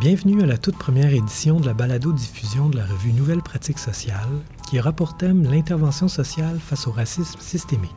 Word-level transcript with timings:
Bienvenue 0.00 0.42
à 0.42 0.46
la 0.46 0.56
toute 0.56 0.78
première 0.78 1.12
édition 1.12 1.60
de 1.60 1.66
la 1.66 1.74
balado-diffusion 1.74 2.70
de 2.70 2.78
la 2.78 2.86
revue 2.86 3.12
Nouvelles 3.12 3.42
pratiques 3.42 3.78
sociales, 3.78 4.40
qui 4.66 4.80
aura 4.80 4.92
pour 4.92 5.18
thème 5.18 5.42
l'intervention 5.42 6.08
sociale 6.08 6.58
face 6.58 6.86
au 6.86 6.92
racisme 6.92 7.38
systémique. 7.40 7.90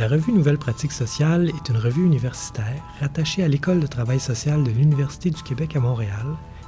La 0.00 0.08
revue 0.08 0.32
Nouvelles 0.32 0.58
pratiques 0.58 0.90
sociales 0.90 1.50
est 1.50 1.68
une 1.68 1.76
revue 1.76 2.04
universitaire 2.04 2.82
rattachée 2.98 3.44
à 3.44 3.48
l'École 3.48 3.78
de 3.78 3.86
travail 3.86 4.18
social 4.18 4.64
de 4.64 4.72
l'Université 4.72 5.30
du 5.30 5.40
Québec 5.44 5.76
à 5.76 5.80
Montréal 5.80 6.26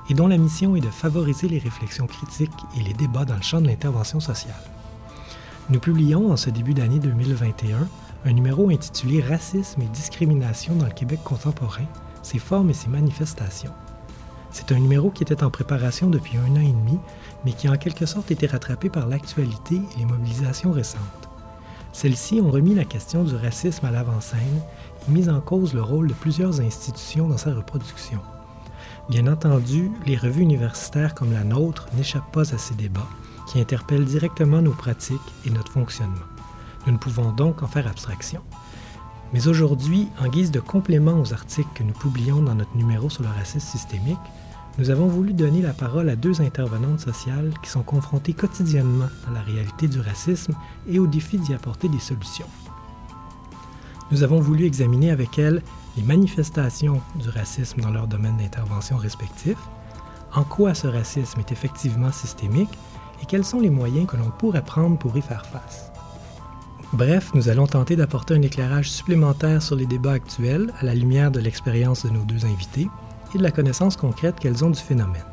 et 0.09 0.15
dont 0.15 0.29
la 0.29 0.39
mission 0.39 0.77
est 0.77 0.81
de 0.81 0.91
favoriser 0.91 1.49
les 1.49 1.59
réflexions 1.59 2.07
critiques 2.07 2.51
et 2.79 2.85
les 2.85 2.95
débats 2.95 3.25
dans 3.25 3.37
le 3.37 3.43
champ 3.43 3.61
de 3.61 3.67
l'intervention 3.67 4.21
sociale. 4.21 4.55
Nous 5.71 5.81
publions 5.81 6.31
en 6.31 6.37
ce 6.37 6.51
début 6.51 6.75
d'année 6.75 7.01
2021 7.01 7.89
un 8.27 8.33
numéro 8.33 8.71
intitulé 8.71 9.21
Racisme 9.21 9.83
et 9.83 9.87
discrimination 9.87 10.77
dans 10.77 10.87
le 10.87 10.93
Québec 10.93 11.19
contemporain, 11.25 11.87
ses 12.23 12.39
formes 12.39 12.71
et 12.71 12.75
ses 12.75 12.89
manifestations. 12.89 13.73
C'est 14.55 14.71
un 14.71 14.79
numéro 14.79 15.11
qui 15.11 15.25
était 15.25 15.43
en 15.43 15.51
préparation 15.51 16.09
depuis 16.09 16.39
un 16.39 16.53
an 16.53 16.61
et 16.61 16.69
demi, 16.69 17.01
mais 17.45 17.51
qui 17.51 17.69
en 17.69 17.77
quelque 17.77 18.07
sorte 18.07 18.31
été 18.31 18.47
rattrapé 18.47 18.89
par 18.89 19.09
l'actualité 19.09 19.75
et 19.75 19.99
les 19.99 20.05
mobilisations 20.05 20.71
récentes. 20.71 21.29
Celles-ci 21.93 22.41
ont 22.41 22.53
remis 22.53 22.73
la 22.73 22.85
question 22.85 23.25
du 23.25 23.35
racisme 23.35 23.85
à 23.85 23.91
l'avant-scène 23.91 24.63
et 25.09 25.11
mis 25.11 25.29
en 25.29 25.41
cause 25.41 25.75
le 25.75 25.83
rôle 25.83 26.07
de 26.07 26.15
plusieurs 26.15 26.61
institutions 26.61 27.27
dans 27.27 27.37
sa 27.37 27.53
reproduction. 27.53 28.21
Bien 29.11 29.27
entendu, 29.27 29.91
les 30.07 30.17
revues 30.17 30.43
universitaires 30.43 31.17
comme 31.17 31.33
la 31.33 31.43
nôtre 31.43 31.89
n'échappent 31.97 32.31
pas 32.31 32.55
à 32.55 32.59
ces 32.59 32.77
débats, 32.77 33.09
qui 33.49 33.61
interpellent 33.61 34.05
directement 34.05 34.63
nos 34.63 34.71
pratiques 34.71 35.19
et 35.45 35.51
notre 35.51 35.73
fonctionnement. 35.73 36.15
Nous 36.87 36.93
ne 36.93 36.99
pouvons 36.99 37.33
donc 37.33 37.65
en 37.65 37.67
faire 37.67 37.89
abstraction. 37.89 38.41
Mais 39.33 39.49
aujourd'hui, 39.49 40.07
en 40.21 40.29
guise 40.29 40.53
de 40.53 40.61
complément 40.61 41.21
aux 41.21 41.33
articles 41.33 41.71
que 41.75 41.83
nous 41.83 41.93
publions 41.93 42.41
dans 42.41 42.55
notre 42.55 42.77
numéro 42.77 43.11
sur 43.11 43.25
le 43.25 43.31
racisme 43.31 43.67
systémique, 43.67 44.17
nous 44.79 44.91
avons 44.91 45.07
voulu 45.07 45.33
donner 45.33 45.63
la 45.63 45.73
parole 45.73 46.09
à 46.09 46.17
deux 46.17 46.41
intervenantes 46.41 47.01
sociales 47.01 47.53
qui 47.63 47.71
sont 47.71 47.83
confrontées 47.83 48.33
quotidiennement 48.33 49.09
à 49.29 49.33
la 49.33 49.41
réalité 49.41 49.87
du 49.87 50.01
racisme 50.01 50.55
et 50.89 50.99
au 50.99 51.07
défi 51.07 51.39
d'y 51.39 51.55
apporter 51.55 51.89
des 51.89 52.01
solutions. 52.01 52.49
Nous 54.11 54.23
avons 54.23 54.41
voulu 54.41 54.65
examiner 54.65 55.11
avec 55.11 55.39
elles 55.39 55.63
les 55.97 56.03
manifestations 56.03 57.01
du 57.23 57.29
racisme 57.29 57.81
dans 57.81 57.91
leur 57.91 58.09
domaine 58.09 58.37
d'intervention 58.37 58.97
respectif, 58.97 59.57
en 60.35 60.43
quoi 60.43 60.75
ce 60.75 60.89
racisme 60.89 61.39
est 61.39 61.53
effectivement 61.53 62.11
systémique 62.11 62.77
et 63.23 63.27
quels 63.27 63.45
sont 63.45 63.61
les 63.61 63.71
moyens 63.71 64.09
que 64.09 64.17
l'on 64.17 64.31
pourrait 64.31 64.65
prendre 64.65 64.99
pour 64.99 65.17
y 65.17 65.23
faire 65.23 65.47
face. 65.47 65.93
Bref, 66.93 67.31
nous 67.35 67.49
allons 67.49 67.67
tenter 67.67 67.95
d'apporter 67.95 68.35
un 68.35 68.43
éclairage 68.43 68.91
supplémentaire 68.91 69.63
sur 69.63 69.77
les 69.77 69.87
débats 69.87 70.13
actuels 70.13 70.73
à 70.81 70.85
la 70.85 70.95
lumière 70.95 71.31
de 71.31 71.41
l'expérience 71.41 72.05
de 72.05 72.11
nos 72.11 72.25
deux 72.25 72.45
invités 72.45 72.89
et 73.35 73.39
de 73.39 73.43
la 73.43 73.51
connaissance 73.51 73.97
concrète 73.97 74.39
qu'elles 74.39 74.65
ont 74.65 74.71
du 74.71 74.81
phénomène. 74.81 75.25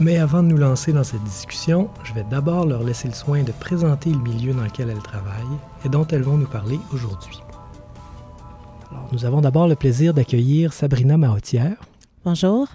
Mais 0.00 0.18
avant 0.18 0.42
de 0.42 0.48
nous 0.48 0.56
lancer 0.56 0.92
dans 0.92 1.04
cette 1.04 1.22
discussion, 1.24 1.90
je 2.04 2.12
vais 2.12 2.24
d'abord 2.24 2.66
leur 2.66 2.82
laisser 2.82 3.08
le 3.08 3.14
soin 3.14 3.42
de 3.42 3.52
présenter 3.52 4.10
le 4.10 4.18
milieu 4.18 4.52
dans 4.52 4.64
lequel 4.64 4.90
elles 4.90 5.02
travaillent 5.02 5.58
et 5.84 5.88
dont 5.88 6.06
elles 6.06 6.22
vont 6.22 6.36
nous 6.36 6.46
parler 6.46 6.78
aujourd'hui. 6.92 7.40
nous 9.12 9.24
avons 9.24 9.40
d'abord 9.40 9.68
le 9.68 9.76
plaisir 9.76 10.14
d'accueillir 10.14 10.72
Sabrina 10.72 11.16
Mahotière. 11.16 11.76
Bonjour. 12.24 12.68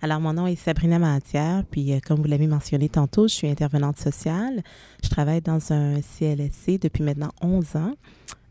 Alors, 0.00 0.20
mon 0.20 0.32
nom 0.32 0.46
est 0.46 0.54
Sabrina 0.54 0.98
Mahatière, 1.00 1.64
puis 1.68 1.92
euh, 1.92 1.98
comme 2.06 2.20
vous 2.20 2.28
l'avez 2.28 2.46
mentionné 2.46 2.88
tantôt, 2.88 3.26
je 3.26 3.34
suis 3.34 3.48
intervenante 3.48 3.98
sociale. 3.98 4.62
Je 5.02 5.08
travaille 5.08 5.40
dans 5.40 5.72
un 5.72 6.00
CLSC 6.00 6.78
depuis 6.80 7.02
maintenant 7.02 7.32
11 7.42 7.76
ans. 7.76 7.92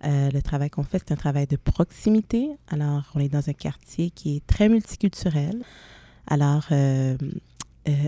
Euh, 0.06 0.30
le 0.32 0.42
travail 0.42 0.70
qu'on 0.70 0.84
fait, 0.84 1.00
c'est 1.00 1.14
un 1.14 1.18
travail 1.18 1.48
de 1.48 1.56
proximité. 1.56 2.50
Alors, 2.68 3.12
on 3.16 3.20
est 3.20 3.30
dans 3.30 3.50
un 3.50 3.54
quartier 3.54 4.12
qui 4.12 4.38
est 4.38 4.46
très 4.46 4.70
multiculturel. 4.70 5.62
Alors, 6.28 6.68
euh, 6.72 7.16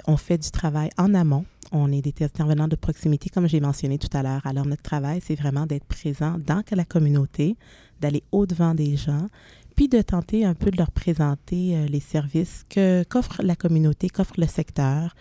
on 0.07 0.17
fait 0.17 0.37
du 0.37 0.51
travail 0.51 0.89
en 0.97 1.13
amont. 1.13 1.45
On 1.71 1.91
est 1.91 2.01
des 2.01 2.13
intervenants 2.23 2.67
de 2.67 2.75
proximité, 2.75 3.29
comme 3.29 3.47
j'ai 3.47 3.59
mentionné 3.59 3.97
tout 3.97 4.15
à 4.15 4.23
l'heure. 4.23 4.45
Alors, 4.45 4.65
notre 4.65 4.81
travail, 4.81 5.21
c'est 5.23 5.35
vraiment 5.35 5.65
d'être 5.65 5.85
présent 5.85 6.37
dans 6.37 6.63
la 6.71 6.85
communauté, 6.85 7.55
d'aller 8.01 8.23
au-devant 8.31 8.73
des 8.73 8.97
gens, 8.97 9.27
puis 9.75 9.87
de 9.87 10.01
tenter 10.01 10.43
un 10.43 10.55
peu 10.55 10.71
de 10.71 10.77
leur 10.77 10.91
présenter 10.91 11.77
euh, 11.77 11.85
les 11.85 12.01
services 12.01 12.65
qu'offre 12.69 13.41
la 13.41 13.55
communauté, 13.55 14.09
qu'offre 14.09 14.33
le 14.37 14.47
secteur 14.47 15.15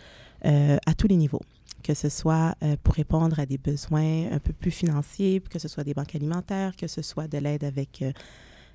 euh, 0.45 0.79
à 0.85 0.95
tous 0.95 1.07
les 1.07 1.17
niveaux, 1.17 1.43
que 1.83 1.95
ce 1.95 2.09
soit 2.09 2.55
euh, 2.63 2.77
pour 2.83 2.95
répondre 2.95 3.39
à 3.39 3.47
des 3.47 3.59
besoins 3.59 4.31
un 4.31 4.39
peu 4.39 4.53
plus 4.53 4.71
financiers, 4.71 5.41
que 5.41 5.59
ce 5.59 5.69
soit 5.69 5.85
des 5.85 5.95
banques 5.95 6.15
alimentaires, 6.15 6.77
que 6.77 6.87
ce 6.87 7.03
soit 7.03 7.29
de 7.29 7.39
l'aide 7.39 7.65
avec 7.65 8.05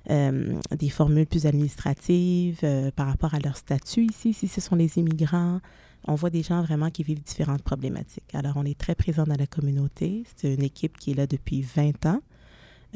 des 0.06 0.90
formules 0.90 1.26
plus 1.26 1.46
administratives 1.46 2.60
par 2.94 3.06
rapport 3.06 3.32
à 3.32 3.38
leur 3.38 3.56
statut 3.56 4.04
ici, 4.04 4.34
si 4.34 4.48
ce 4.48 4.60
sont 4.60 4.76
les 4.76 4.98
immigrants. 4.98 5.60
On 6.06 6.14
voit 6.14 6.28
des 6.28 6.42
gens 6.42 6.62
vraiment 6.62 6.90
qui 6.90 7.02
vivent 7.02 7.22
différentes 7.22 7.62
problématiques. 7.62 8.34
Alors, 8.34 8.58
on 8.58 8.64
est 8.66 8.78
très 8.78 8.94
présent 8.94 9.24
dans 9.24 9.36
la 9.38 9.46
communauté. 9.46 10.24
C'est 10.36 10.52
une 10.52 10.62
équipe 10.62 10.98
qui 10.98 11.12
est 11.12 11.14
là 11.14 11.26
depuis 11.26 11.62
20 11.62 12.04
ans. 12.04 12.20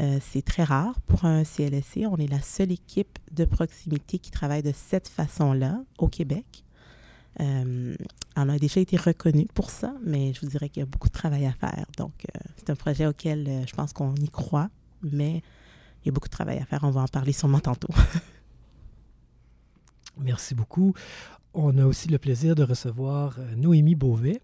Euh, 0.00 0.18
c'est 0.20 0.42
très 0.42 0.62
rare 0.62 1.00
pour 1.06 1.24
un 1.24 1.42
CLSC. 1.42 2.06
On 2.06 2.16
est 2.16 2.30
la 2.30 2.40
seule 2.40 2.70
équipe 2.70 3.18
de 3.32 3.44
proximité 3.44 4.18
qui 4.18 4.30
travaille 4.30 4.62
de 4.62 4.72
cette 4.74 5.08
façon-là 5.08 5.82
au 5.98 6.08
Québec. 6.08 6.64
Euh, 7.40 7.94
on 8.36 8.48
a 8.48 8.58
déjà 8.58 8.80
été 8.80 8.96
reconnu 8.96 9.46
pour 9.54 9.70
ça, 9.70 9.94
mais 10.04 10.32
je 10.32 10.40
vous 10.40 10.48
dirais 10.48 10.68
qu'il 10.68 10.80
y 10.80 10.82
a 10.82 10.86
beaucoup 10.86 11.08
de 11.08 11.12
travail 11.12 11.46
à 11.46 11.52
faire. 11.52 11.86
Donc, 11.96 12.12
euh, 12.24 12.40
c'est 12.56 12.70
un 12.70 12.76
projet 12.76 13.06
auquel 13.06 13.64
je 13.66 13.74
pense 13.74 13.92
qu'on 13.92 14.14
y 14.14 14.28
croit, 14.28 14.70
mais 15.02 15.42
il 16.02 16.06
y 16.06 16.08
a 16.08 16.12
beaucoup 16.12 16.28
de 16.28 16.32
travail 16.32 16.58
à 16.58 16.64
faire. 16.64 16.80
On 16.82 16.90
va 16.90 17.02
en 17.02 17.08
parler 17.08 17.32
sûrement 17.32 17.60
tantôt. 17.60 17.92
Merci 20.18 20.54
beaucoup. 20.54 20.94
On 21.54 21.78
a 21.78 21.86
aussi 21.86 22.08
le 22.08 22.18
plaisir 22.18 22.54
de 22.54 22.62
recevoir 22.62 23.38
Noémie 23.56 23.94
Beauvais. 23.94 24.40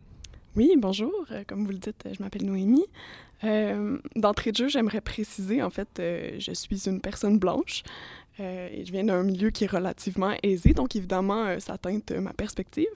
Oui, 0.57 0.73
bonjour. 0.79 1.13
Comme 1.49 1.65
vous 1.65 1.73
le 1.73 1.79
dites, 1.79 2.09
je 2.17 2.23
m'appelle 2.23 2.47
Noémie. 2.47 2.87
Euh, 3.45 3.99
d'entrée 4.17 4.53
de 4.53 4.57
jeu, 4.57 4.69
j'aimerais 4.69 5.01
préciser, 5.01 5.63
en 5.63 5.71
fait, 5.71 5.89
euh, 5.99 6.37
je 6.39 6.53
suis 6.53 6.87
une 6.87 7.01
personne 7.01 7.39
blanche 7.39 7.83
euh, 7.83 8.24
et 8.39 8.85
je 8.85 8.93
viens 8.93 9.05
d'un 9.05 9.23
milieu 9.23 9.51
qui 9.51 9.65
est 9.65 9.71
relativement 9.71 10.35
aisé, 10.43 10.75
donc 10.75 10.97
évidemment, 10.97 11.59
ça 11.61 11.79
teinte 11.79 12.13
ma 12.13 12.33
perspective. 12.33 12.87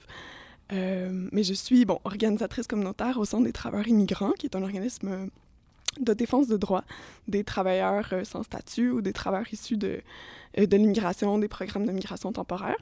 mais 0.71 1.43
je 1.43 1.53
suis, 1.53 1.85
bon, 1.85 1.99
organisatrice 2.03 2.67
communautaire 2.67 3.17
au 3.17 3.25
Centre 3.25 3.45
des 3.45 3.53
travailleurs 3.53 3.87
immigrants, 3.87 4.33
qui 4.37 4.47
est 4.47 4.55
un 4.55 4.63
organisme 4.63 5.29
de 5.99 6.13
défense 6.13 6.47
de 6.47 6.57
droits 6.57 6.83
des 7.27 7.43
travailleurs 7.43 8.13
sans 8.23 8.43
statut 8.43 8.91
ou 8.91 9.01
des 9.01 9.13
travailleurs 9.13 9.51
issus 9.51 9.77
de, 9.77 10.01
de 10.57 10.77
l'immigration, 10.77 11.37
des 11.39 11.47
programmes 11.47 11.85
de 11.85 11.91
migration 11.91 12.31
temporaire. 12.31 12.77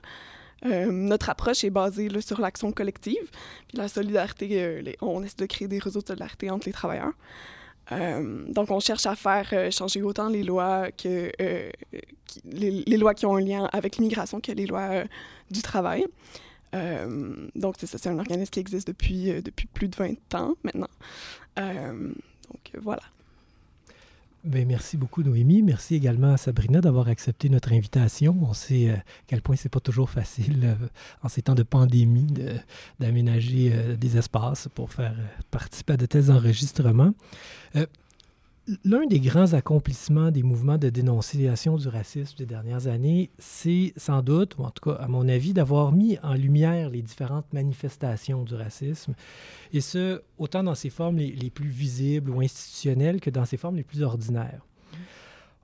notre 0.64 1.30
approche 1.30 1.64
est 1.64 1.70
basée 1.70 2.10
sur 2.22 2.42
l'action 2.42 2.72
collective, 2.72 3.32
puis 3.68 3.78
la 3.78 3.88
solidarité. 3.88 4.96
on 5.02 5.24
essaie 5.24 5.38
de 5.38 5.46
créer 5.46 5.68
des 5.68 5.80
réseaux 5.80 6.02
de 6.02 6.08
solidarité 6.08 6.50
entre 6.50 6.68
les 6.68 6.74
travailleurs. 6.74 7.14
Euh, 7.92 8.46
donc, 8.48 8.72
on 8.72 8.80
cherche 8.80 9.06
à 9.06 9.16
faire 9.16 9.48
euh, 9.54 9.72
changer 9.72 10.02
autant 10.02 10.30
les 10.30 10.44
lois 10.44 10.92
que 10.92 11.32
euh, 11.42 11.72
les, 12.46 12.98
lois 12.98 13.14
qui 13.14 13.26
ont 13.26 13.36
un 13.36 13.42
lien 13.42 13.70
avec 13.72 13.98
l'immigration 13.98 14.42
que 14.42 14.52
les 14.52 14.66
lois 14.66 15.04
du 15.50 15.62
travail. 15.62 16.06
donc, 17.56 17.76
c'est 17.78 18.08
un 18.08 18.20
organisme 18.20 18.52
qui 18.52 18.60
existe 18.60 18.88
depuis 18.88 19.44
plus 19.74 19.88
de 19.88 19.96
20 19.96 20.36
ans 20.36 20.56
maintenant. 20.64 20.90
donc, 21.56 22.72
voilà. 22.82 23.02
Bien, 24.48 24.64
merci 24.64 24.96
beaucoup, 24.96 25.24
Noémie. 25.24 25.62
Merci 25.62 25.96
également 25.96 26.32
à 26.32 26.38
Sabrina 26.38 26.80
d'avoir 26.80 27.10
accepté 27.10 27.50
notre 27.50 27.74
invitation. 27.74 28.38
On 28.42 28.54
sait 28.54 28.92
à 28.92 29.04
quel 29.28 29.42
point 29.42 29.58
c'est 29.58 29.68
pas 29.68 29.82
toujours 29.82 30.10
facile 30.10 30.78
en 31.22 31.28
ces 31.28 31.42
temps 31.42 31.54
de 31.54 31.64
pandémie 31.64 32.28
d'aménager 32.98 33.98
des 33.98 34.18
espaces 34.18 34.70
pour 34.74 34.94
faire 34.94 35.16
participer 35.52 35.94
à 35.94 35.98
de 35.98 36.06
tels 36.06 36.32
enregistrements. 36.32 37.14
L'un 38.84 39.06
des 39.06 39.22
grands 39.22 39.54
accomplissements 39.54 40.30
des 40.30 40.44
mouvements 40.44 40.78
de 40.78 40.90
dénonciation 40.90 41.78
du 41.78 41.88
racisme 41.88 42.36
des 42.38 42.46
dernières 42.46 42.88
années, 42.88 43.30
c'est 43.40 43.94
sans 43.96 44.22
doute, 44.22 44.58
ou 44.58 44.64
en 44.64 44.72
tout 44.72 44.90
cas 44.90 44.98
à 44.98 45.08
mon 45.08 45.30
avis, 45.30 45.54
d'avoir 45.54 45.94
mis 45.94 46.18
en 46.22 46.34
lumière 46.34 46.90
les 46.90 47.02
différentes 47.02 47.54
manifestations 47.54 48.44
du 48.44 48.56
racisme, 48.56 49.14
et 49.72 49.80
ce, 49.80 50.22
autant 50.38 50.64
dans 50.64 50.76
ses 50.76 50.90
formes 50.90 51.16
les, 51.16 51.50
plus 51.50 51.70
visibles 51.70 52.30
ou 52.30 52.42
institutionnelles 52.42 53.22
que 53.22 53.30
dans 53.30 53.46
ses 53.46 53.56
formes 53.56 53.78
les 53.78 53.86
plus 53.86 54.04
ordinaires. 54.04 54.66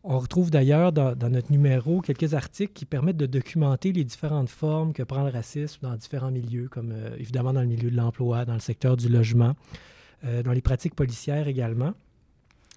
On 0.05 0.17
retrouve 0.17 0.49
d'ailleurs 0.49 0.93
dans, 0.93 1.29
notre 1.29 1.51
numéro 1.51 1.99
quelques 1.99 2.33
articles 2.33 2.71
qui 2.71 2.85
permettent 2.85 3.17
de 3.17 3.25
documenter 3.25 3.91
les 3.91 4.05
différentes 4.05 4.49
formes 4.49 4.93
que 4.93 5.03
prend 5.03 5.23
le 5.23 5.29
racisme 5.29 5.79
dans 5.81 5.95
différents 5.97 6.31
milieux, 6.31 6.69
comme 6.69 6.93
euh, 6.93 7.17
évidemment 7.17 7.51
dans 7.51 7.61
le 7.61 7.67
milieu 7.67 7.91
de 7.91 7.97
l'emploi, 7.97 8.45
dans 8.45 8.53
le 8.53 8.61
secteur 8.61 8.95
du 8.95 9.09
logement, 9.09 9.55
euh, 10.23 10.41
dans 10.41 10.53
les 10.53 10.61
pratiques 10.61 10.95
policières 10.95 11.49
également. 11.49 11.93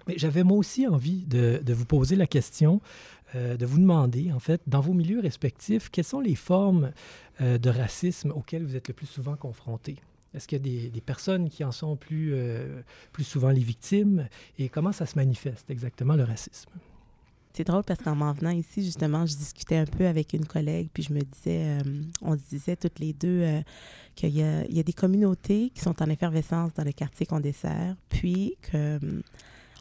Mais 0.07 0.19
j'avais 0.19 0.43
moi 0.43 0.57
aussi 0.57 0.87
envie 0.87 1.25
de, 1.27 1.61
vous 1.73 1.85
poser 1.85 2.17
la 2.17 2.27
question, 2.27 2.81
euh, 3.35 3.57
de 3.57 3.67
vous 3.67 3.79
demander, 3.79 4.33
en 4.33 4.39
fait, 4.39 4.61
dans 4.67 4.81
vos 4.81 4.93
milieux 4.93 5.21
respectifs, 5.21 5.91
quelles 5.91 6.05
sont 6.05 6.21
les 6.21 6.37
formes 6.37 6.93
euh, 7.41 7.59
de 7.59 7.71
racisme 7.71 8.31
auxquelles 8.31 8.65
vous 8.65 8.77
êtes 8.77 8.89
le 8.89 8.95
plus 8.95 9.07
souvent 9.07 9.37
confrontés? 9.37 9.97
Est-ce 10.35 10.47
qu'il 10.47 10.67
y 10.67 10.87
a 10.87 10.91
des, 10.91 11.01
personnes 11.01 11.49
qui 11.49 11.65
en 11.65 11.73
sont 11.73 11.97
plus, 11.97 12.35
plus 13.13 13.25
souvent 13.25 13.49
les 13.49 13.63
victimes? 13.63 14.29
Et 14.59 14.69
comment 14.69 14.93
ça 14.93 15.07
se 15.07 15.17
manifeste 15.17 15.71
exactement, 15.71 16.15
le 16.15 16.25
racisme? 16.25 16.71
C'est 17.57 17.65
drôle 17.65 17.85
parce 17.85 18.03
qu'en 18.03 18.15
m'en 18.15 18.35
venant 18.35 18.51
ici, 18.51 18.85
justement, 18.85 19.25
je 19.25 19.35
discutais 19.35 19.77
un 19.77 19.87
peu 19.87 20.07
avec 20.07 20.35
une 20.35 20.45
collègue, 20.45 20.91
puis 20.93 21.03
je 21.03 21.15
me 21.15 21.21
disais, 21.21 21.79
euh, 21.79 22.03
on 22.21 22.37
se 22.37 22.43
disait 22.51 22.77
toutes 22.77 22.99
les 22.99 23.15
deux 23.15 23.41
euh, 23.41 23.63
qu'il 24.15 24.29
y, 24.29 24.41
y 24.41 24.79
a, 24.79 24.83
des 24.83 24.93
communautés 24.93 25.71
qui 25.75 25.81
sont 25.81 26.03
en 26.03 26.11
effervescence 26.11 26.75
dans 26.75 26.85
le 26.85 26.93
quartier 26.93 27.25
qu'on 27.25 27.41
dessert, 27.41 27.97
puis 28.11 28.59
que 28.61 29.01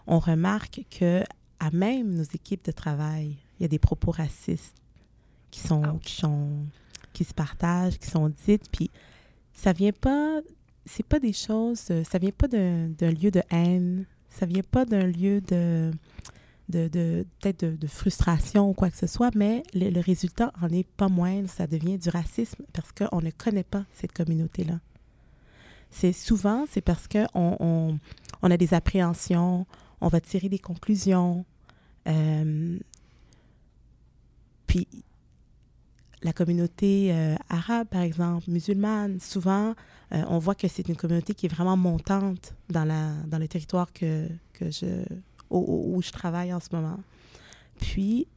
on 0.07 0.19
remarque 0.19 0.81
que 0.89 1.23
à 1.59 1.71
même 1.71 2.13
nos 2.13 2.23
équipes 2.23 2.65
de 2.65 2.71
travail, 2.71 3.37
il 3.59 3.63
y 3.63 3.65
a 3.65 3.69
des 3.69 3.79
propos 3.79 4.11
racistes 4.11 4.75
qui 5.51 5.61
sont, 5.61 5.99
qui 5.99 6.13
sont 6.13 6.65
qui 7.13 7.23
se 7.23 7.33
partagent, 7.33 7.97
qui 7.97 8.09
sont 8.09 8.31
dites, 8.45 8.69
puis 8.69 8.91
ça 9.53 9.71
vient 9.71 9.93
pas, 9.93 10.41
c'est 10.85 11.05
pas 11.05 11.19
des 11.19 11.33
choses, 11.33 11.79
ça 11.79 12.19
vient 12.19 12.31
pas 12.31 12.47
d'un 12.47 13.11
lieu 13.11 13.31
de 13.31 13.41
haine, 13.49 14.05
ça 14.29 14.45
vient 14.45 14.63
pas 14.69 14.85
d'un 14.85 15.07
lieu 15.07 15.39
de, 15.41 15.91
de, 16.69 16.87
de 16.89 17.25
peut-être 17.39 17.65
de, 17.65 17.87
frustration 17.87 18.69
ou 18.69 18.73
quoi 18.73 18.89
que 18.89 18.97
ce 18.97 19.07
soit, 19.07 19.33
mais 19.33 19.63
le, 19.73 19.99
résultat 20.01 20.51
en 20.61 20.67
est 20.69 20.87
pas 20.87 21.07
moindre, 21.07 21.49
ça 21.49 21.67
devient 21.67 21.97
du 21.97 22.09
racisme 22.09 22.63
parce 22.73 22.91
qu'on 22.91 23.21
ne 23.21 23.31
connaît 23.31 23.63
pas 23.63 23.85
cette 23.93 24.11
communauté-là. 24.11 24.79
C'est 25.89 26.13
souvent, 26.13 26.65
c'est 26.69 26.81
parce 26.81 27.07
qu'on 27.07 27.27
on, 27.33 27.97
on, 28.41 28.51
a 28.51 28.57
des 28.57 28.73
appréhensions, 28.73 29.65
on 30.01 30.07
va 30.07 30.21
tirer 30.21 30.49
des 30.49 30.59
conclusions. 30.59 31.45
Euh, 32.07 32.77
puis 34.67 34.87
la 36.21 36.33
communauté 36.33 37.13
euh, 37.13 37.35
arabe, 37.49 37.87
par 37.87 38.01
exemple, 38.01 38.49
musulmane, 38.49 39.19
souvent, 39.19 39.75
euh, 40.11 40.23
on 40.27 40.39
voit 40.39 40.55
que 40.55 40.67
c'est 40.67 40.87
une 40.87 40.95
communauté 40.95 41.33
qui 41.33 41.45
est 41.45 41.49
vraiment 41.49 41.77
montante 41.77 42.55
dans, 42.69 42.85
la, 42.85 43.13
dans 43.27 43.37
le 43.37 43.47
territoire 43.47 43.93
que, 43.93 44.27
que 44.53 44.71
je, 44.71 45.05
où, 45.49 46.01
je 46.01 46.11
travaille 46.11 46.53
en 46.53 46.59
ce 46.59 46.69
moment. 46.71 46.99
Puis, 47.79 48.27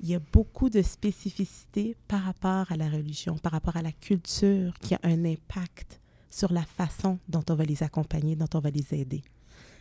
il 0.00 0.08
y 0.10 0.14
a 0.14 0.20
beaucoup 0.32 0.68
de 0.68 0.82
spécificités 0.82 1.96
par 2.06 2.22
rapport 2.22 2.70
à 2.70 2.76
la 2.76 2.88
religion, 2.88 3.38
par 3.38 3.52
rapport 3.52 3.76
à 3.76 3.82
la 3.82 3.92
culture, 3.92 4.78
qui 4.80 4.94
a 4.94 5.00
un 5.02 5.24
impact 5.24 6.00
sur 6.30 6.52
la 6.52 6.62
façon 6.62 7.18
dont 7.28 7.42
on 7.48 7.54
va 7.54 7.64
les 7.64 7.82
accompagner, 7.82 8.36
dont 8.36 8.48
on 8.54 8.60
va 8.60 8.70
les 8.70 8.94
aider. 8.94 9.22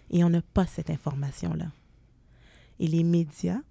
Et 0.09 0.23
on 0.23 0.29
n'a 0.29 0.41
pas 0.41 0.65
cette 0.65 0.89
information-là. 0.89 1.67
Et 2.79 2.87
les 2.87 3.03
médias 3.03 3.61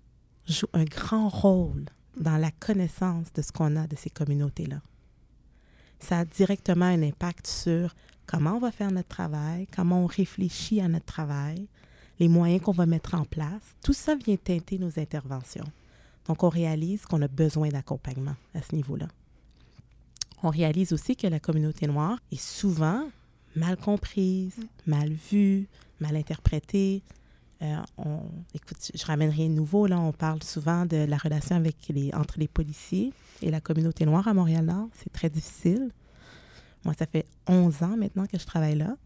jouent 0.47 0.67
un 0.73 0.85
grand 0.85 1.29
rôle 1.29 1.87
dans 2.17 2.37
la 2.37 2.51
connaissance 2.51 3.33
de 3.33 3.43
ce 3.43 3.53
qu'on 3.53 3.77
a 3.77 3.87
de 3.87 3.97
ces 3.97 4.11
communautés-là. 4.11 4.81
Ça 6.01 6.21
a 6.21 6.25
directement 6.25 6.87
un 6.87 7.03
impact 7.03 7.47
sur 7.47 7.95
comment 8.27 8.57
on 8.57 8.61
va 8.61 8.73
faire 8.73 8.91
notre 8.91 9.09
travail, 9.09 9.67
comment 9.75 10.05
on 10.05 10.07
réfléchit 10.07 10.81
à 10.81 10.89
notre 10.89 11.07
travail, 11.07 11.67
les 12.19 12.29
moyens 12.29 12.63
qu'on 12.63 12.73
va 12.73 12.87
mettre 12.87 13.15
en 13.15 13.25
place. 13.25 13.63
Tout 13.83 13.93
ça 13.93 14.15
vient 14.15 14.37
teinter 14.37 14.79
nos 14.79 14.99
interventions. 14.99 15.65
Donc, 16.27 16.43
on 16.43 16.49
réalise 16.49 17.05
qu'on 17.05 17.23
a 17.23 17.29
besoin 17.29 17.69
d'accompagnement 17.69 18.37
à 18.55 18.63
ce 18.63 18.75
niveau-là. 18.75 19.09
On 20.43 20.51
réalise 20.51 20.93
aussi 20.93 21.17
que 21.17 21.27
la 21.27 21.41
communauté 21.41 21.87
noire 21.87 22.19
est 22.31 22.41
souvent 22.41 23.09
mal 23.57 23.77
comprise, 23.77 24.57
mal 24.87 25.11
vue, 25.13 25.69
mal 26.01 26.17
interprétée, 26.17 27.03
euh, 27.63 27.77
on, 27.97 28.21
écoute, 28.55 28.91
je 28.95 29.07
ramène 29.07 29.31
rien 29.31 29.49
de 29.49 29.55
nouveau. 29.55 29.87
Là, 29.87 29.99
on 29.99 30.13
parle 30.13 30.43
souvent 30.43 30.85
de 30.87 30.97
la 30.97 31.17
relation 31.17 31.57
avec 31.57 31.77
les, 31.89 32.13
entre 32.15 32.39
les 32.39 32.49
policiers 32.49 33.13
et 33.43 33.51
la 33.51 33.61
communauté 33.61 34.05
noire 34.05 34.29
à 34.29 34.35
Montréal-Nord. 34.35 34.89
C'est 34.93 35.13
très 35.13 35.31
difficile. 35.31 35.91
Moi, 36.85 36.95
ça 36.99 37.07
fait 37.07 37.27
11 37.47 37.83
ans 37.83 37.97
maintenant 37.97 38.27
que 38.27 38.39
je 38.39 38.45
travaille 38.45 38.77
là. 38.77 38.97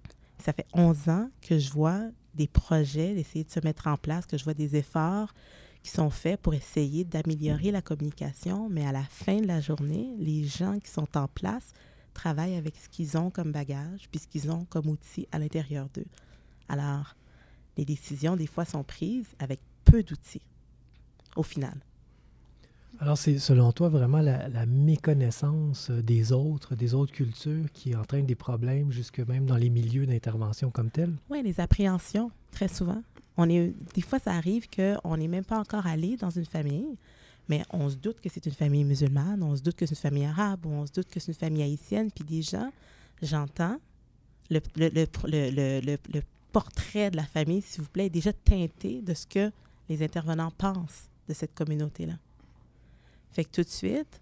Ça 0.42 0.52
fait 0.52 0.66
11 0.72 1.08
ans 1.08 1.30
que 1.40 1.58
je 1.58 1.70
vois 1.70 2.00
des 2.34 2.48
projets 2.48 3.14
d'essayer 3.14 3.44
de 3.44 3.50
se 3.50 3.60
mettre 3.60 3.86
en 3.86 3.96
place, 3.96 4.26
que 4.26 4.38
je 4.38 4.44
vois 4.44 4.54
des 4.54 4.76
efforts 4.76 5.34
qui 5.82 5.90
sont 5.90 6.10
faits 6.10 6.40
pour 6.40 6.54
essayer 6.54 7.04
d'améliorer 7.04 7.70
la 7.70 7.82
communication. 7.82 8.68
Mais 8.68 8.86
à 8.86 8.92
la 8.92 9.04
fin 9.04 9.40
de 9.40 9.46
la 9.46 9.60
journée, 9.60 10.14
les 10.18 10.44
gens 10.44 10.78
qui 10.80 10.90
sont 10.90 11.16
en 11.16 11.28
place 11.28 11.72
travaillent 12.18 12.56
avec 12.56 12.74
ce 12.76 12.88
qu'ils 12.88 13.16
ont 13.16 13.30
comme 13.30 13.52
bagage, 13.52 14.08
puis 14.10 14.20
ce 14.20 14.26
qu'ils 14.26 14.50
ont 14.50 14.64
comme 14.64 14.88
outil 14.88 15.28
à 15.30 15.38
l'intérieur 15.38 15.88
d'eux. 15.94 16.06
Alors, 16.68 17.14
les 17.76 17.84
décisions, 17.84 18.34
des 18.34 18.48
fois, 18.48 18.64
sont 18.64 18.82
prises 18.82 19.28
avec 19.38 19.60
peu 19.84 20.02
d'outils, 20.02 20.42
au 21.36 21.44
final. 21.44 21.78
Alors, 23.00 23.16
c'est 23.16 23.38
selon 23.38 23.70
toi 23.70 23.88
vraiment 23.88 24.18
la, 24.18 24.66
méconnaissance 24.66 25.90
des 25.90 26.32
autres, 26.32 26.74
des 26.74 26.94
autres 26.94 27.12
cultures 27.12 27.70
qui 27.72 27.94
entraîne 27.94 28.26
des 28.26 28.34
problèmes 28.34 28.90
jusque 28.90 29.20
même 29.20 29.46
dans 29.46 29.56
les 29.56 29.70
milieux 29.70 30.04
d'intervention 30.04 30.70
comme 30.72 30.90
tels? 30.90 31.14
Oui, 31.30 31.40
les 31.44 31.60
appréhensions, 31.60 32.32
très 32.50 32.66
souvent. 32.66 33.00
On 33.36 33.48
est, 33.48 33.72
des 33.94 34.02
fois, 34.02 34.18
ça 34.18 34.32
arrive 34.32 34.66
qu'on 34.68 35.16
n'est 35.16 35.28
même 35.28 35.44
pas 35.44 35.60
encore 35.60 35.86
allé 35.86 36.16
dans 36.16 36.30
une 36.30 36.44
famille, 36.44 36.96
mais 37.48 37.62
on 37.70 37.88
se 37.88 37.96
doute 37.96 38.20
que 38.20 38.28
c'est 38.28 38.44
une 38.46 38.52
famille 38.52 38.84
musulmane, 38.84 39.42
on 39.42 39.56
se 39.56 39.62
doute 39.62 39.76
que 39.76 39.86
c'est 39.86 39.94
une 39.94 40.00
famille 40.00 40.24
arabe, 40.24 40.66
on 40.66 40.86
se 40.86 40.92
doute 40.92 41.08
que 41.08 41.20
c'est 41.20 41.32
une 41.32 41.38
famille 41.38 41.62
haïtienne, 41.62 42.10
puis 42.10 42.24
déjà, 42.24 42.70
j'entends 43.22 43.78
le, 44.50 44.60
le, 44.76 44.88
le, 44.94 45.96
le, 46.12 46.22
portrait 46.52 47.10
de 47.10 47.16
la 47.16 47.24
famille, 47.24 47.60
s'il 47.60 47.82
vous 47.82 47.90
plaît, 47.90 48.06
est 48.06 48.10
déjà 48.10 48.32
teinté 48.32 49.02
de 49.02 49.12
ce 49.12 49.26
que 49.26 49.52
les 49.88 50.02
intervenants 50.02 50.50
pensent 50.50 51.08
de 51.28 51.34
cette 51.34 51.54
communauté-là. 51.54 52.14
Fait 53.32 53.44
que 53.44 53.50
tout 53.50 53.62
de 53.62 53.68
suite, 53.68 54.20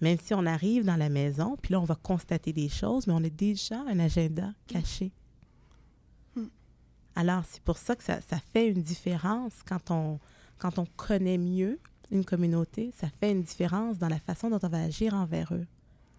même 0.00 0.18
si 0.22 0.34
on 0.34 0.46
arrive 0.46 0.84
dans 0.84 0.96
la 0.96 1.08
maison, 1.08 1.56
puis 1.60 1.72
là, 1.72 1.80
on 1.80 1.84
va 1.84 1.96
constater 1.96 2.52
des 2.52 2.68
choses, 2.68 3.06
mais 3.06 3.12
on 3.12 3.24
a 3.24 3.28
déjà 3.28 3.80
un 3.88 3.98
agenda 3.98 4.52
caché. 4.66 5.12
Alors, 7.16 7.44
c'est 7.48 7.62
pour 7.62 7.78
ça 7.78 7.94
que 7.94 8.02
ça, 8.02 8.20
ça, 8.20 8.38
fait 8.52 8.68
une 8.68 8.82
différence 8.82 9.62
quand 9.66 9.90
on, 9.90 10.18
quand 10.58 10.78
on 10.78 10.86
connaît 10.96 11.38
mieux 11.38 11.78
une 12.10 12.24
communauté, 12.24 12.92
ça 12.96 13.08
fait 13.20 13.30
une 13.30 13.42
différence 13.42 13.98
dans 13.98 14.08
la 14.08 14.18
façon 14.18 14.50
dont 14.50 14.60
on 14.62 14.68
va 14.68 14.82
agir 14.82 15.14
envers 15.14 15.52
eux. 15.54 15.66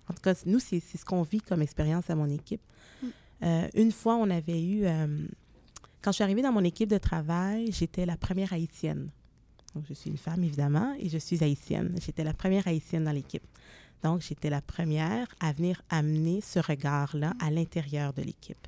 En 0.09 0.13
tout 0.13 0.21
cas, 0.21 0.35
nous, 0.45 0.59
c'est 0.59 0.79
ce 0.79 1.03
qu'on 1.05 1.23
vit 1.23 1.41
comme 1.41 1.61
expérience 1.61 2.09
à 2.09 2.15
mon 2.15 2.29
équipe. 2.29 2.61
Hmm. 3.01 3.07
Euh, 3.43 3.67
une 3.73 3.91
fois, 3.91 4.15
on 4.15 4.29
avait 4.29 4.61
eu 4.61 4.85
euh, 4.85 5.07
quand 6.05 6.11
je 6.11 6.17
suis 6.17 6.23
arrivée 6.23 6.43
dans 6.43 6.51
mon 6.51 6.63
équipe 6.63 6.89
de 6.89 6.99
travail, 6.99 7.71
j'étais 7.71 8.05
la 8.05 8.15
première 8.15 8.53
haïtienne. 8.53 9.09
Donc, 9.73 9.85
je 9.89 9.95
suis 9.95 10.11
une 10.11 10.17
femme, 10.17 10.43
évidemment, 10.43 10.95
et 10.99 11.09
je 11.09 11.17
suis 11.17 11.43
haïtienne. 11.43 11.95
J'étais 11.99 12.23
la 12.23 12.33
première 12.33 12.67
haïtienne 12.67 13.05
dans 13.05 13.11
l'équipe. 13.11 13.41
Donc, 14.03 14.21
j'étais 14.21 14.51
la 14.51 14.61
première 14.61 15.27
à 15.39 15.51
venir 15.51 15.81
amener 15.89 16.41
ce 16.41 16.59
regard-là 16.59 17.33
à 17.39 17.49
l'intérieur 17.49 18.13
de 18.13 18.21
l'équipe. 18.21 18.67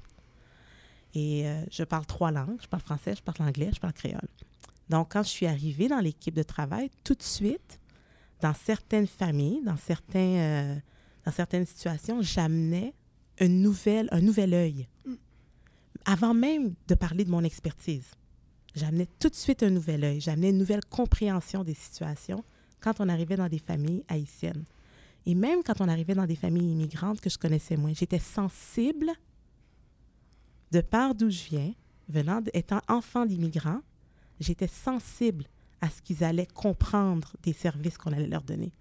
Et 1.13 1.47
euh, 1.47 1.61
je 1.69 1.83
parle 1.83 2.07
trois 2.07 2.31
langues. 2.31 2.57
Je 2.59 2.67
parle 2.67 2.81
français, 2.81 3.13
je 3.15 3.21
parle 3.21 3.47
anglais, 3.47 3.69
je 3.71 3.79
parle 3.79 3.93
créole. 3.93 4.27
Donc, 4.89 5.11
quand 5.11 5.23
je 5.23 5.29
suis 5.29 5.45
arrivée 5.45 5.87
dans 5.87 5.99
l'équipe 5.99 6.35
de 6.35 6.43
travail, 6.43 6.89
tout 7.03 7.15
de 7.15 7.23
suite, 7.23 7.79
dans 8.41 8.53
certaines 8.53 9.07
familles, 9.07 9.61
dans, 9.63 9.75
euh, 10.15 10.75
certaines 11.31 11.65
situations, 11.65 12.21
j'amenais 12.21 12.93
un 13.39 13.47
nouvel, 13.47 14.09
œil. 14.53 14.87
Avant 16.05 16.33
même 16.33 16.73
de 16.87 16.95
parler 16.95 17.25
de 17.25 17.31
mon 17.31 17.43
expertise. 17.43 18.11
J'amenais 18.75 19.07
tout 19.19 19.29
de 19.29 19.35
suite 19.35 19.63
un 19.63 19.69
nouvel 19.69 20.03
œil, 20.03 20.21
j'amenais 20.21 20.51
une 20.51 20.57
nouvelle 20.57 20.85
compréhension 20.85 21.63
des 21.63 21.73
situations 21.73 22.43
quand 22.79 22.99
on 22.99 23.09
arrivait 23.09 23.35
dans 23.35 23.49
des 23.49 23.59
familles 23.59 24.03
haïtiennes. 24.07 24.65
Et 25.25 25.35
même 25.35 25.63
quand 25.63 25.81
on 25.81 25.89
arrivait 25.89 26.13
dans 26.13 26.25
des 26.25 26.35
familles 26.35 26.71
immigrantes 26.71 27.19
que 27.19 27.29
je 27.29 27.37
connaissais 27.37 27.75
moins, 27.75 27.93
j'étais 27.93 28.19
sensible, 28.19 29.11
de 30.71 30.81
part 30.81 31.15
d'où 31.15 31.29
je 31.29 31.43
viens, 31.49 31.73
venant 32.07 32.41
étant 32.53 32.81
enfant 32.87 33.25
d'immigrants, 33.25 33.81
j'étais 34.39 34.67
sensible 34.67 35.45
à 35.81 35.89
ce 35.89 36.01
qu'ils 36.01 36.23
allaient 36.23 36.47
comprendre 36.47 37.35
des 37.43 37.53
services 37.53 37.97
qu'on 37.97 38.13
allait 38.13 38.27
leur 38.27 38.43
donner. 38.43 38.71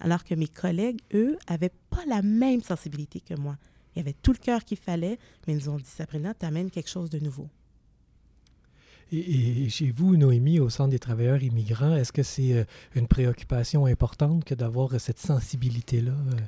Alors 0.00 0.24
que 0.24 0.34
mes 0.34 0.48
collègues, 0.48 1.00
eux, 1.14 1.38
n'avaient 1.48 1.72
pas 1.90 2.04
la 2.06 2.22
même 2.22 2.62
sensibilité 2.62 3.20
que 3.20 3.34
moi. 3.34 3.56
Il 3.94 4.00
y 4.00 4.02
avait 4.02 4.14
tout 4.22 4.32
le 4.32 4.38
cœur 4.38 4.64
qu'il 4.64 4.76
fallait, 4.76 5.18
mais 5.46 5.54
ils 5.54 5.56
nous 5.56 5.68
ont 5.70 5.76
dit 5.76 5.84
Sabrina, 5.84 6.34
tu 6.34 6.44
amènes 6.44 6.70
quelque 6.70 6.90
chose 6.90 7.08
de 7.08 7.18
nouveau. 7.18 7.48
Et, 9.12 9.68
chez 9.68 9.92
vous, 9.92 10.16
Noémie, 10.16 10.58
au 10.58 10.68
Centre 10.68 10.90
des 10.90 10.98
travailleurs 10.98 11.42
immigrants, 11.42 11.94
est-ce 11.94 12.12
que 12.12 12.24
c'est 12.24 12.52
euh, 12.52 12.64
une 12.96 13.06
préoccupation 13.06 13.86
importante 13.86 14.44
que 14.44 14.54
d'avoir 14.54 15.00
cette 15.00 15.20
sensibilité-là? 15.20 16.10
Euh? 16.10 16.40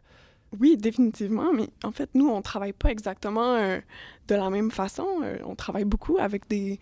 Oui, 0.58 0.76
définitivement, 0.76 1.52
mais 1.52 1.68
en 1.84 1.92
fait, 1.92 2.10
nous, 2.14 2.28
on 2.28 2.38
ne 2.38 2.42
travaille 2.42 2.72
pas 2.72 2.90
exactement 2.90 3.54
euh, 3.54 3.78
de 4.26 4.34
la 4.34 4.50
même 4.50 4.72
façon. 4.72 5.06
on 5.44 5.54
travaille 5.54 5.84
beaucoup 5.84 6.18
avec 6.18 6.48
des, 6.48 6.80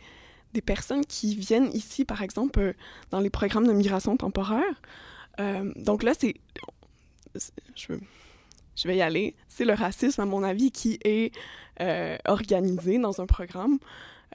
des, 0.53 0.61
personnes 0.61 1.05
qui 1.05 1.35
viennent 1.35 1.71
ici, 1.73 2.05
par 2.05 2.23
exemple, 2.23 2.75
dans 3.11 3.21
les 3.21 3.31
programmes 3.31 3.67
de 3.67 3.73
migration 3.73 4.17
temporaire. 4.17 4.81
donc 5.77 6.03
là, 6.03 6.13
c'est... 6.19 6.35
Je 8.77 8.89
vais 8.89 8.97
y 8.97 9.03
aller. 9.03 9.35
C'est 9.49 9.65
le 9.65 9.73
racisme, 9.73 10.21
à 10.21 10.27
mon 10.27 10.43
avis, 10.43 10.71
qui 10.71 10.99
est 11.05 11.33
euh, 11.81 12.17
organisé 12.27 12.99
dans 12.99 13.21
un 13.21 13.27
programme. 13.27 13.79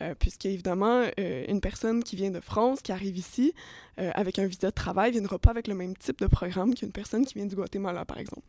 Euh, 0.02 0.16
puisqu'évidemment, 0.18 1.06
euh, 1.20 1.46
une 1.48 1.62
personne 1.62 2.04
qui 2.04 2.16
vient 2.16 2.32
de 2.32 2.40
France, 2.40 2.82
qui 2.82 2.92
arrive 2.92 3.18
ici 3.18 3.54
avec 3.98 4.40
un 4.40 4.48
visa 4.48 4.70
de 4.70 4.74
travail, 4.74 5.12
ne 5.12 5.18
viendra 5.18 5.38
pas 5.38 5.52
avec 5.52 5.68
le 5.68 5.76
même 5.76 5.96
type 5.96 6.20
de 6.22 6.26
programme 6.26 6.74
qu'une 6.74 6.92
personne 6.92 7.24
qui 7.24 7.36
vient 7.36 7.46
du 7.46 7.56
Guatemala, 7.56 8.04
par 8.04 8.18
exemple. 8.18 8.42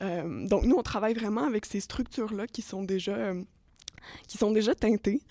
donc, 0.00 0.64
nous, 0.64 0.76
on 0.76 0.82
travaille 0.82 1.14
vraiment 1.14 1.44
avec 1.44 1.64
ces 1.64 1.80
structures-là 1.80 2.46
qui 2.46 2.60
sont 2.60 2.86
qui 4.28 4.36
sont 4.36 4.50
déjà 4.50 4.74
teintées. 4.74 5.22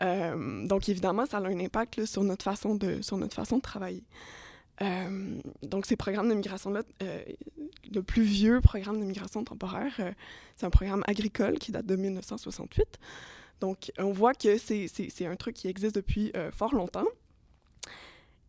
Donc, 0.00 0.88
évidemment, 0.88 1.26
ça 1.26 1.38
a 1.38 1.40
un 1.40 1.60
impact 1.60 2.04
sur, 2.04 2.22
notre 2.24 2.44
façon 2.44 2.74
de, 2.74 3.02
sur 3.02 3.16
notre 3.16 3.34
façon 3.34 3.56
de 3.56 3.62
travailler. 3.62 4.04
donc, 5.62 5.86
ces 5.86 5.96
programmes 5.96 6.28
de 6.28 6.34
migration-là, 6.34 6.82
le 7.92 8.02
plus 8.02 8.22
vieux 8.22 8.60
programme 8.60 9.00
de 9.00 9.04
migration 9.04 9.44
temporaire, 9.44 10.14
c'est 10.56 10.66
un 10.66 10.70
programme 10.70 11.02
agricole 11.06 11.58
qui 11.58 11.72
date 11.72 11.86
de 11.86 11.96
1968. 11.96 12.98
Donc, 13.60 13.90
on 13.98 14.12
voit 14.12 14.34
que 14.34 14.58
c'est 14.58 15.26
un 15.26 15.36
truc 15.36 15.54
qui 15.54 15.68
existe 15.68 15.94
depuis 15.94 16.32
fort 16.52 16.74
longtemps 16.74 17.06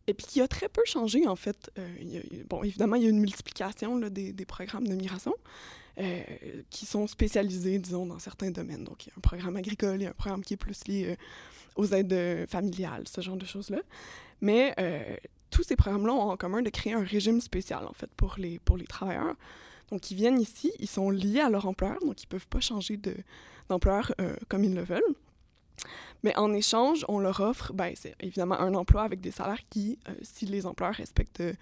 et 0.08 0.14
puis 0.14 0.26
qui 0.26 0.40
a 0.40 0.48
très 0.48 0.68
peu 0.68 0.80
changé, 0.86 1.28
en 1.28 1.36
fait. 1.36 1.70
Euh, 1.78 2.22
bon, 2.48 2.64
évidemment, 2.64 2.96
il 2.96 3.02
y 3.02 3.06
a 3.06 3.10
une 3.10 3.20
multiplication 3.20 3.98
des, 3.98 4.32
des, 4.32 4.44
programmes 4.46 4.88
de 4.88 4.94
migration 4.94 5.34
euh, 5.98 6.22
qui 6.70 6.86
sont 6.86 7.06
spécialisés, 7.06 7.78
disons, 7.78 8.06
dans 8.06 8.18
certains 8.18 8.50
domaines. 8.50 8.84
Donc, 8.84 9.06
il 9.06 9.10
y 9.10 9.12
a 9.12 9.14
un 9.16 9.20
programme 9.20 9.56
agricole, 9.56 9.96
il 10.00 10.04
y 10.04 10.06
a 10.06 10.10
un 10.10 10.14
programme 10.14 10.42
qui 10.42 10.54
est 10.54 10.58
plus 10.58 10.86
lié 10.86 11.10
euh, 11.10 11.16
aux 11.76 11.86
aides 11.92 12.46
familiales, 12.48 13.06
ce 13.08 13.20
genre 13.20 13.36
de 13.36 13.46
choses-là. 13.46 13.80
Mais 14.40 14.74
tous 15.50 15.62
ces 15.62 15.76
programmes-là 15.76 16.12
ont 16.12 16.30
en 16.30 16.36
commun 16.36 16.62
de 16.62 16.70
créer 16.70 16.92
un 16.92 17.04
régime 17.04 17.40
spécial, 17.40 17.86
en 17.86 17.92
fait, 17.92 18.10
pour 18.16 18.34
les, 18.38 18.58
pour 18.58 18.76
les 18.76 18.86
travailleurs. 18.86 19.36
Donc, 19.90 20.10
ils 20.10 20.16
viennent 20.16 20.40
ici, 20.40 20.72
ils 20.80 20.88
sont 20.88 21.10
liés 21.10 21.40
à 21.40 21.50
leur 21.50 21.66
employeur, 21.66 21.98
donc 22.00 22.20
ils 22.22 22.26
ne 22.26 22.30
peuvent 22.30 22.48
pas 22.48 22.60
changer 22.60 22.98
d'employeur 23.68 24.12
comme 24.48 24.64
ils 24.64 24.74
le 24.74 24.82
veulent. 24.82 25.14
Mais 26.22 26.36
en 26.36 26.52
échange, 26.52 27.04
on 27.08 27.18
leur 27.18 27.40
offre, 27.40 27.72
ben, 27.72 27.92
c'est 27.94 28.14
évidemment 28.20 28.58
un 28.60 28.74
emploi 28.74 29.02
avec 29.02 29.20
des 29.20 29.30
salaires 29.30 29.62
qui, 29.70 29.98
euh, 30.08 30.12
si 30.22 30.46
les 30.46 30.66
employeurs 30.66 30.96
respectent 30.96 31.40
euh, 31.40 31.52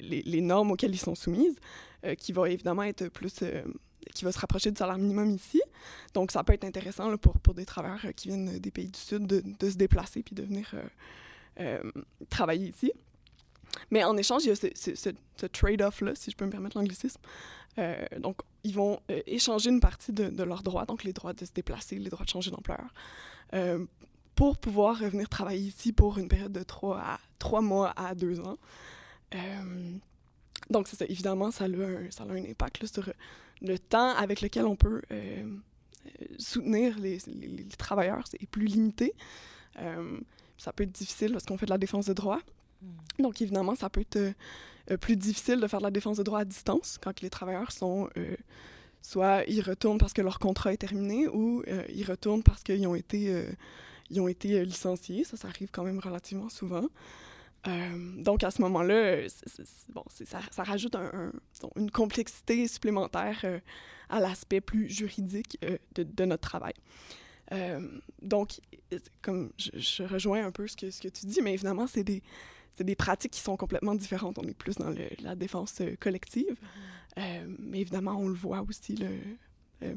les, 0.00 0.22
les, 0.22 0.40
normes 0.40 0.72
auxquelles 0.72 0.94
ils 0.94 0.98
sont 0.98 1.14
soumises, 1.14 1.56
euh, 1.56 1.93
qui 2.18 2.32
va 2.32 2.48
évidemment 2.48 2.82
être 2.82 3.08
plus, 3.08 3.42
qui 4.14 4.24
va 4.24 4.32
se 4.32 4.38
rapprocher 4.38 4.70
du 4.70 4.76
salaire 4.76 4.98
minimum 4.98 5.30
ici. 5.30 5.62
Donc, 6.12 6.30
ça 6.30 6.44
peut 6.44 6.52
être 6.52 6.64
intéressant 6.64 7.16
pour, 7.16 7.38
pour 7.38 7.54
des 7.54 7.64
travailleurs 7.64 8.14
qui 8.14 8.28
viennent 8.28 8.58
des 8.58 8.70
pays 8.70 8.88
du 8.88 8.98
Sud 8.98 9.26
de, 9.26 9.70
se 9.70 9.76
déplacer 9.76 10.22
puis 10.22 10.34
de 10.34 10.42
venir 10.42 10.74
travailler 12.30 12.68
ici. 12.68 12.92
Mais 13.90 14.04
en 14.04 14.16
échange, 14.16 14.44
il 14.44 14.48
y 14.48 14.52
a 14.52 14.56
ce, 14.56 15.46
trade-off-là, 15.46 16.14
si 16.14 16.30
je 16.30 16.36
peux 16.36 16.44
me 16.44 16.50
permettre 16.50 16.78
l'anglicisme. 16.78 17.20
donc, 18.18 18.38
ils 18.64 18.74
vont 18.74 18.98
échanger 19.26 19.70
une 19.70 19.80
partie 19.80 20.12
de, 20.12 20.42
leurs 20.42 20.62
droits, 20.62 20.86
donc 20.86 21.04
les 21.04 21.12
droits 21.12 21.34
de 21.34 21.44
se 21.44 21.52
déplacer, 21.52 21.98
les 21.98 22.10
droits 22.10 22.24
de 22.24 22.30
changer 22.30 22.50
d'employeur, 22.50 22.92
euh, 23.52 23.84
pour 24.34 24.58
pouvoir 24.58 24.98
revenir 24.98 25.28
travailler 25.28 25.68
ici 25.68 25.92
pour 25.92 26.18
une 26.18 26.28
période 26.28 26.52
de 26.52 26.62
trois, 26.62 26.98
à, 26.98 27.20
trois 27.38 27.60
mois 27.60 27.92
à 27.96 28.14
deux 28.14 28.40
ans. 28.40 28.56
Euh, 30.70 30.72
donc, 30.72 30.88
c'est 30.88 30.96
ça. 30.96 31.04
Évidemment, 31.08 31.50
ça 31.50 31.64
a 31.64 31.68
un, 31.68 32.10
ça 32.10 32.24
a 32.24 32.26
un 32.26 32.44
impact 32.44 32.86
sur 32.86 33.12
le 33.62 33.78
temps 33.78 34.14
avec 34.14 34.40
lequel 34.40 34.66
on 34.66 34.76
peut 34.76 35.02
euh, 35.10 35.44
soutenir 36.38 36.98
les, 36.98 37.18
les, 37.26 37.64
travailleurs. 37.78 38.24
C'est 38.30 38.46
plus 38.46 38.66
limité. 38.66 39.14
ça 40.58 40.72
peut 40.72 40.84
être 40.84 40.92
difficile 40.92 41.32
parce 41.32 41.44
qu'on 41.44 41.58
fait 41.58 41.66
de 41.66 41.70
la 41.70 41.78
défense 41.78 42.06
de 42.06 42.12
droit. 42.12 42.40
Hmm. 42.82 43.22
Donc, 43.22 43.40
évidemment, 43.42 43.74
ça 43.74 43.90
peut 43.90 44.02
être 44.02 44.34
plus 45.00 45.16
difficile 45.16 45.60
de 45.60 45.66
faire 45.66 45.80
de 45.80 45.84
la 45.84 45.90
défense 45.90 46.18
de 46.18 46.22
droit 46.22 46.40
à 46.40 46.44
distance 46.44 46.98
quand 47.00 47.20
les 47.22 47.30
travailleurs 47.30 47.72
sont 47.72 48.08
soit 49.04 49.44
ils 49.46 49.60
retournent 49.60 49.98
parce 49.98 50.14
que 50.14 50.22
leur 50.22 50.38
contrat 50.38 50.72
est 50.72 50.78
terminé 50.78 51.28
ou 51.28 51.62
euh, 51.68 51.84
ils 51.94 52.04
retournent 52.04 52.42
parce 52.42 52.62
qu'ils 52.62 52.86
ont 52.86 52.94
été, 52.94 53.28
euh, 53.28 53.44
ils 54.10 54.20
ont 54.20 54.28
été 54.28 54.58
euh, 54.58 54.64
licenciés. 54.64 55.24
Ça, 55.24 55.36
ça 55.36 55.48
arrive 55.48 55.68
quand 55.70 55.84
même 55.84 55.98
relativement 55.98 56.48
souvent. 56.48 56.88
Donc, 58.18 58.44
à 58.44 58.50
ce 58.50 58.60
moment-là, 58.62 59.22
bon, 59.88 60.04
ça, 60.10 60.40
ça, 60.50 60.62
rajoute 60.64 60.94
un, 60.96 61.32
une 61.76 61.90
complexité 61.90 62.68
supplémentaire 62.68 63.44
à 64.10 64.20
l'aspect 64.20 64.60
plus 64.60 64.88
juridique 64.90 65.58
de, 65.94 66.02
de, 66.02 66.24
notre 66.24 66.42
travail. 66.42 66.74
donc, 68.20 68.60
comme 69.22 69.50
je, 69.56 70.02
rejoins 70.02 70.44
un 70.44 70.50
peu 70.50 70.66
ce 70.66 70.76
que, 70.76 70.90
ce 70.90 71.00
que 71.00 71.08
tu 71.08 71.26
dis, 71.26 71.40
mais 71.40 71.54
évidemment, 71.54 71.86
c'est 71.86 72.04
des, 72.04 72.22
des 72.78 72.96
pratiques 72.96 73.32
qui 73.32 73.40
sont 73.40 73.56
complètement 73.56 73.94
différentes. 73.94 74.38
On 74.38 74.46
est 74.46 74.56
plus 74.56 74.76
dans 74.76 74.94
la 75.20 75.34
défense 75.34 75.80
collective. 76.00 76.52
Mm-hmm. 76.52 76.94
Euh, 77.18 77.46
mais 77.58 77.80
évidemment, 77.80 78.16
on 78.18 78.28
le 78.28 78.34
voit 78.34 78.64
aussi, 78.68 78.96
le, 78.96 79.10
euh, 79.82 79.94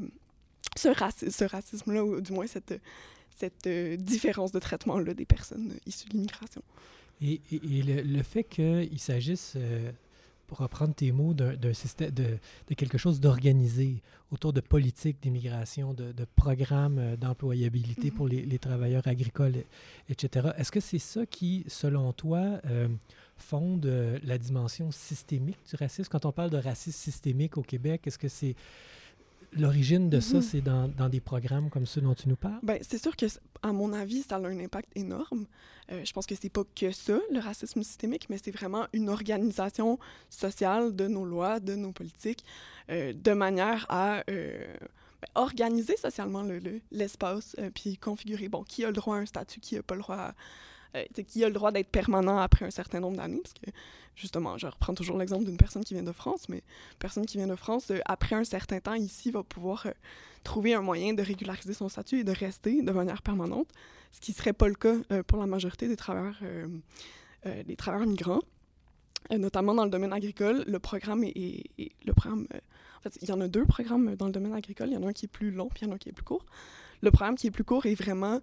ce, 0.76 0.90
ce 1.30 1.44
racisme-là, 1.44 2.04
ou 2.04 2.22
du 2.22 2.32
moins 2.32 2.48
cette, 2.48 2.80
cette 3.36 3.68
euh, 3.68 3.98
différence 3.98 4.52
de 4.52 4.60
traitement-là 4.60 5.14
des 5.14 5.26
personnes 5.26 5.78
issues 5.86 6.08
de 6.10 6.14
l'immigration. 6.14 6.62
Et, 7.22 7.42
et, 7.52 7.84
le, 7.84 8.24
fait 8.24 8.44
qu'il 8.44 9.00
s'agisse, 9.00 9.58
pour 10.46 10.60
reprendre 10.60 10.94
tes 10.94 11.12
mots, 11.12 11.34
d'un 11.34 11.74
système, 11.74 12.12
de, 12.12 12.38
de, 12.70 12.74
quelque 12.76 12.98
chose 12.98 13.20
d'organisé 13.20 14.02
autour 14.32 14.54
de 14.54 14.62
politiques 14.62 15.18
d'immigration, 15.22 15.94
de, 15.94 16.12
de, 16.12 16.26
programmes 16.36 17.16
d'employabilité 17.16 18.12
pour 18.12 18.28
les, 18.28 18.44
les, 18.44 18.60
travailleurs 18.60 19.08
agricoles, 19.08 19.56
etc., 20.10 20.50
est-ce 20.58 20.72
que 20.72 20.80
c'est 20.80 21.00
ça 21.00 21.26
qui, 21.26 21.66
selon 21.68 22.14
toi, 22.14 22.62
fonde 23.36 24.20
la 24.24 24.38
dimension 24.38 24.92
systémique 24.92 25.58
du 25.70 25.76
racisme? 25.76 26.10
Quand 26.12 26.26
on 26.26 26.32
parle 26.32 26.52
de 26.52 26.58
racisme 26.58 26.98
systémique 26.98 27.58
au 27.58 27.64
Québec, 27.64 28.06
est-ce 28.06 28.20
que 28.20 28.28
c'est 28.30 28.56
l'origine 29.54 30.10
de 30.10 30.20
ça, 30.20 30.38
mhm. 30.38 30.42
c'est 30.42 30.62
dans, 30.62 30.88
dans, 30.88 31.10
des 31.10 31.20
programmes 31.20 31.70
comme 31.70 31.86
ceux 31.86 32.02
dont 32.02 32.14
tu 32.14 32.30
nous 32.30 32.36
parles? 32.36 32.60
Bien, 32.64 32.78
c'est 32.82 33.02
sûr 33.02 33.16
que, 33.16 33.26
à 33.64 33.72
mon 33.72 33.94
avis, 33.94 34.24
ça 34.24 34.36
a 34.36 34.40
un 34.40 34.60
impact 34.60 34.90
énorme. 34.96 35.46
Euh, 35.92 36.04
je 36.04 36.12
pense 36.12 36.26
que 36.26 36.36
c'est 36.36 36.50
pas 36.50 36.64
que 36.76 36.92
ça, 36.92 37.20
le 37.32 37.40
racisme 37.40 37.82
systémique, 37.84 38.28
mais 38.30 38.38
c'est 38.38 38.52
vraiment 38.52 38.88
une 38.94 39.10
organisation 39.10 40.00
sociale 40.30 40.96
de 40.96 41.08
nos 41.08 41.26
lois, 41.26 41.60
de 41.60 41.76
nos 41.76 41.92
politiques, 41.92 42.44
euh, 42.90 43.14
de 43.14 43.32
manière 43.32 43.86
à 43.90 44.24
euh, 44.30 44.66
ben, 45.22 45.28
organiser 45.36 45.96
socialement 45.98 46.46
l'espace, 46.92 47.56
le, 47.58 47.70
puis 47.70 47.98
configurer, 47.98 48.50
bon, 48.50 48.64
qui 48.64 48.84
a 48.84 48.88
le 48.88 48.94
droit 48.94 49.16
à 49.16 49.20
un 49.20 49.26
statut, 49.26 49.60
qui 49.60 49.76
n'a 49.76 49.84
pas 49.84 49.96
le 49.96 50.02
droit 50.02 50.18
à 50.18 50.36
euh, 50.96 51.04
qui 51.28 51.44
a 51.44 51.48
le 51.48 51.54
droit 51.54 51.72
d'être 51.72 51.90
permanent 51.90 52.38
après 52.38 52.66
un 52.66 52.72
certain 52.72 53.00
nombre 53.00 53.18
d'années, 53.18 53.40
parce 53.42 53.54
que 53.54 53.70
justement, 54.16 54.58
je 54.58 54.68
reprends 54.68 54.94
toujours 54.94 55.18
l'exemple 55.18 55.46
d'une 55.46 55.58
personne 55.58 55.84
qui 55.84 55.94
vient 55.94 56.04
de 56.04 56.12
France, 56.12 56.48
mais 56.50 56.58
une 56.58 56.98
personne 57.00 57.26
qui 57.26 57.38
vient 57.38 57.48
de 57.48 57.56
France, 57.56 57.92
euh, 57.92 58.00
après 58.06 58.36
un 58.36 58.44
certain 58.44 58.80
temps 58.80 58.94
ici, 58.94 59.32
va 59.32 59.44
pouvoir 59.44 59.86
euh, 59.86 59.92
trouver 60.44 60.74
un 60.74 60.82
moyen 60.82 61.14
de 61.14 61.22
régulariser 61.22 61.74
son 61.74 61.90
statut 61.90 62.20
et 62.20 62.24
de 62.24 62.32
rester 62.32 62.82
de 62.82 62.92
manière 62.92 63.22
permanente, 63.22 63.68
ce 64.12 64.22
qui 64.22 64.32
ne 64.32 64.38
serait 64.38 64.54
pas 64.54 64.68
le 64.68 64.76
cas 64.76 64.96
pour 65.28 65.38
la 65.38 65.46
majorité 65.46 65.90
des 65.90 65.98
travailleurs, 65.98 66.40
des 67.44 67.76
travailleurs 67.76 68.08
migrants. 68.08 68.40
notamment 69.30 69.76
dans 69.76 69.84
le 69.84 69.90
domaine 69.90 70.14
agricole, 70.14 70.64
le 70.66 70.80
programme 70.80 71.26
est, 71.26 71.64
le 72.06 72.14
programme, 72.14 72.48
en 72.98 73.02
fait, 73.02 73.18
il 73.22 73.28
y 73.28 73.32
en 73.34 73.42
a 73.42 73.50
deux 73.50 73.66
programmes 73.66 74.16
dans 74.16 74.28
le 74.28 74.32
domaine 74.32 74.54
agricole. 74.54 74.88
Il 74.88 74.94
y 74.94 74.98
en 74.98 75.04
a 75.04 75.08
un 75.08 75.14
qui 75.14 75.26
est 75.26 75.30
plus 75.30 75.52
long, 75.52 75.68
puis 75.68 75.82
il 75.82 75.88
y 75.88 75.90
en 75.90 75.92
a 75.92 75.96
un 75.96 75.98
qui 75.98 76.08
est 76.08 76.14
plus 76.14 76.24
court. 76.24 76.46
Le 77.02 77.12
programme 77.12 77.36
qui 77.36 77.48
est 77.48 77.52
plus 77.52 77.66
court 77.66 77.86
est 77.86 77.96
vraiment 77.96 78.40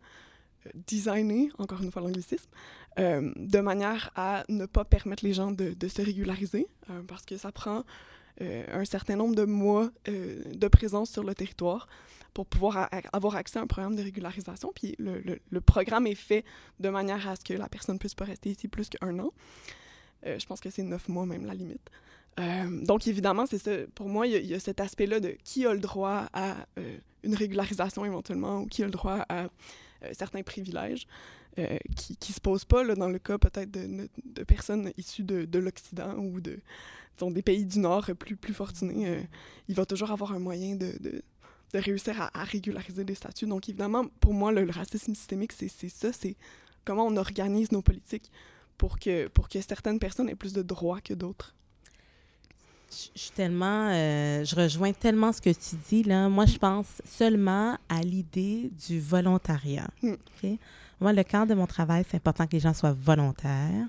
designé, 0.75 1.51
encore 1.59 1.83
une 1.83 1.91
fois 1.91 2.03
l'anglicisme, 2.03 2.49
euh, 2.99 3.33
de 3.37 3.59
manière 3.59 4.11
à 4.15 4.45
ne 4.49 4.67
pas 4.67 4.85
permettre 4.85 5.25
les 5.25 5.33
gens 5.33 5.51
de, 5.51 5.75
se 5.89 6.03
régulariser, 6.03 6.67
euh, 6.91 7.03
parce 7.07 7.25
que 7.25 7.37
ça 7.37 7.51
prend 7.51 7.85
euh, 8.41 8.65
un 8.73 8.85
certain 8.85 9.17
nombre 9.17 9.35
de 9.35 9.45
mois 9.45 9.91
de 10.07 10.69
présence 10.69 11.11
sur 11.11 11.25
le 11.25 11.35
territoire 11.35 11.89
pour 12.33 12.47
pouvoir 12.47 12.89
avoir 13.13 13.37
accès 13.37 13.61
à 13.61 13.63
un 13.63 13.67
programme 13.67 13.95
de 13.95 14.03
régularisation. 14.03 14.73
Puis 14.75 14.97
le, 14.99 15.61
programme 15.61 16.07
est 16.07 16.17
fait 16.17 16.45
de 16.81 16.89
manière 16.89 17.29
à 17.29 17.37
ce 17.37 17.45
que 17.45 17.55
la 17.55 17.69
personne 17.69 17.95
ne 17.95 17.99
puisse 18.01 18.15
pas 18.15 18.25
rester 18.25 18.51
ici 18.51 18.67
plus 18.67 18.89
qu'un 18.89 19.19
an. 19.21 19.33
je 20.25 20.45
pense 20.47 20.61
que 20.61 20.69
c'est 20.69 20.83
neuf 20.83 21.09
mois 21.09 21.27
même 21.27 21.47
la 21.47 21.55
limite. 21.55 21.91
donc 22.85 23.07
évidemment, 23.07 23.47
c'est 23.47 23.59
ça. 23.59 23.71
Pour 23.95 24.09
moi, 24.09 24.27
il 24.27 24.47
y, 24.47 24.55
a 24.55 24.59
cet 24.59 24.81
aspect-là 24.81 25.21
de 25.21 25.37
qui 25.45 25.65
a 25.65 25.73
le 25.73 25.79
droit 25.79 26.29
à 26.33 26.67
une 27.23 27.35
régularisation 27.37 28.05
éventuellement 28.05 28.63
ou 28.63 28.67
qui 28.67 28.83
a 28.83 28.87
le 28.87 28.93
droit 28.93 29.25
à 29.29 29.47
certains 30.13 30.43
privilèges 30.43 31.07
euh, 31.59 31.79
qui 31.97 32.17
ne 32.29 32.35
se 32.35 32.41
posent 32.41 32.65
pas 32.65 32.83
là, 32.83 32.95
dans 32.95 33.09
le 33.09 33.19
cas 33.19 33.39
peut-être 33.39 33.71
de, 33.71 34.09
de, 34.25 34.43
personnes 34.43 34.93
issues 34.97 35.23
de, 35.23 35.45
de 35.45 35.59
l'Occident 35.59 36.15
ou 36.17 36.41
de, 36.41 36.59
des 37.31 37.43
pays 37.43 37.65
du 37.65 37.79
Nord 37.79 38.11
plus, 38.19 38.37
plus 38.37 38.55
fortunés. 38.55 39.09
Euh, 39.09 39.23
il 39.69 39.75
va 39.75 39.87
toujours 39.87 40.11
avoir 40.11 40.33
un 40.33 40.41
moyen 40.41 40.75
de, 40.75 41.23
de 41.75 41.79
réussir 41.79 42.31
à, 42.33 42.45
régulariser 42.45 43.05
des 43.05 43.15
statuts. 43.15 43.47
Donc, 43.47 43.69
évidemment, 43.69 44.07
pour 44.21 44.33
moi, 44.33 44.53
le, 44.53 44.71
racisme 44.71 45.15
systémique, 45.15 45.53
c'est 45.53 45.69
ça, 45.69 46.13
c'est 46.13 46.37
comment 46.85 47.07
on 47.07 47.17
organise 47.17 47.73
nos 47.73 47.83
politiques 47.83 48.31
pour 48.79 48.99
que, 48.99 49.29
pour 49.29 49.49
que 49.49 49.61
certaines 49.61 49.99
personnes 49.99 50.29
aient 50.29 50.37
plus 50.37 50.53
de 50.53 50.63
droits 50.63 51.01
que 51.01 51.15
d'autres. 51.15 51.55
Je 53.15 53.21
suis 53.21 53.31
tellement, 53.33 53.91
je 53.91 54.55
rejoins 54.55 54.93
tellement 54.93 55.33
ce 55.33 55.41
que 55.41 55.51
tu 55.51 55.77
dis 55.89 56.03
là. 56.03 56.29
Moi, 56.29 56.47
je 56.47 56.59
pense 56.59 56.87
seulement 57.05 57.77
à 57.89 58.01
l'idée 58.03 58.71
du 58.87 59.01
volontariat. 59.01 59.89
Hmm. 60.03 60.15
Moi, 61.01 61.13
le 61.13 61.23
cadre 61.25 61.49
de 61.49 61.55
mon 61.55 61.67
travail, 61.67 62.05
c'est 62.09 62.17
important 62.17 62.47
que 62.47 62.53
les 62.53 62.61
gens 62.61 62.73
soient 62.73 62.93
volontaires. 62.93 63.87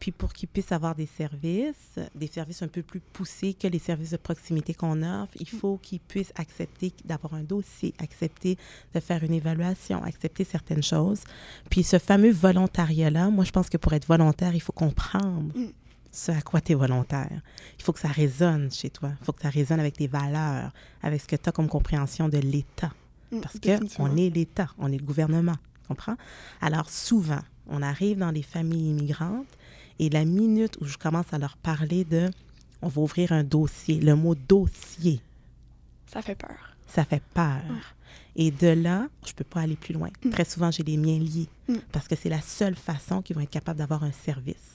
Puis 0.00 0.12
pour 0.12 0.32
qu'ils 0.32 0.48
puissent 0.48 0.72
avoir 0.72 0.94
des 0.94 1.06
services, 1.06 1.98
des 2.14 2.26
services 2.26 2.62
un 2.62 2.68
peu 2.68 2.82
plus 2.82 3.00
poussés 3.00 3.52
que 3.52 3.68
les 3.68 3.78
services 3.78 4.12
de 4.12 4.16
proximité 4.16 4.72
qu'on 4.72 5.02
offre, 5.02 5.32
il 5.38 5.48
faut 5.48 5.76
qu'ils 5.76 6.00
puissent 6.00 6.32
accepter 6.36 6.92
d'avoir 7.04 7.34
un 7.34 7.42
dossier, 7.42 7.92
accepter 7.98 8.56
de 8.94 9.00
faire 9.00 9.22
une 9.22 9.34
évaluation, 9.34 10.02
accepter 10.02 10.44
certaines 10.44 10.82
choses. 10.82 11.20
Puis 11.68 11.82
ce 11.82 11.98
fameux 11.98 12.32
volontariat-là, 12.32 13.28
moi, 13.28 13.44
je 13.44 13.50
pense 13.50 13.68
que 13.68 13.76
pour 13.76 13.92
être 13.92 14.06
volontaire, 14.06 14.54
il 14.54 14.60
faut 14.60 14.72
comprendre. 14.72 15.52
Ce 16.12 16.32
à 16.32 16.40
quoi 16.40 16.60
tu 16.60 16.72
es 16.72 16.74
volontaire. 16.74 17.40
Il 17.78 17.82
faut 17.84 17.92
que 17.92 18.00
ça 18.00 18.08
résonne 18.08 18.70
chez 18.72 18.90
toi. 18.90 19.10
Il 19.20 19.24
faut 19.24 19.32
que 19.32 19.42
ça 19.42 19.50
résonne 19.50 19.78
avec 19.80 19.96
tes 19.96 20.08
valeurs, 20.08 20.72
avec 21.02 21.20
ce 21.20 21.26
que 21.26 21.36
tu 21.36 21.48
as 21.48 21.52
comme 21.52 21.68
compréhension 21.68 22.28
de 22.28 22.38
l'État. 22.38 22.92
Mm, 23.30 23.40
Parce 23.40 23.58
qu'on 23.96 24.16
est 24.16 24.30
l'État, 24.30 24.68
on 24.78 24.90
est 24.92 24.98
le 24.98 25.04
gouvernement. 25.04 25.56
comprends? 25.86 26.16
Alors, 26.60 26.88
souvent, 26.90 27.40
on 27.68 27.80
arrive 27.82 28.18
dans 28.18 28.32
des 28.32 28.42
familles 28.42 28.90
immigrantes 28.90 29.46
et 30.00 30.08
la 30.10 30.24
minute 30.24 30.76
où 30.80 30.84
je 30.86 30.96
commence 30.98 31.32
à 31.32 31.38
leur 31.38 31.56
parler 31.56 32.04
de 32.04 32.28
on 32.82 32.88
va 32.88 33.00
ouvrir 33.02 33.30
un 33.32 33.44
dossier, 33.44 34.00
le 34.00 34.14
mot 34.16 34.34
dossier. 34.34 35.20
Ça 36.06 36.22
fait 36.22 36.34
peur. 36.34 36.76
Ça 36.88 37.04
fait 37.04 37.22
peur. 37.34 37.60
Et 38.34 38.50
de 38.50 38.68
là, 38.68 39.06
je 39.24 39.30
ne 39.30 39.34
peux 39.34 39.44
pas 39.44 39.60
aller 39.60 39.76
plus 39.76 39.94
loin. 39.94 40.08
Mm. 40.24 40.30
Très 40.30 40.44
souvent, 40.44 40.70
j'ai 40.72 40.82
les 40.82 40.96
miens 40.96 41.18
liés 41.18 41.48
Mm. 41.68 41.74
parce 41.92 42.08
que 42.08 42.16
c'est 42.16 42.28
la 42.30 42.40
seule 42.40 42.74
façon 42.74 43.22
qu'ils 43.22 43.36
vont 43.36 43.42
être 43.42 43.50
capables 43.50 43.78
d'avoir 43.78 44.02
un 44.02 44.10
service. 44.12 44.74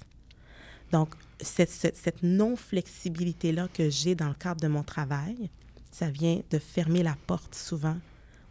Donc, 0.92 1.10
cette, 1.42 1.70
cette- 1.72 1.98
cette 1.98 2.24
non-flexibilité-là 2.24 3.68
que 3.74 3.90
j'ai 3.90 4.16
dans 4.16 4.28
le 4.30 4.34
cadre 4.36 4.62
de 4.62 4.68
mon 4.68 4.84
travail, 4.84 5.50
ça 5.92 6.10
vient 6.10 6.42
de 6.52 6.60
fermer 6.60 7.04
la 7.04 7.16
porte 7.28 7.56
souvent 7.56 7.98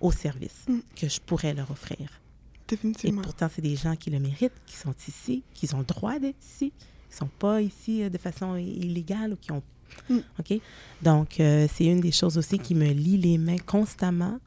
au 0.00 0.10
service 0.12 0.64
Mm. 0.68 0.78
que 0.96 1.08
je 1.08 1.20
pourrais 1.20 1.54
leur 1.54 1.70
offrir. 1.70 2.00
Et 2.00 2.68
Définitivement. 2.68 3.22
pourtant, 3.22 3.48
c'est 3.54 3.62
des 3.62 3.76
gens 3.76 3.94
qui 3.96 4.10
le 4.10 4.18
méritent, 4.18 4.52
qui 4.66 4.76
sont 4.76 4.94
ici, 5.06 5.42
qui 5.52 5.72
ont 5.74 5.78
le 5.78 5.84
droit 5.84 6.18
d'être 6.18 6.42
ici, 6.42 6.72
qui 7.08 7.14
ne 7.14 7.16
sont 7.18 7.30
pas 7.38 7.60
ici 7.60 8.02
euh, 8.02 8.08
de 8.08 8.18
façon 8.18 8.56
illégale 8.56 9.34
ou 9.34 9.36
qui 9.36 9.52
ont. 9.52 9.62
Mm. 10.08 10.18
OK? 10.40 10.60
Donc, 11.02 11.40
euh, 11.40 11.68
c'est 11.72 11.84
une 11.84 12.00
des 12.00 12.10
choses 12.12 12.36
aussi 12.38 12.58
qui 12.58 12.74
me 12.74 12.88
lie 12.90 13.18
les 13.18 13.38
mains 13.38 13.58
constamment, 13.58 14.38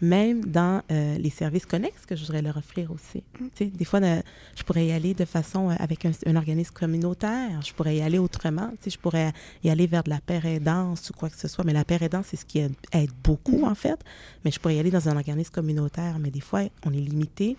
même 0.00 0.44
dans 0.44 0.82
euh, 0.92 1.18
les 1.18 1.30
services 1.30 1.66
connexes 1.66 2.06
que 2.06 2.14
je 2.14 2.22
voudrais 2.24 2.42
leur 2.42 2.56
offrir 2.56 2.90
aussi. 2.92 3.22
Mm. 3.40 3.64
Des 3.76 3.84
fois, 3.84 4.00
je 4.00 4.62
pourrais 4.64 4.86
y 4.86 4.92
aller 4.92 5.12
de 5.14 5.24
façon 5.24 5.70
euh, 5.70 5.74
avec 5.78 6.04
un, 6.04 6.12
un 6.26 6.36
organisme 6.36 6.72
communautaire, 6.72 7.60
je 7.62 7.72
pourrais 7.72 7.96
y 7.96 8.00
aller 8.02 8.18
autrement. 8.18 8.72
Je 8.86 8.96
pourrais 8.96 9.32
y 9.64 9.70
aller 9.70 9.86
vers 9.86 10.04
de 10.04 10.10
la 10.10 10.20
paire 10.20 10.46
aidance 10.46 11.10
ou 11.10 11.12
quoi 11.14 11.28
que 11.30 11.36
ce 11.38 11.48
soit, 11.48 11.64
mais 11.64 11.72
la 11.72 11.84
paire 11.84 12.02
aidance, 12.02 12.26
c'est 12.30 12.36
ce 12.36 12.44
qui 12.44 12.58
aide, 12.60 12.74
aide 12.92 13.10
beaucoup, 13.24 13.58
Mhm. 13.58 13.64
en 13.64 13.74
fait. 13.74 13.98
Mais 14.44 14.50
je 14.50 14.60
pourrais 14.60 14.76
y 14.76 14.78
aller 14.78 14.90
dans 14.90 15.08
un 15.08 15.16
organisme 15.16 15.50
communautaire, 15.52 16.18
mais 16.20 16.30
des 16.30 16.40
fois, 16.40 16.62
on 16.86 16.92
est 16.92 16.96
limité 17.00 17.56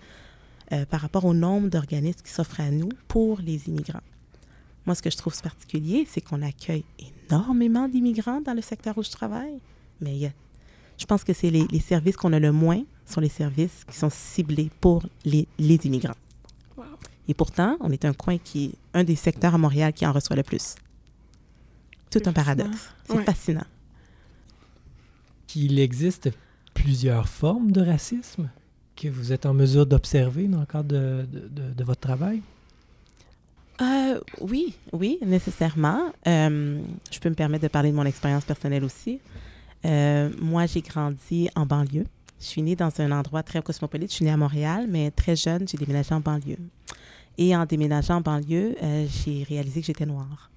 euh, 0.71 0.85
par 0.85 1.01
rapport 1.01 1.25
au 1.25 1.33
nombre 1.33 1.67
d'organismes 1.69 2.21
qui 2.23 2.31
s'offrent 2.31 2.61
à 2.61 2.69
nous 2.71 2.89
pour 3.07 3.39
les 3.41 3.67
immigrants. 3.67 4.01
Moi, 4.85 4.95
ce 4.95 5.01
que 5.01 5.09
je 5.09 5.17
trouve 5.17 5.39
particulier, 5.41 6.07
c'est 6.09 6.21
qu'on 6.21 6.41
accueille 6.41 6.85
énormément 7.29 7.87
d'immigrants 7.87 8.39
dans 8.41 8.53
le 8.53 8.61
secteur 8.61 8.97
où 8.97 9.03
je 9.03 9.09
travaille, 9.11 9.59
mais 9.99 10.11
il 10.15 10.19
y 10.19 10.25
a- 10.25 10.31
je 10.99 11.05
pense 11.05 11.23
que 11.23 11.33
c'est 11.33 11.49
les, 11.49 11.65
les 11.71 11.79
services 11.79 12.17
qu'on 12.17 12.33
a 12.33 12.39
le 12.39 12.51
moins 12.51 12.83
sont 13.05 13.21
les 13.21 13.29
services 13.29 13.85
qui 13.89 13.97
sont 13.97 14.09
ciblés 14.11 14.69
pour 14.81 15.03
les, 15.25 15.47
les 15.57 15.79
immigrants. 15.85 16.13
Wow. 16.77 16.83
Et 17.27 17.33
pourtant, 17.33 17.77
on 17.79 17.89
est 17.91 18.05
un 18.05 18.13
coin 18.13 18.37
qui 18.37 18.65
est 18.65 18.71
un 18.99 19.03
des 19.03 19.15
secteurs 19.15 19.55
à 19.55 19.57
Montréal 19.57 19.93
qui 19.93 20.05
en 20.05 20.11
reçoit 20.11 20.35
le 20.35 20.43
plus. 20.43 20.75
Tout 22.11 22.21
un 22.25 22.33
paradoxe. 22.33 22.89
C'est 23.05 23.13
Ouais. 23.17 23.23
fascinant. 23.23 23.65
Qu'il 25.47 25.79
existe 25.79 26.29
plusieurs 26.73 27.27
formes 27.27 27.71
de 27.71 27.81
racisme 27.81 28.49
que 28.95 29.07
vous 29.07 29.31
êtes 29.31 29.45
en 29.45 29.53
mesure 29.53 29.85
d'observer 29.85 30.47
dans 30.47 30.59
le 30.59 30.65
cadre 30.65 30.89
de, 30.89 31.25
de- 31.31 31.47
de- 31.47 31.73
de 31.73 31.83
votre 31.83 32.01
travail? 32.01 32.41
Euh, 33.81 34.19
oui, 34.41 34.73
oui, 34.91 35.17
nécessairement. 35.25 36.11
Euh, 36.27 36.81
je 37.09 37.19
peux 37.19 37.29
me 37.29 37.35
permettre 37.35 37.63
de 37.63 37.69
parler 37.69 37.91
de 37.91 37.95
mon 37.95 38.03
expérience 38.05 38.43
personnelle 38.43 38.83
aussi. 38.83 39.19
Euh, 39.85 40.29
moi, 40.39 40.65
j'ai 40.65 40.81
grandi 40.81 41.49
en 41.55 41.65
banlieue. 41.65 42.05
Je 42.39 42.45
suis 42.45 42.61
née 42.61 42.75
dans 42.75 42.91
un 42.99 43.11
endroit 43.11 43.43
très 43.43 43.61
cosmopolite. 43.61 44.09
Je 44.11 44.15
suis 44.15 44.25
née 44.25 44.31
à 44.31 44.37
Montréal, 44.37 44.87
mais 44.89 45.11
très 45.11 45.35
jeune, 45.35 45.67
j'ai 45.67 45.77
déménagé 45.77 46.13
en 46.13 46.19
banlieue. 46.19 46.57
Et 47.37 47.55
en 47.55 47.65
déménageant 47.65 48.17
en 48.17 48.21
banlieue, 48.21 48.75
euh, 48.81 49.07
j'ai 49.07 49.43
réalisé 49.43 49.81
que 49.81 49.87
j'étais 49.87 50.05
noire. 50.05 50.49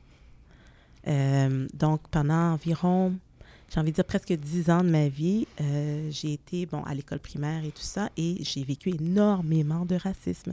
Euh, 1.09 1.67
donc, 1.75 2.01
pendant 2.11 2.53
environ, 2.53 3.15
j'ai 3.73 3.81
envie 3.81 3.91
de 3.91 3.97
dire 3.97 4.05
presque 4.05 4.33
dix 4.33 4.71
ans 4.71 4.83
de 4.83 4.91
ma 4.91 5.09
vie, 5.09 5.47
j'ai 6.11 6.35
été 6.35 6.67
bon, 6.67 6.83
à 6.85 6.95
l'école 6.95 7.19
primaire 7.19 7.65
et 7.65 7.71
tout 7.71 7.83
ça, 7.83 8.11
et 8.17 8.39
j'ai 8.43 8.63
vécu 8.63 8.91
énormément 8.91 9.85
de 9.85 9.97
racisme. 9.97 10.53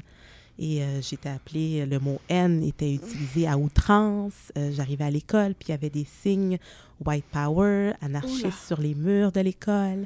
Et 0.62 0.84
euh, 0.84 1.02
j'étais 1.02 1.30
appelée, 1.30 1.86
le 1.86 2.00
mot 2.00 2.20
N 2.28 2.62
était 2.64 2.94
utilisé 2.94 3.48
à 3.48 3.58
outrance. 3.58 4.52
Euh, 4.58 4.72
J'arrivais 4.74 5.06
à 5.06 5.10
l'école, 5.10 5.56
puis 5.56 5.70
il 5.70 5.72
y 5.72 5.74
avait 5.74 5.90
des 5.90 6.06
signes 6.22 6.58
white 7.06 7.26
power, 7.32 7.94
anarchistes 8.02 8.44
Oula. 8.44 8.68
sur 8.68 8.82
les 8.82 8.94
murs 8.94 9.32
de 9.32 9.40
l'école. 9.40 10.06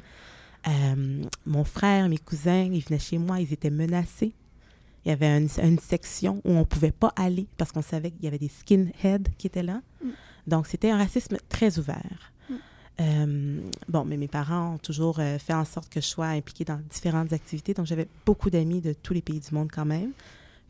Euh, 0.68 1.22
mon 1.44 1.64
frère, 1.64 2.08
mes 2.08 2.18
cousins, 2.18 2.68
ils 2.72 2.82
venaient 2.84 3.00
chez 3.00 3.18
moi, 3.18 3.40
ils 3.40 3.52
étaient 3.52 3.70
menacés. 3.70 4.32
Il 5.04 5.10
y 5.10 5.12
avait 5.12 5.26
une, 5.26 5.48
une 5.62 5.78
section 5.78 6.40
où 6.44 6.52
on 6.52 6.60
ne 6.60 6.64
pouvait 6.64 6.92
pas 6.92 7.12
aller 7.16 7.46
parce 7.58 7.72
qu'on 7.72 7.82
savait 7.82 8.10
qu'il 8.10 8.24
y 8.24 8.28
avait 8.28 8.38
des 8.38 8.48
skinheads 8.48 9.28
qui 9.36 9.48
étaient 9.48 9.62
là. 9.62 9.82
Mm. 10.02 10.08
Donc, 10.46 10.66
c'était 10.66 10.90
un 10.90 10.96
racisme 10.96 11.36
très 11.48 11.78
ouvert. 11.78 12.32
Mm. 12.48 12.54
Euh, 13.00 13.60
bon, 13.88 14.04
mais 14.04 14.16
mes 14.16 14.28
parents 14.28 14.74
ont 14.74 14.78
toujours 14.78 15.18
euh, 15.18 15.38
fait 15.38 15.52
en 15.52 15.64
sorte 15.64 15.90
que 15.90 16.00
je 16.00 16.06
sois 16.06 16.28
impliquée 16.28 16.64
dans 16.64 16.80
différentes 16.88 17.32
activités. 17.32 17.74
Donc, 17.74 17.86
j'avais 17.86 18.08
beaucoup 18.24 18.48
d'amis 18.48 18.80
de 18.80 18.94
tous 18.94 19.12
les 19.12 19.22
pays 19.22 19.40
du 19.40 19.54
monde 19.54 19.68
quand 19.70 19.84
même. 19.84 20.12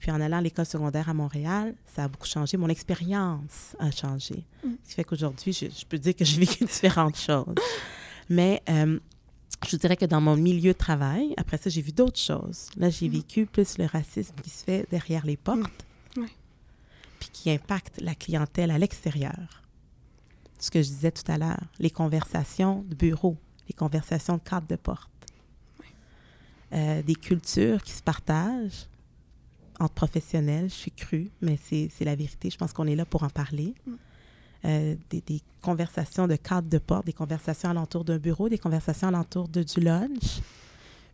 Puis 0.04 0.10
en 0.12 0.20
allant 0.20 0.36
à 0.36 0.40
l'école 0.42 0.66
secondaire 0.66 1.08
à 1.08 1.14
Montréal, 1.14 1.74
ça 1.96 2.04
a 2.04 2.08
beaucoup 2.08 2.26
changé. 2.26 2.58
Mon 2.58 2.68
expérience 2.68 3.74
a 3.78 3.90
changé. 3.90 4.44
Mm. 4.62 4.72
Ce 4.82 4.88
qui 4.90 4.94
fait 4.96 5.04
qu'aujourd'hui, 5.04 5.50
je, 5.54 5.64
je 5.70 5.86
peux 5.86 5.96
dire 5.96 6.14
que 6.14 6.26
j'ai 6.26 6.38
vécu 6.44 6.62
différentes 6.66 7.16
choses. 7.18 7.54
Mais 8.28 8.62
euh, 8.68 8.98
je 9.66 9.76
dirais 9.78 9.96
que 9.96 10.04
dans 10.04 10.20
mon 10.20 10.36
milieu 10.36 10.74
de 10.74 10.78
travail, 10.78 11.32
après 11.38 11.56
ça, 11.56 11.70
j'ai 11.70 11.80
vu 11.80 11.92
d'autres 11.92 12.18
choses. 12.20 12.68
Là, 12.76 12.90
j'ai 12.90 13.08
Mm. 13.08 13.12
vécu 13.12 13.46
plus 13.46 13.78
le 13.78 13.86
racisme 13.86 14.34
qui 14.42 14.50
se 14.50 14.62
fait 14.62 14.86
derrière 14.90 15.24
les 15.24 15.38
portes, 15.38 15.86
Ouais. 16.18 16.28
puis 17.18 17.30
qui 17.32 17.50
impacte 17.50 17.98
la 18.02 18.14
clientèle 18.14 18.70
à 18.72 18.76
l'extérieur. 18.78 19.62
Ce 20.60 20.70
que 20.70 20.82
je 20.82 20.88
disais 20.88 21.12
tout 21.12 21.32
à 21.32 21.38
l'heure, 21.38 21.64
les 21.78 21.90
conversations 21.90 22.84
de 22.86 22.94
bureau, 22.94 23.38
les 23.68 23.74
conversations 23.74 24.34
de 24.36 24.42
cadre 24.42 24.66
de 24.66 24.76
porte, 24.76 25.08
Euh, 26.72 27.02
des 27.02 27.14
cultures 27.14 27.80
qui 27.82 27.92
se 27.92 28.02
partagent 28.02 28.86
entre 29.80 29.94
professionnels, 29.94 30.68
je 30.70 30.74
suis 30.74 30.90
crue, 30.90 31.30
mais 31.40 31.58
c'est 31.68 31.90
la 32.00 32.14
vérité. 32.14 32.50
Je 32.50 32.56
pense 32.58 32.72
qu'on 32.72 32.86
est 32.86 32.96
là 32.96 33.04
pour 33.04 33.22
en 33.22 33.30
parler. 33.30 33.74
Mm. 33.86 33.92
Euh, 34.66 34.94
des, 35.10 35.20
des 35.20 35.42
conversations 35.60 36.26
de 36.26 36.36
cadre 36.36 36.68
de 36.70 36.78
porte, 36.78 37.04
des 37.04 37.12
conversations 37.12 37.68
alentour 37.68 38.02
d'un 38.02 38.16
bureau, 38.16 38.48
des 38.48 38.56
conversations 38.56 39.08
alentour 39.08 39.46
de 39.48 39.62
du 39.62 39.80
lunch, 39.80 40.40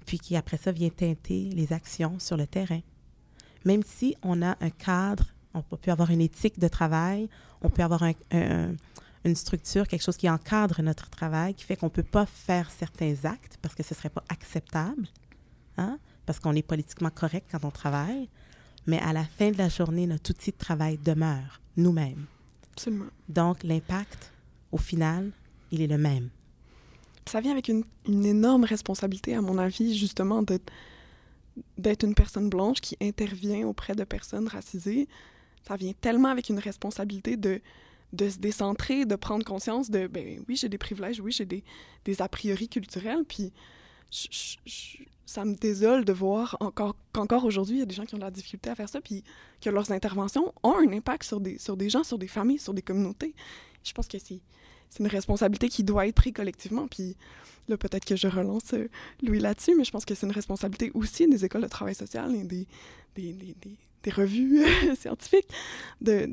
puis 0.06 0.20
qui 0.20 0.36
après 0.36 0.56
ça 0.56 0.70
vient 0.70 0.88
teinter 0.90 1.50
les 1.50 1.72
actions 1.72 2.20
sur 2.20 2.36
le 2.36 2.46
terrain. 2.46 2.78
Même 3.64 3.82
si 3.84 4.14
on 4.22 4.40
a 4.42 4.56
un 4.60 4.70
cadre, 4.70 5.24
on 5.52 5.62
peut 5.62 5.90
avoir 5.90 6.10
une 6.12 6.20
éthique 6.20 6.60
de 6.60 6.68
travail, 6.68 7.28
on 7.60 7.70
peut 7.70 7.82
avoir 7.82 8.04
un- 8.04 8.12
un- 8.30 8.74
une 9.24 9.34
structure, 9.34 9.88
quelque 9.88 10.02
chose 10.04 10.16
qui 10.16 10.30
encadre 10.30 10.80
notre 10.80 11.10
travail, 11.10 11.54
qui 11.54 11.64
fait 11.64 11.74
qu'on 11.76 11.86
ne 11.86 11.90
peut 11.90 12.04
pas 12.04 12.26
faire 12.26 12.70
certains 12.70 13.16
actes 13.24 13.58
parce 13.60 13.74
que 13.74 13.82
ce 13.82 13.94
ne 13.94 13.96
serait 13.98 14.10
pas 14.10 14.22
acceptable, 14.28 15.08
hein? 15.76 15.98
parce 16.24 16.38
qu'on 16.38 16.54
est 16.54 16.62
politiquement 16.62 17.10
correct 17.10 17.48
quand 17.50 17.64
on 17.64 17.72
travaille. 17.72 18.28
Mais 18.86 18.98
à 18.98 19.12
la 19.12 19.24
fin 19.24 19.50
de 19.50 19.58
la 19.58 19.68
journée, 19.68 20.06
notre 20.06 20.30
outil 20.30 20.50
de 20.50 20.56
travail 20.56 20.98
demeure 20.98 21.60
nous-mêmes. 21.76 22.26
Absolument. 22.72 23.06
Donc, 23.28 23.62
l'impact, 23.62 24.32
au 24.72 24.78
final, 24.78 25.30
il 25.70 25.82
est 25.82 25.86
le 25.86 25.98
même. 25.98 26.30
Ça 27.26 27.40
vient 27.40 27.52
avec 27.52 27.68
une, 27.68 27.84
une 28.08 28.24
énorme 28.24 28.64
responsabilité, 28.64 29.34
à 29.34 29.42
mon 29.42 29.58
avis, 29.58 29.96
justement, 29.96 30.42
d'être 30.42 32.04
une 32.04 32.14
personne 32.14 32.48
blanche 32.48 32.80
qui 32.80 32.96
intervient 33.00 33.66
auprès 33.66 33.94
de 33.94 34.04
personnes 34.04 34.48
racisées. 34.48 35.08
Ça 35.62 35.76
vient 35.76 35.92
tellement 36.00 36.28
avec 36.28 36.48
une 36.48 36.58
responsabilité 36.58 37.36
de, 37.36 37.60
de 38.12 38.28
se 38.28 38.38
décentrer, 38.38 39.04
de 39.04 39.14
prendre 39.14 39.44
conscience 39.44 39.90
de, 39.90 40.06
ben 40.06 40.42
oui, 40.48 40.56
j'ai 40.56 40.68
des 40.68 40.78
privilèges, 40.78 41.20
oui, 41.20 41.32
j'ai 41.32 41.44
des, 41.44 41.62
des 42.04 42.22
a 42.22 42.28
priori 42.28 42.68
culturels, 42.68 43.24
puis 43.28 43.52
ça 44.10 45.44
me 45.44 45.54
désole 45.54 46.04
de 46.04 46.12
voir 46.12 46.56
encore 46.60 46.96
qu'encore 47.12 47.44
aujourd'hui, 47.44 47.76
il 47.76 47.78
y 47.80 47.82
a 47.82 47.86
des 47.86 47.94
gens 47.94 48.04
qui 48.04 48.14
ont 48.14 48.18
de 48.18 48.24
la 48.24 48.30
difficulté 48.30 48.70
à 48.70 48.74
faire 48.74 48.88
ça, 48.88 49.00
puis 49.00 49.22
que 49.60 49.70
leurs 49.70 49.92
interventions 49.92 50.52
ont 50.62 50.76
un 50.76 50.92
impact 50.92 51.22
sur 51.24 51.40
des, 51.40 51.58
sur 51.58 51.76
des 51.76 51.88
gens, 51.88 52.02
sur 52.02 52.18
des 52.18 52.26
familles, 52.28 52.58
sur 52.58 52.74
des 52.74 52.82
communautés. 52.82 53.34
Je 53.84 53.92
pense 53.92 54.08
que 54.08 54.18
c'est 54.18 54.40
une 54.98 55.06
responsabilité 55.06 55.68
qui 55.68 55.84
doit 55.84 56.06
être 56.08 56.16
prise 56.16 56.32
collectivement. 56.32 56.88
Puis 56.88 57.16
là, 57.68 57.76
peut-être 57.76 58.04
que 58.04 58.16
je 58.16 58.26
relance 58.26 58.74
euh, 58.74 58.88
Louis 59.22 59.38
là-dessus, 59.38 59.74
mais 59.76 59.84
je 59.84 59.92
pense 59.92 60.04
que 60.04 60.14
c'est 60.16 60.26
une 60.26 60.32
responsabilité 60.32 60.90
aussi 60.94 61.28
des 61.28 61.44
écoles 61.44 61.62
de 61.62 61.68
travail 61.68 61.94
social 61.94 62.34
et 62.34 62.42
des, 62.42 62.66
des, 63.14 63.32
des, 63.32 63.54
des- 63.62 64.10
revues 64.10 64.64
scientifiques 64.98 65.46
de, 66.00 66.28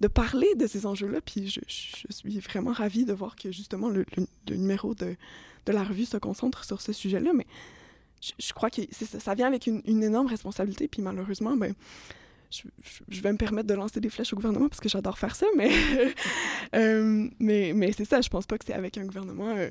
de 0.00 0.08
parler 0.08 0.54
de 0.56 0.66
ces 0.66 0.86
enjeux-là. 0.86 1.20
Puis 1.20 1.48
je, 1.48 1.60
suis 1.68 2.38
vraiment 2.40 2.72
ravie 2.72 3.04
de 3.04 3.12
voir 3.12 3.36
que 3.36 3.52
justement 3.52 3.88
le, 3.88 4.04
numéro 4.50 4.94
de, 4.94 5.16
la 5.66 5.84
revue 5.84 6.04
se 6.04 6.16
concentre 6.16 6.64
sur 6.64 6.80
ce 6.80 6.92
sujet-là. 6.92 7.32
Mais 7.34 7.46
je, 8.38 8.52
crois 8.52 8.70
que 8.70 8.82
ça, 8.92 9.34
vient 9.34 9.46
avec 9.46 9.66
une, 9.66 10.02
énorme 10.02 10.26
responsabilité. 10.26 10.88
Puis 10.88 11.02
malheureusement, 11.02 11.56
ben, 11.56 11.74
je, 12.50 13.20
vais 13.20 13.32
me 13.32 13.38
permettre 13.38 13.68
de 13.68 13.74
lancer 13.74 14.00
des 14.00 14.10
flèches 14.10 14.32
au 14.32 14.36
gouvernement 14.36 14.68
parce 14.68 14.80
que 14.80 14.88
j'adore 14.88 15.18
faire 15.18 15.34
ça, 15.34 15.46
mais, 15.56 15.70
euh, 16.74 17.28
c'est 17.96 18.04
ça, 18.04 18.20
je 18.20 18.28
pense 18.28 18.46
pas 18.46 18.58
que 18.58 18.64
c'est 18.64 18.74
avec 18.74 18.98
un 18.98 19.04
gouvernement 19.04 19.54
euh, 19.56 19.70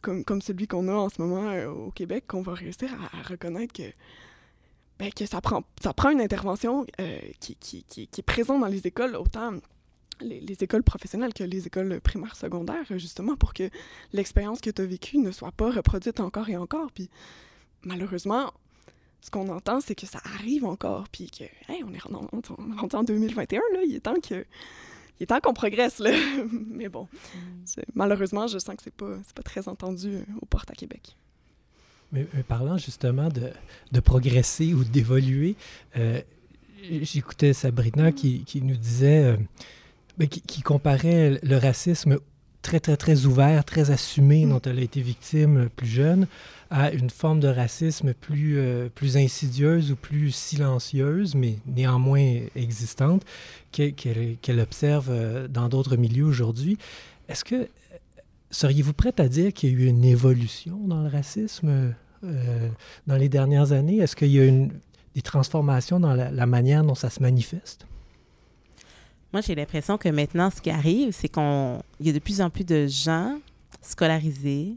comme, 0.00 0.42
celui 0.42 0.66
qu'on 0.66 0.88
a 0.88 0.92
en 0.92 1.08
ce 1.08 1.20
moment 1.20 1.50
euh, 1.50 1.68
au 1.68 1.90
Québec 1.90 2.24
qu'on 2.26 2.42
va 2.42 2.54
réussir 2.54 2.90
à 3.12 3.22
reconnaître 3.22 3.72
que, 3.72 3.82
ben, 4.98 5.12
que 5.12 5.26
ça, 5.26 5.40
prend, 5.40 5.64
ça 5.82 5.92
prend 5.92 6.10
une 6.10 6.20
intervention 6.20 6.86
euh, 7.00 7.18
qui, 7.40 7.56
qui, 7.56 7.84
qui, 7.84 8.06
qui 8.06 8.20
est 8.20 8.24
présente 8.24 8.60
dans 8.60 8.68
les 8.68 8.86
écoles, 8.86 9.16
autant 9.16 9.52
les, 10.20 10.40
les 10.40 10.62
écoles 10.62 10.84
professionnelles 10.84 11.34
que 11.34 11.44
les 11.44 11.66
écoles 11.66 12.00
primaires, 12.00 12.36
secondaires, 12.36 12.84
justement 12.90 13.36
pour 13.36 13.54
que 13.54 13.68
l'expérience 14.12 14.60
que 14.60 14.70
tu 14.70 14.82
as 14.82 14.86
vécue 14.86 15.18
ne 15.18 15.32
soit 15.32 15.52
pas 15.52 15.70
reproduite 15.70 16.20
encore 16.20 16.48
et 16.48 16.56
encore. 16.56 16.92
Puis 16.92 17.10
malheureusement, 17.82 18.52
ce 19.20 19.30
qu'on 19.30 19.48
entend, 19.48 19.80
c'est 19.80 19.94
que 19.94 20.06
ça 20.06 20.20
arrive 20.36 20.64
encore, 20.64 21.08
puis 21.08 21.30
que, 21.30 21.44
on 21.68 21.94
est 21.94 21.98
rendu 21.98 22.96
en 22.96 23.04
2021, 23.04 23.58
là, 23.72 23.80
il 23.86 23.94
est 23.94 24.00
temps 24.00 24.20
que 24.20 24.44
il 25.18 25.22
est 25.22 25.26
temps 25.26 25.40
qu'on 25.40 25.54
progresse, 25.54 25.98
là. 26.00 26.10
Mais 26.50 26.88
bon, 26.88 27.08
mm. 27.34 27.80
malheureusement, 27.94 28.46
je 28.48 28.58
sens 28.58 28.76
que 28.76 28.82
c'est 28.82 28.94
pas, 28.94 29.16
pas 29.34 29.42
très 29.42 29.68
entendu 29.68 30.16
euh, 30.16 30.24
aux 30.42 30.46
portes 30.46 30.70
à 30.70 30.74
Québec. 30.74 31.16
Mais, 32.12 32.26
parlant 32.46 32.78
justement 32.78 33.28
de, 33.28 33.50
de, 33.92 34.00
progresser 34.00 34.72
ou 34.72 34.84
d'évoluer, 34.84 35.56
euh, 35.96 36.20
j'écoutais 37.02 37.52
Sabrina 37.52 38.12
qui, 38.12 38.44
qui, 38.44 38.62
nous 38.62 38.76
disait, 38.76 39.24
euh, 39.24 39.36
ben, 40.18 40.28
qui, 40.28 40.40
qui, 40.40 40.62
comparait 40.62 41.40
le 41.42 41.56
racisme 41.56 42.18
très, 42.64 42.80
très, 42.80 42.96
très 42.96 43.26
ouvert, 43.26 43.64
très 43.64 43.90
assumé, 43.90 44.46
mm. 44.46 44.48
dont 44.48 44.60
elle 44.62 44.78
a 44.78 44.82
été 44.82 45.00
victime 45.00 45.68
plus 45.76 45.86
jeune, 45.86 46.26
à 46.70 46.90
une 46.90 47.10
forme 47.10 47.38
de 47.38 47.46
racisme 47.46 48.14
plus, 48.14 48.58
euh, 48.58 48.88
plus 48.92 49.16
insidieuse 49.16 49.92
ou 49.92 49.96
plus 49.96 50.32
silencieuse, 50.32 51.36
mais 51.36 51.58
néanmoins 51.66 52.40
existante, 52.56 53.22
qu'elle 53.70 54.60
observe 54.60 55.08
euh, 55.10 55.46
dans 55.46 55.68
d'autres 55.68 55.96
milieux 55.96 56.24
aujourd'hui. 56.24 56.78
Est-ce 57.28 57.44
que 57.44 57.68
seriez-vous 58.54 58.92
prête 58.94 59.20
à 59.20 59.28
dire 59.28 59.52
qu'il 59.52 59.70
y 59.70 59.72
a 59.72 59.76
eu 59.76 59.86
une 59.86 60.04
évolution 60.04 60.78
dans 60.86 61.02
le 61.02 61.08
racisme 61.08 61.94
euh, 62.24 62.68
dans 63.06 63.16
les 63.16 63.28
dernières 63.28 63.72
années? 63.72 63.98
Est-ce 63.98 64.16
qu'il 64.16 64.30
y 64.30 64.40
a 64.40 64.44
une, 64.44 64.72
des 65.14 65.22
transformations 65.22 66.00
dans 66.00 66.14
la, 66.14 66.46
manière 66.46 66.84
dont 66.84 66.94
ça 66.94 67.10
se 67.10 67.20
manifeste? 67.20 67.86
Moi, 69.32 69.40
j'ai 69.40 69.54
l'impression 69.54 69.98
que 69.98 70.08
maintenant, 70.08 70.50
ce 70.50 70.60
qui 70.60 70.70
arrive, 70.70 71.12
c'est 71.12 71.28
qu'il 71.28 71.82
y 72.00 72.10
a 72.10 72.12
de 72.12 72.18
plus 72.20 72.40
en 72.40 72.50
plus 72.50 72.64
de 72.64 72.86
gens 72.86 73.38
scolarisés, 73.82 74.76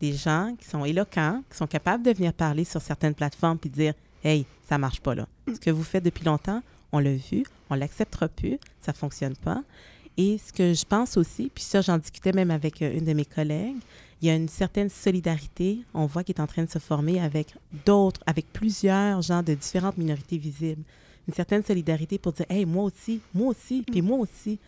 des 0.00 0.12
gens 0.12 0.54
qui 0.58 0.66
sont 0.66 0.84
éloquents, 0.84 1.42
qui 1.50 1.56
sont 1.56 1.66
capables 1.66 2.04
de 2.04 2.12
venir 2.12 2.32
parler 2.32 2.64
sur 2.64 2.80
certaines 2.80 3.14
plateformes 3.14 3.58
puis 3.58 3.70
dire 3.70 3.94
Hey, 4.22 4.46
ça 4.68 4.78
marche 4.78 5.00
pas 5.00 5.14
là. 5.14 5.26
Ce 5.52 5.58
que 5.58 5.70
vous 5.70 5.82
faites 5.82 6.04
depuis 6.04 6.24
longtemps, 6.24 6.62
on 6.92 7.00
l'a 7.00 7.14
vu, 7.14 7.44
on 7.70 7.74
l'acceptera 7.74 8.28
plus, 8.28 8.58
ça 8.80 8.92
fonctionne 8.92 9.36
pas. 9.36 9.62
Et 10.18 10.36
ce 10.36 10.52
que 10.52 10.74
je 10.74 10.84
pense 10.84 11.16
aussi, 11.16 11.50
puis 11.54 11.62
ça, 11.62 11.80
j'en 11.80 11.96
discutais 11.96 12.32
même 12.32 12.50
avec 12.50 12.82
euh, 12.82 12.98
une 12.98 13.04
de 13.04 13.12
mes 13.12 13.24
collègues, 13.24 13.76
il 14.20 14.26
y 14.26 14.30
a 14.30 14.34
une 14.34 14.48
certaine 14.48 14.90
solidarité, 14.90 15.78
on 15.94 16.06
voit, 16.06 16.24
qui 16.24 16.32
est 16.32 16.40
en 16.40 16.46
train 16.48 16.64
de 16.64 16.70
se 16.70 16.80
former 16.80 17.20
avec 17.20 17.54
d'autres, 17.86 18.20
avec 18.26 18.52
plusieurs 18.52 19.22
gens 19.22 19.44
de 19.44 19.54
différentes 19.54 19.96
minorités 19.96 20.36
visibles. 20.36 20.82
Une 21.28 21.34
certaine 21.34 21.62
solidarité 21.62 22.18
pour 22.18 22.32
dire, 22.32 22.46
hey, 22.48 22.66
moi 22.66 22.82
aussi, 22.82 23.20
moi 23.32 23.50
aussi, 23.50 23.82
puis 23.82 24.02
moi 24.02 24.18
aussi. 24.18 24.58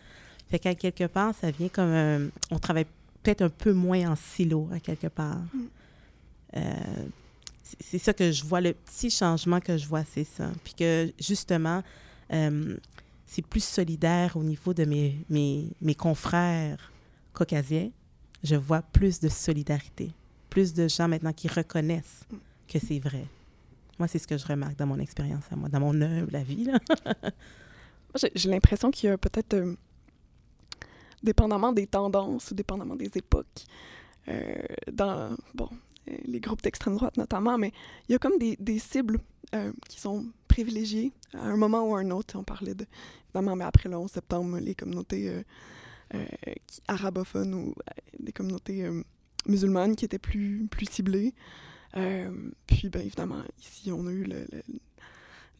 Fait 0.49 0.57
qu'à 0.57 0.73
quelque 0.73 1.05
part, 1.05 1.35
ça 1.35 1.51
vient 1.51 1.67
comme. 1.67 1.91
Euh, 1.91 2.27
on 2.49 2.59
travaille 2.59 2.85
peut-être 3.21 3.41
un 3.41 3.49
peu 3.49 3.73
moins 3.73 4.11
en 4.11 4.15
silo, 4.15 4.69
à 4.73 4.79
quelque 4.79 5.07
part. 5.07 5.41
Mm. 5.53 5.59
Euh, 6.57 7.05
c'est 7.79 7.97
ça 7.97 8.13
que 8.13 8.31
je 8.31 8.45
vois, 8.45 8.61
le 8.61 8.73
petit 8.73 9.09
changement 9.09 9.59
que 9.59 9.77
je 9.77 9.85
vois, 9.85 10.03
c'est 10.13 10.23
ça. 10.23 10.49
Puis 10.63 10.73
que 10.77 11.11
justement, 11.19 11.83
euh, 12.33 12.77
c'est 13.31 13.41
plus 13.41 13.63
solidaire 13.63 14.35
au 14.35 14.43
niveau 14.43 14.73
de 14.73 14.83
mes, 14.83 15.25
mes, 15.29 15.69
mes, 15.79 15.95
confrères 15.95 16.91
caucasiens. 17.31 17.89
Je 18.43 18.57
vois 18.57 18.81
plus 18.81 19.21
de 19.21 19.29
solidarité, 19.29 20.11
plus 20.49 20.73
de 20.73 20.89
gens 20.89 21.07
maintenant 21.07 21.31
qui 21.31 21.47
reconnaissent 21.47 22.25
que 22.67 22.77
c'est 22.77 22.99
vrai. 22.99 23.23
Moi, 23.97 24.09
c'est 24.09 24.19
ce 24.19 24.27
que 24.27 24.37
je 24.37 24.45
remarque 24.45 24.75
dans 24.75 24.85
mon 24.85 24.99
expérience 24.99 25.45
à 25.49 25.55
moi, 25.55 25.69
dans 25.69 25.79
mon 25.79 26.01
œuvre, 26.01 26.27
la 26.29 26.43
vie. 26.43 26.69
J'ai 28.35 28.49
l'impression 28.49 28.91
qu'il 28.91 29.09
y 29.09 29.13
a 29.13 29.17
peut-être 29.17 29.53
euh, 29.53 29.75
dépendamment 31.23 31.71
des 31.71 31.87
tendances 31.87 32.51
ou 32.51 32.53
dépendamment 32.53 32.97
des 32.97 33.11
époques, 33.15 33.63
euh, 34.27 34.55
dans 34.91 35.37
bon, 35.53 35.69
euh, 36.09 36.17
les 36.25 36.41
groupes 36.41 36.61
d'extrême 36.63 36.97
droite 36.97 37.15
notamment, 37.15 37.57
mais 37.57 37.71
il 38.09 38.11
y 38.11 38.15
a 38.15 38.19
comme 38.19 38.37
des, 38.37 38.57
des 38.59 38.79
cibles 38.79 39.21
qui 39.89 39.99
sont 39.99 40.25
privilégiées 40.51 41.11
à 41.33 41.45
un 41.45 41.57
moment 41.57 41.81
ou 41.87 41.95
à 41.95 41.99
un 41.99 42.11
autre. 42.11 42.37
On 42.37 42.43
parlait 42.43 42.75
de, 42.75 42.85
évidemment, 43.25 43.55
mais 43.55 43.65
après 43.65 43.89
le 43.89 43.97
11 43.97 44.11
septembre, 44.11 44.59
les 44.59 44.75
communautés 44.75 45.31
arabophones 46.87 47.53
ou 47.53 47.73
des 48.19 48.33
communautés 48.33 48.87
musulmanes 49.47 49.95
qui 49.95 50.05
étaient 50.05 50.19
plus, 50.19 50.67
plus 50.69 50.85
ciblées. 50.85 51.33
puis, 52.67 52.89
bien 52.89 53.01
évidemment, 53.01 53.41
ici, 53.59 53.91
on 53.91 54.05
a 54.07 54.11
eu 54.11 54.27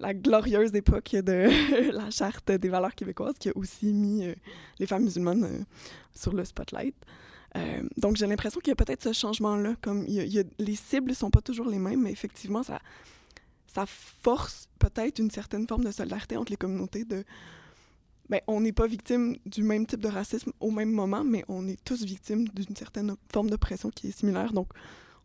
la 0.02 0.14
glorieuse 0.14 0.74
époque 0.76 1.12
de 1.12 1.92
la 1.92 2.10
charte 2.10 2.52
des 2.52 2.70
valeurs 2.70 2.96
québécoises 2.96 3.38
qui 3.40 3.50
a 3.50 3.52
aussi 3.56 3.94
mis 3.94 4.26
euh, 4.26 4.34
les 4.80 4.88
femmes 4.88 5.04
musulmanes 5.04 5.44
euh, 5.44 5.64
sur 6.14 6.34
le 6.34 6.44
spotlight. 6.44 6.96
Euh, 7.56 7.84
donc 7.98 8.16
j'ai 8.16 8.28
l'impression 8.28 8.60
qu'il 8.60 8.72
y 8.72 8.74
a 8.74 8.76
peut-être 8.76 9.04
ce 9.04 9.14
changement-là, 9.14 9.76
comme 9.82 10.06
les 10.06 10.76
cibles 10.76 11.14
sont 11.14 11.30
pas 11.30 11.42
toujours 11.42 11.68
les 11.68 11.80
mêmes, 11.80 12.02
mais 12.02 12.12
effectivement 12.12 12.64
ça 12.64 12.80
ça 13.74 13.86
force 13.86 14.68
peut-être 14.80 15.20
une 15.20 15.32
certaine 15.32 15.68
forme 15.68 15.84
de 15.84 15.92
solidarité 15.92 16.38
entre 16.38 16.52
les 16.52 16.58
communautés 16.58 17.06
de 17.06 17.24
ben, 18.30 18.40
on 18.48 18.62
n'est 18.62 18.72
pas 18.72 18.88
victime 18.88 19.36
du 19.46 19.62
même 19.62 19.86
type 19.86 20.00
de 20.00 20.08
racisme 20.08 20.54
au 20.62 20.72
même 20.72 20.92
moment, 20.92 21.24
mais 21.24 21.44
on 21.50 21.68
est 21.68 21.84
tous 21.84 22.04
victimes 22.06 22.48
d'une 22.48 22.76
certaine 22.78 23.16
forme 23.32 23.50
de 23.50 23.58
pression 23.58 23.90
qui 23.90 24.08
est 24.08 24.12
similaire. 24.12 24.54
Donc, 24.54 24.70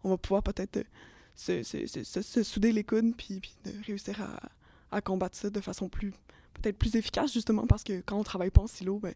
on 0.02 0.08
va 0.08 0.16
pouvoir 0.16 0.42
peut-être 0.42 0.84
se, 1.36 1.62
se, 1.62 2.42
souder 2.42 2.72
les 2.72 2.82
coudes 2.82 3.14
puis, 3.16 3.40
de 3.64 3.70
réussir 3.86 4.20
à, 4.20 4.96
à 4.96 5.00
combattre 5.00 5.36
ça 5.36 5.50
de 5.50 5.60
façon 5.60 5.88
plus 5.88 6.12
peut-être 6.54 6.78
plus 6.78 6.96
efficace 6.96 7.32
justement 7.32 7.66
parce 7.66 7.84
que 7.84 8.00
quand 8.00 8.18
on 8.18 8.24
travaille 8.24 8.50
pas 8.50 8.62
en 8.62 8.66
silo, 8.66 8.98
ben, 8.98 9.14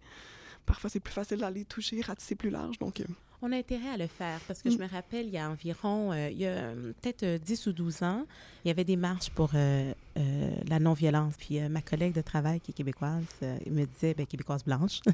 parfois 0.67 0.91
c'est 0.91 1.01
plus 1.01 1.15
facile 1.15 1.39
d'aller 1.39 1.65
toucher, 1.65 2.01
ratisser 2.01 2.35
plus 2.35 2.51
large. 2.51 2.79
Donc, 2.79 3.01
euh, 3.01 3.05
on 3.43 3.53
a 3.53 3.57
intérêt 3.57 3.89
à 3.89 3.97
le 3.97 4.07
faire 4.07 4.41
parce 4.47 4.63
que 4.63 4.71
je 4.71 4.77
mm. 4.77 4.81
me 4.81 4.89
rappelle, 4.89 5.27
il 5.27 5.33
y 5.33 5.39
a 5.39 5.49
environ, 5.49 6.13
euh, 6.13 6.29
il 6.31 6.39
y 6.39 6.47
a 6.47 6.51
euh, 6.51 6.93
peut-être 7.01 7.43
10 7.43 7.67
ou 7.67 7.73
12 7.73 8.03
ans, 8.03 8.27
il 8.65 8.69
y 8.69 8.71
avait 8.71 8.85
des 8.85 8.97
marches 8.97 9.31
pour 9.31 9.51
la 9.55 10.79
non-violence. 10.79 11.35
Puis 11.39 11.61
ma 11.69 11.81
collègue 11.81 12.15
de 12.15 12.21
travail 12.21 12.61
qui 12.61 12.73
est 12.73 12.75
québécoise 12.75 13.25
me 13.43 13.85
disait, 13.87 14.15
ben, 14.15 14.27
québécoise 14.27 14.65
blanche, 14.65 15.01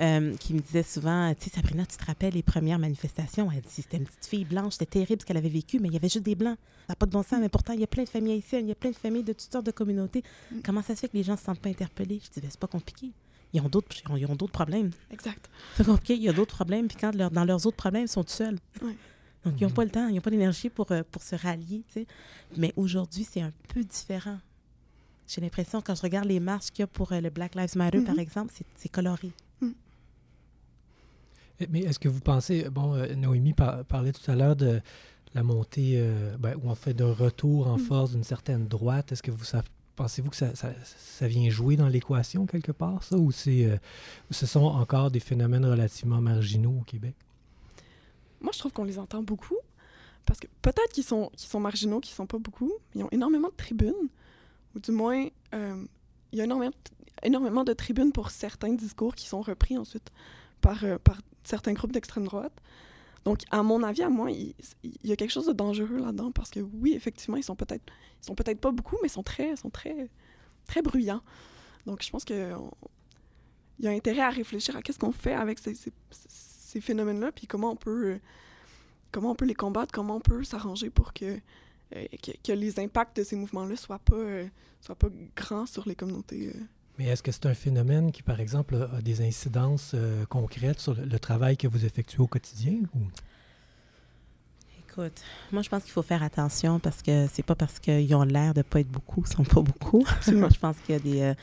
Euh, 0.00 0.36
qui 0.36 0.54
me 0.54 0.60
disait 0.60 0.84
souvent, 0.84 1.34
tu 1.34 1.44
sais, 1.44 1.56
Sabrina, 1.56 1.84
tu 1.84 1.96
te 1.96 2.04
rappelles 2.04 2.34
les 2.34 2.42
premières 2.44 2.78
manifestations? 2.78 3.50
Elle 3.50 3.62
dit, 3.62 3.68
c'était 3.82 3.96
une 3.96 4.04
petite 4.04 4.26
fille 4.26 4.44
blanche, 4.44 4.74
c'était 4.74 5.00
terrible 5.00 5.20
ce 5.20 5.26
qu'elle 5.26 5.36
avait 5.36 5.48
vécu, 5.48 5.80
mais 5.80 5.88
il 5.88 5.94
y 5.94 5.96
avait 5.96 6.08
juste 6.08 6.24
des 6.24 6.36
blancs. 6.36 6.56
Ça 6.86 6.92
n'a 6.92 6.94
pas 6.94 7.06
de 7.06 7.10
bon 7.10 7.24
sens, 7.24 7.40
mais 7.40 7.48
pourtant, 7.48 7.72
il 7.72 7.80
y 7.80 7.84
a 7.84 7.88
plein 7.88 8.04
de 8.04 8.08
familles 8.08 8.34
haïtiennes, 8.34 8.66
il 8.66 8.68
y 8.68 8.72
a 8.72 8.76
plein 8.76 8.90
de 8.90 8.96
familles 8.96 9.24
de 9.24 9.32
toutes 9.32 9.50
sortes 9.50 9.66
de 9.66 9.72
communautés. 9.72 10.22
Mm. 10.52 10.60
Comment 10.64 10.82
ça 10.82 10.94
se 10.94 11.00
fait 11.00 11.08
que 11.08 11.16
les 11.16 11.24
gens 11.24 11.32
ne 11.32 11.38
se 11.38 11.44
sentent 11.44 11.60
pas 11.60 11.68
interpellés? 11.68 12.20
Je 12.22 12.30
dis, 12.30 12.40
ben, 12.40 12.48
c'est 12.48 12.60
pas 12.60 12.68
compliqué. 12.68 13.10
Ils 13.52 13.62
ont 13.62 13.68
d'autres, 13.68 13.96
ils 14.18 14.26
ont, 14.26 14.36
d'autres 14.36 14.52
problèmes. 14.52 14.90
Exact. 15.10 15.48
C'est 15.76 15.86
compliqué, 15.86 16.14
il 16.14 16.22
y 16.22 16.28
a 16.28 16.32
d'autres 16.32 16.54
problèmes, 16.54 16.86
puis 16.86 16.96
quand 17.00 17.14
dans 17.14 17.44
leurs 17.44 17.66
autres 17.66 17.76
problèmes, 17.76 18.04
ils 18.04 18.08
sont 18.08 18.24
tout 18.24 18.30
seuls. 18.30 18.58
Donc, 19.44 19.54
ils 19.60 19.64
n'ont 19.64 19.70
pas 19.70 19.84
le 19.84 19.90
temps, 19.90 20.08
ils 20.08 20.16
n'ont 20.16 20.20
pas 20.20 20.30
l'énergie 20.30 20.68
pour, 20.68 20.90
euh, 20.92 21.02
pour 21.10 21.22
se 21.22 21.34
rallier, 21.34 21.82
tu 21.86 22.00
sais. 22.00 22.06
Mais 22.56 22.74
aujourd'hui, 22.76 23.24
c'est 23.24 23.40
un 23.40 23.52
peu 23.72 23.82
différent. 23.82 24.38
J'ai 25.26 25.40
l'impression, 25.40 25.80
quand 25.80 25.94
je 25.94 26.02
regarde 26.02 26.26
les 26.26 26.40
marches 26.40 26.70
qu'il 26.70 26.80
y 26.80 26.84
a 26.84 26.86
pour 26.86 27.12
euh, 27.12 27.20
le 27.20 27.30
Black 27.30 27.54
Lives 27.54 27.76
Matter, 27.76 28.00
par 28.02 28.16
mm-hmm. 28.16 28.20
exemple, 28.20 28.52
c'est 28.76 28.88
coloré. 28.88 29.32
Mais 31.70 31.80
est-ce 31.80 31.98
que 31.98 32.08
vous 32.08 32.20
pensez, 32.20 32.68
bon, 32.70 32.94
euh, 32.94 33.14
Noémie 33.14 33.52
parlait 33.52 34.12
tout 34.12 34.30
à 34.30 34.36
l'heure 34.36 34.56
de 34.56 34.80
la 35.34 35.42
montée, 35.42 35.94
euh, 35.96 36.36
ben, 36.38 36.54
ou 36.62 36.70
en 36.70 36.74
fait 36.74 36.94
d'un 36.94 37.12
retour 37.12 37.66
en 37.66 37.76
mm. 37.76 37.80
force 37.80 38.10
d'une 38.12 38.24
certaine 38.24 38.68
droite. 38.68 39.12
Est-ce 39.12 39.22
que 39.22 39.30
vous 39.30 39.44
pensez-vous 39.98 40.30
que 40.30 40.36
ça, 40.36 41.26
vient 41.26 41.50
jouer 41.50 41.76
dans 41.76 41.88
l'équation 41.88 42.46
quelque 42.46 42.70
part, 42.70 43.02
ça, 43.02 43.16
ou 43.16 43.30
euh, 43.48 43.76
ce 44.30 44.46
sont 44.46 44.64
encore 44.64 45.10
des 45.10 45.18
phénomènes 45.18 45.66
relativement 45.66 46.20
marginaux 46.20 46.76
au 46.80 46.84
Québec? 46.84 47.16
Moi, 48.40 48.52
je 48.54 48.60
trouve 48.60 48.72
qu'on 48.72 48.84
les 48.84 49.00
entend 49.00 49.22
beaucoup, 49.22 49.58
parce 50.24 50.38
que 50.38 50.46
peut-être 50.62 50.92
qu'ils 50.92 51.04
sont, 51.04 51.30
marginaux, 51.58 51.98
qu'ils 51.98 52.14
sont 52.14 52.26
pas 52.26 52.38
beaucoup, 52.38 52.72
mais 52.94 53.00
ils 53.00 53.04
ont 53.04 53.10
énormément 53.10 53.48
de 53.48 53.56
tribunes, 53.56 54.08
ou 54.76 54.78
du 54.78 54.92
moins, 54.92 55.26
il 55.52 55.88
y 56.32 56.40
a 56.40 56.44
énormément, 57.24 57.64
de 57.64 57.72
tribunes 57.72 58.12
pour 58.12 58.30
certains 58.30 58.74
discours 58.74 59.16
qui 59.16 59.26
sont 59.26 59.42
repris 59.42 59.76
ensuite 59.76 60.12
par, 60.60 60.84
par 61.02 61.18
certains 61.42 61.72
groupes 61.72 61.92
d'extrême 61.92 62.24
droite. 62.24 62.52
Donc, 63.28 63.42
à 63.50 63.62
mon 63.62 63.82
avis, 63.82 64.02
à 64.02 64.08
moi, 64.08 64.30
il, 64.30 64.54
y 65.04 65.12
a 65.12 65.16
quelque 65.16 65.30
chose 65.30 65.44
de 65.44 65.52
dangereux 65.52 65.98
là-dedans 65.98 66.32
parce 66.32 66.48
que 66.48 66.60
oui, 66.60 66.94
effectivement, 66.94 67.36
ils 67.36 67.42
sont 67.42 67.56
peut-être, 67.56 67.84
ils 68.22 68.26
sont 68.26 68.34
peut-être 68.34 68.58
pas 68.58 68.70
beaucoup, 68.70 68.96
mais 69.02 69.08
ils 69.08 69.12
sont 69.12 69.22
très, 69.22 69.54
sont 69.54 69.68
très, 69.68 70.08
très 70.66 70.80
bruyants. 70.80 71.20
Donc, 71.84 72.02
je 72.02 72.08
pense 72.08 72.24
que 72.24 72.54
il 73.78 73.84
y 73.84 73.88
a 73.88 73.90
intérêt 73.90 74.22
à 74.22 74.30
réfléchir 74.30 74.74
à 74.76 74.80
qu'est-ce 74.80 74.98
qu'on 74.98 75.12
fait 75.12 75.34
avec 75.34 75.58
ces, 75.58 75.74
phénomènes-là, 76.80 77.32
puis 77.32 77.46
comment 77.46 77.72
on 77.72 77.76
peut, 77.76 78.18
comment 79.12 79.32
on 79.32 79.34
peut 79.34 79.44
les 79.44 79.54
combattre, 79.54 79.92
comment 79.92 80.16
on 80.16 80.20
peut 80.20 80.42
s'arranger 80.42 80.88
pour 80.88 81.12
que, 81.12 81.38
euh, 81.94 82.06
les 82.48 82.80
impacts 82.80 83.18
de 83.18 83.24
ces 83.24 83.36
mouvements-là 83.36 83.76
soient 83.76 83.98
pas, 83.98 84.16
euh, 84.16 84.48
soient 84.80 84.96
pas 84.96 85.08
grands 85.36 85.66
sur 85.66 85.86
les 85.86 85.94
communautés. 85.94 86.48
Euh, 86.48 86.60
mais 86.98 87.06
est-ce 87.06 87.22
que 87.22 87.30
c'est 87.30 87.46
un 87.46 87.54
phénomène 87.54 88.10
qui, 88.10 88.22
par 88.22 88.40
exemple, 88.40 88.88
a 88.92 89.00
des 89.00 89.20
incidences 89.20 89.92
euh, 89.94 90.26
concrètes 90.26 90.80
sur 90.80 90.94
le, 90.94 91.18
travail 91.18 91.56
que 91.56 91.68
vous 91.68 91.84
effectuez 91.84 92.20
au 92.20 92.26
quotidien? 92.26 92.74
Écoute, 94.80 95.22
moi, 95.52 95.62
je 95.62 95.68
pense 95.68 95.84
qu'il 95.84 95.92
faut 95.92 96.02
faire 96.02 96.24
attention 96.24 96.80
parce 96.80 97.02
que 97.02 97.26
c'est 97.32 97.44
pas 97.44 97.54
parce 97.54 97.78
qu'ils 97.78 98.12
ont 98.16 98.24
l'air 98.24 98.52
de 98.52 98.62
pas 98.62 98.80
être 98.80 98.90
beaucoup, 98.90 99.22
ils 99.24 99.32
sont 99.32 99.44
pas 99.44 99.60
beaucoup. 99.60 100.04
je 100.26 100.58
pense 100.58 100.76
qu'il 100.78 100.94
y 100.94 100.98
a 100.98 101.00
des... 101.00 101.20
Euh, 101.20 101.34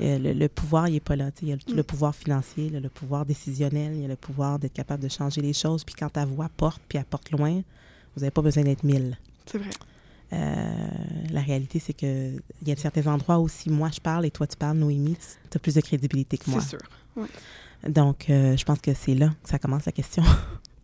euh, 0.00 0.18
le, 0.18 0.48
pouvoir, 0.48 0.88
il 0.88 0.94
n'est 0.94 1.00
pas 1.00 1.16
là. 1.16 1.30
Il 1.40 1.48
y 1.48 1.52
a 1.52 1.56
le, 1.56 1.82
mm. 1.82 1.84
pouvoir 1.84 2.14
financier, 2.14 2.68
le, 2.68 2.88
pouvoir 2.88 3.24
décisionnel, 3.24 3.94
il 3.94 4.02
y 4.02 4.04
a 4.04 4.08
le 4.08 4.16
pouvoir 4.16 4.58
d'être 4.58 4.74
capable 4.74 5.02
de 5.02 5.08
changer 5.08 5.40
les 5.40 5.54
choses. 5.54 5.84
Puis 5.84 5.94
quand 5.94 6.10
ta 6.10 6.24
voix 6.24 6.50
porte, 6.54 6.82
puis 6.88 6.98
elle 6.98 7.04
porte 7.04 7.30
loin, 7.30 7.62
vous 8.14 8.20
n'avez 8.20 8.30
pas 8.30 8.42
besoin 8.42 8.64
d'être 8.64 8.82
mille. 8.82 9.16
C'est 9.46 9.58
vrai. 9.58 9.70
Euh, 10.32 10.88
la 11.30 11.40
réalité, 11.40 11.78
c'est 11.78 11.92
qu'il 11.92 12.40
y 12.66 12.72
a 12.72 12.76
certains 12.76 13.06
endroits 13.06 13.38
où 13.38 13.48
si 13.48 13.70
moi 13.70 13.90
je 13.94 14.00
parle 14.00 14.26
et 14.26 14.30
toi 14.30 14.46
tu 14.46 14.56
parles, 14.56 14.76
Noémie, 14.78 15.16
tu 15.50 15.56
as 15.56 15.60
plus 15.60 15.74
de 15.74 15.80
crédibilité 15.80 16.36
que 16.38 16.50
moi. 16.50 16.60
C'est 16.60 16.70
sûr. 16.70 16.78
Ouais. 17.16 17.28
Donc, 17.88 18.28
euh, 18.30 18.56
je 18.56 18.64
pense 18.64 18.80
que 18.80 18.92
c'est 18.94 19.14
là 19.14 19.28
que 19.42 19.48
ça 19.48 19.58
commence 19.58 19.84
la 19.86 19.92
question. 19.92 20.24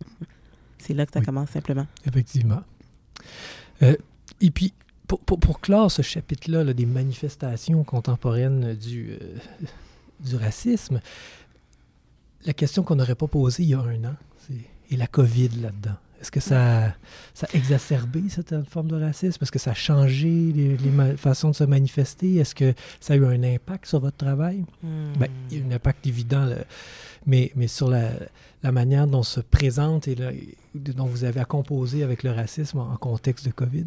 c'est 0.79 0.95
là 0.95 1.07
que 1.07 1.13
ça 1.13 1.21
Oui. 1.21 1.27
commence 1.27 1.51
simplement. 1.51 1.87
Effectivement. 2.07 2.63
Euh, 3.83 3.97
et 4.41 4.51
puis, 4.51 4.73
pour, 5.09 5.21
pour, 5.21 5.39
pour 5.41 5.61
clore 5.61 5.91
ce 5.91 6.03
chapitre-là 6.03 6.65
là, 6.65 6.73
des 6.73 6.87
manifestations 6.87 7.83
contemporaines 7.85 8.75
du, 8.75 9.11
euh, 9.21 9.37
du 10.21 10.37
racisme, 10.37 11.01
la 12.47 12.53
question 12.53 12.83
qu'on 12.83 12.97
n'aurait 12.97 13.15
pas 13.15 13.27
posée 13.29 13.63
il 13.65 13.69
y 13.71 13.75
a 13.75 13.81
un 13.81 14.05
an, 14.05 14.15
c'est 14.47 14.55
et 14.91 14.97
la 14.97 15.07
COVID 15.07 15.49
là-dedans? 15.63 15.97
Est-ce 16.23 16.31
que 16.31 16.39
ça, 16.39 16.95
ça 17.35 17.49
a 17.53 17.57
exacerbé 17.57 18.23
cette 18.29 18.55
forme 18.71 18.87
de 18.87 18.97
racisme? 18.97 19.43
Est-ce 19.43 19.51
que 19.51 19.59
ça 19.59 19.73
a 19.73 19.75
changé 19.75 20.29
les, 20.29 20.77
les 20.77 21.17
façons 21.17 21.51
de 21.51 21.55
se 21.57 21.65
manifester? 21.65 22.37
Est-ce 22.37 22.55
que 22.55 22.75
ça 23.01 23.15
a 23.15 23.17
eu 23.17 23.27
un 23.27 23.43
impact 23.43 23.87
sur 23.87 23.99
votre 23.99 24.19
travail? 24.19 24.65
Ben, 25.19 25.27
il 25.51 25.59
y 25.59 25.63
a 25.63 25.67
un 25.67 25.73
impact 25.73 26.07
évident, 26.07 26.45
là, 26.45 26.59
mais, 27.27 27.51
mais 27.57 27.67
sur 27.67 27.89
la, 27.89 28.11
la 28.63 28.71
manière 28.71 29.09
dont 29.09 29.25
se 29.25 29.41
présente 29.41 30.07
et 30.07 30.17
dont 30.77 31.07
vous 31.07 31.25
avez 31.25 31.41
à 31.41 31.45
composer 31.45 32.05
avec 32.05 32.23
le 32.23 32.31
racisme 32.31 32.79
en, 32.79 32.93
en 32.93 32.97
contexte 32.97 33.45
de 33.45 33.51
COVID? 33.51 33.87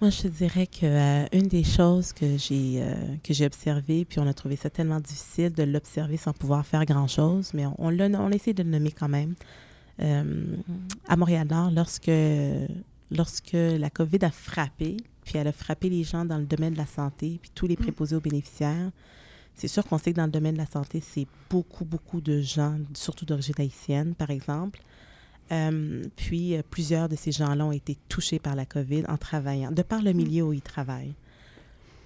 Moi, 0.00 0.08
je 0.08 0.22
te 0.22 0.28
dirais 0.28 0.66
que 0.66 0.86
euh, 0.86 1.26
une 1.32 1.48
des 1.48 1.64
choses 1.64 2.14
que 2.14 2.38
j'ai 2.38 2.82
euh, 2.82 2.94
que 3.22 3.34
j'ai 3.34 3.44
observé, 3.44 4.06
puis 4.06 4.18
on 4.18 4.26
a 4.26 4.32
trouvé 4.34 4.56
ça 4.56 4.70
tellement 4.70 5.00
difficile 5.00 5.52
de 5.52 5.62
l'observer 5.62 6.16
sans 6.16 6.32
pouvoir 6.32 6.64
faire 6.64 6.86
grand 6.86 7.06
chose, 7.06 7.52
mais 7.52 7.66
on, 7.66 7.74
on 7.78 7.90
l'a 7.90 8.06
on 8.06 8.30
a 8.30 8.34
essayé 8.34 8.54
de 8.54 8.62
le 8.62 8.70
nommer 8.70 8.92
quand 8.92 9.08
même. 9.08 9.34
Euh, 10.00 10.56
à 11.08 11.16
Montréal-Nord, 11.16 11.70
lorsque 11.70 12.10
lorsque 13.10 13.52
la 13.52 13.90
COVID 13.90 14.18
a 14.22 14.30
frappé, 14.30 14.96
puis 15.24 15.38
elle 15.38 15.48
a 15.48 15.52
frappé 15.52 15.88
les 15.88 16.04
gens 16.04 16.24
dans 16.24 16.38
le 16.38 16.46
domaine 16.46 16.72
de 16.72 16.78
la 16.78 16.86
santé, 16.86 17.38
puis 17.40 17.50
tous 17.54 17.66
les 17.66 17.76
préposés 17.76 18.16
aux 18.16 18.20
bénéficiaires, 18.20 18.90
c'est 19.54 19.68
sûr 19.68 19.84
qu'on 19.84 19.98
sait 19.98 20.12
que 20.12 20.16
dans 20.16 20.26
le 20.26 20.30
domaine 20.30 20.54
de 20.54 20.58
la 20.58 20.66
santé, 20.66 21.00
c'est 21.00 21.26
beaucoup, 21.48 21.84
beaucoup 21.84 22.20
de 22.20 22.40
gens, 22.40 22.78
surtout 22.94 23.24
d'origine 23.24 23.54
haïtienne, 23.58 24.14
par 24.14 24.30
exemple. 24.30 24.80
Euh, 25.50 26.02
puis, 26.16 26.56
euh, 26.56 26.62
plusieurs 26.68 27.08
de 27.08 27.16
ces 27.16 27.32
gens-là 27.32 27.64
ont 27.64 27.72
été 27.72 27.96
touchés 28.08 28.38
par 28.38 28.54
la 28.54 28.66
COVID 28.66 29.04
en 29.08 29.16
travaillant, 29.16 29.72
de 29.72 29.82
par 29.82 30.02
le 30.02 30.12
milieu 30.12 30.42
où 30.42 30.52
ils 30.52 30.60
travaillent. 30.60 31.14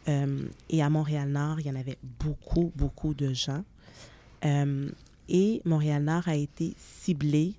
Euh, 0.08 0.44
et 0.68 0.82
à 0.82 0.90
Montréal-Nord, 0.90 1.60
il 1.60 1.66
y 1.66 1.70
en 1.70 1.74
avait 1.74 1.98
beaucoup, 2.20 2.72
beaucoup 2.76 3.14
de 3.14 3.32
gens. 3.32 3.64
Et 5.28 5.62
Montréal-Nord 5.64 6.28
a 6.28 6.34
été 6.34 6.74
ciblé 6.78 7.54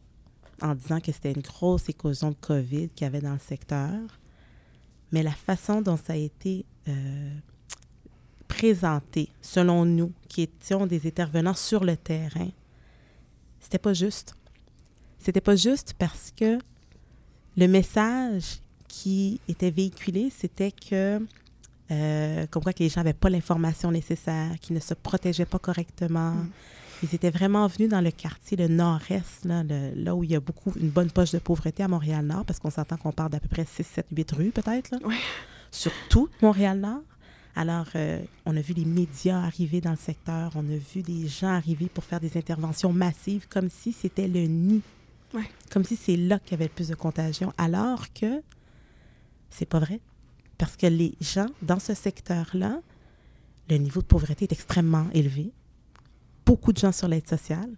en 0.62 0.76
disant 0.76 1.00
que 1.00 1.12
c'était 1.12 1.32
une 1.32 1.42
grosse 1.42 1.90
éclosion 1.90 2.30
de 2.30 2.36
COVID 2.36 2.90
qu'il 2.90 3.06
y 3.06 3.08
avait 3.08 3.22
dans 3.22 3.34
le 3.34 3.40
secteur. 3.40 4.00
Mais 5.12 5.24
la 5.24 5.32
façon 5.32 5.82
dont 5.82 5.98
ça 5.98 6.14
a 6.14 6.16
été 6.16 6.66
euh, 6.88 7.36
présenté, 8.48 9.30
selon 9.42 9.86
nous, 9.86 10.12
qui 10.28 10.44
étions 10.44 10.88
des 10.88 11.06
intervenants 11.08 11.54
sur 11.54 11.84
le 11.84 11.98
terrain, 11.98 12.50
c'était 13.60 13.78
pas 13.80 13.94
juste. 13.94 14.36
C'était 15.20 15.42
pas 15.42 15.56
juste 15.56 15.94
parce 15.98 16.32
que 16.36 16.58
le 17.58 17.68
message 17.68 18.60
qui 18.88 19.40
était 19.48 19.72
véhiculé, 19.72 20.32
c'était 20.36 20.72
que, 20.72 21.26
euh, 21.92 22.46
que 22.48 22.60
les 22.80 22.90
gens 22.90 23.02
n'avaient 23.02 23.14
pas 23.14 23.30
l'information 23.30 23.92
nécessaire, 23.92 24.60
qu'ils 24.60 24.76
ne 24.76 24.82
se 24.82 24.94
protégeaient 24.94 25.46
pas 25.46 25.60
correctement. 25.60 26.32
Mm. 26.32 26.52
Ils 27.04 27.16
étaient 27.16 27.32
vraiment 27.32 27.66
venus 27.68 27.90
dans 27.90 28.02
le 28.02 28.12
quartier, 28.12 28.56
le 28.58 28.68
nord-est, 28.68 29.46
là, 29.46 29.64
le- 29.64 29.94
là 29.96 30.16
où 30.16 30.24
il 30.24 30.32
y 30.32 30.36
a 30.36 30.40
beaucoup, 30.40 30.72
une 30.80 30.90
bonne 30.90 31.10
poche 31.10 31.32
de 31.32 31.40
pauvreté 31.40 31.82
à 31.84 31.88
Montréal-Nord, 31.88 32.46
parce 32.46 32.60
qu'on 32.60 32.70
s'entend 32.70 32.98
qu'on 32.98 33.12
parle 33.12 33.32
d'à 33.32 33.40
peu 33.40 33.48
près 33.48 33.66
6, 33.66 33.84
7, 33.84 34.06
8 34.12 34.32
rues, 34.34 34.52
peut-être, 34.52 34.92
là, 34.92 35.00
Ouais. 35.04 35.16
sur 35.72 35.92
tout 36.10 36.30
Montréal-Nord. 36.42 37.02
Alors, 37.56 37.88
euh, 37.96 38.22
on 38.46 38.56
a 38.56 38.62
vu 38.62 38.74
les 38.74 38.86
médias 38.86 39.40
arriver 39.42 39.82
dans 39.82 39.92
le 39.92 39.98
secteur, 39.98 40.52
on 40.56 40.60
a 40.70 40.78
vu 40.78 41.02
des 41.02 41.28
gens 41.28 41.50
arriver 41.50 41.88
pour 41.90 42.04
faire 42.04 42.20
des 42.20 42.38
interventions 42.38 42.94
massives, 42.94 43.48
comme 43.50 43.70
si 43.70 43.92
c'était 43.94 44.28
le 44.28 44.42
nid, 44.46 44.82
Ouais. 45.34 45.50
comme 45.72 45.84
si 45.84 45.96
c'est 45.96 46.16
là 46.18 46.40
qu'il 46.40 46.52
y 46.52 46.54
avait 46.56 46.66
le 46.66 46.70
plus 46.74 46.90
de 46.90 46.96
contagion, 46.96 47.52
alors 47.58 48.14
que 48.14 48.42
c'est 49.50 49.66
pas 49.66 49.80
vrai. 49.80 50.00
Parce 50.60 50.78
que 50.78 50.86
les 50.88 51.16
gens 51.20 51.48
dans 51.64 51.80
ce 51.80 51.94
secteur-là, 51.96 52.80
le 53.70 53.78
niveau 53.78 54.02
de 54.02 54.06
pauvreté 54.06 54.46
est 54.46 54.52
extrêmement 54.54 55.08
élevé. 55.14 55.52
Beaucoup 56.46 56.74
de 56.74 56.78
gens 56.78 56.92
sur 56.92 57.08
l'aide 57.08 57.28
sociale. 57.28 57.70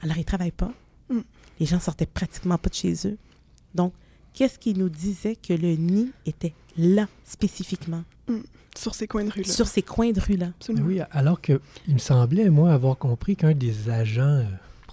Alors, 0.00 0.16
ils 0.16 0.20
ne 0.20 0.24
travaillent 0.24 0.50
pas. 0.52 0.72
Mm. 1.10 1.20
Les 1.60 1.66
gens 1.66 1.80
sortaient 1.80 2.06
pratiquement 2.06 2.58
pas 2.58 2.68
de 2.68 2.74
chez 2.74 2.94
eux. 3.06 3.18
Donc, 3.74 3.92
qu'est-ce 4.32 4.58
qui 4.58 4.74
nous 4.74 4.88
disait 4.88 5.36
que 5.36 5.52
le 5.52 5.74
nid 5.74 6.12
était 6.26 6.54
là, 6.76 7.08
spécifiquement, 7.24 8.04
Sur 8.76 8.94
ces 8.94 9.06
coins 9.08 9.24
de 9.24 9.30
rue-là. 9.30 9.52
sur 9.52 9.66
ces 9.66 9.82
coins 9.82 10.12
de 10.12 10.20
rue-là? 10.20 10.52
Oui, 10.68 11.00
alors 11.10 11.40
que 11.40 11.60
il 11.88 11.94
me 11.94 11.98
semblait, 11.98 12.48
moi, 12.50 12.72
avoir 12.72 12.96
compris 12.96 13.34
qu'un 13.36 13.54
des 13.54 13.88
agents 13.90 14.22
euh, 14.22 14.44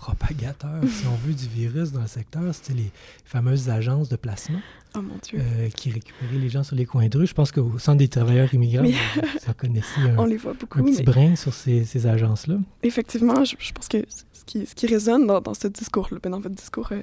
propagateurs, 0.06 0.84
si 0.88 1.08
on 1.08 1.16
veut, 1.16 1.34
du 1.34 1.48
virus 1.48 1.92
dans 1.92 2.02
le 2.02 2.08
secteur, 2.08 2.54
c'était 2.54 2.74
les 2.74 2.92
fameuses 3.26 3.70
agences 3.70 4.10
de 4.10 4.16
placement 4.16 4.60
Oh 4.98 5.02
mon 5.02 5.16
Dieu. 5.22 5.40
euh, 5.42 5.70
qui 5.70 5.92
récupéraient 5.92 6.38
les 6.38 6.50
gens 6.50 6.64
sur 6.64 6.76
les 6.76 6.86
coins 6.86 7.08
de 7.08 7.18
rue. 7.18 7.28
Je 7.28 7.34
pense 7.34 7.52
qu'au 7.52 7.78
Centre 7.80 7.98
des 7.98 8.08
travailleurs 8.08 8.54
immigrants, 8.54 8.84
Mais- 8.84 8.92
vous, 8.92 9.22
en 9.50 9.54
connaissez 9.54 10.00
un, 10.02 10.18
On 10.18 10.26
les 10.26 10.38
voit 10.38 10.54
beaucoup. 10.54 10.80
un 10.80 10.84
petit 10.84 10.98
mais 11.00 11.04
brin 11.04 11.36
sur 11.36 11.54
ces, 11.54 11.84
ces 11.86 12.06
agences-là. 12.08 12.58
effectivement, 12.84 13.44
je, 13.44 13.56
je 13.60 13.72
pense 13.74 13.88
que 13.88 13.98
ce 14.08 14.44
qui, 14.46 14.66
ce 14.66 14.76
qui 14.76 14.88
résonne 14.88 15.26
dans, 15.28 15.42
dans 15.42 15.54
ce 15.54 15.68
discours-là, 15.68 16.20
ben, 16.22 16.30
dans 16.30 16.40
votre 16.40 16.56
discours, 16.56 16.90
euh, 16.92 17.02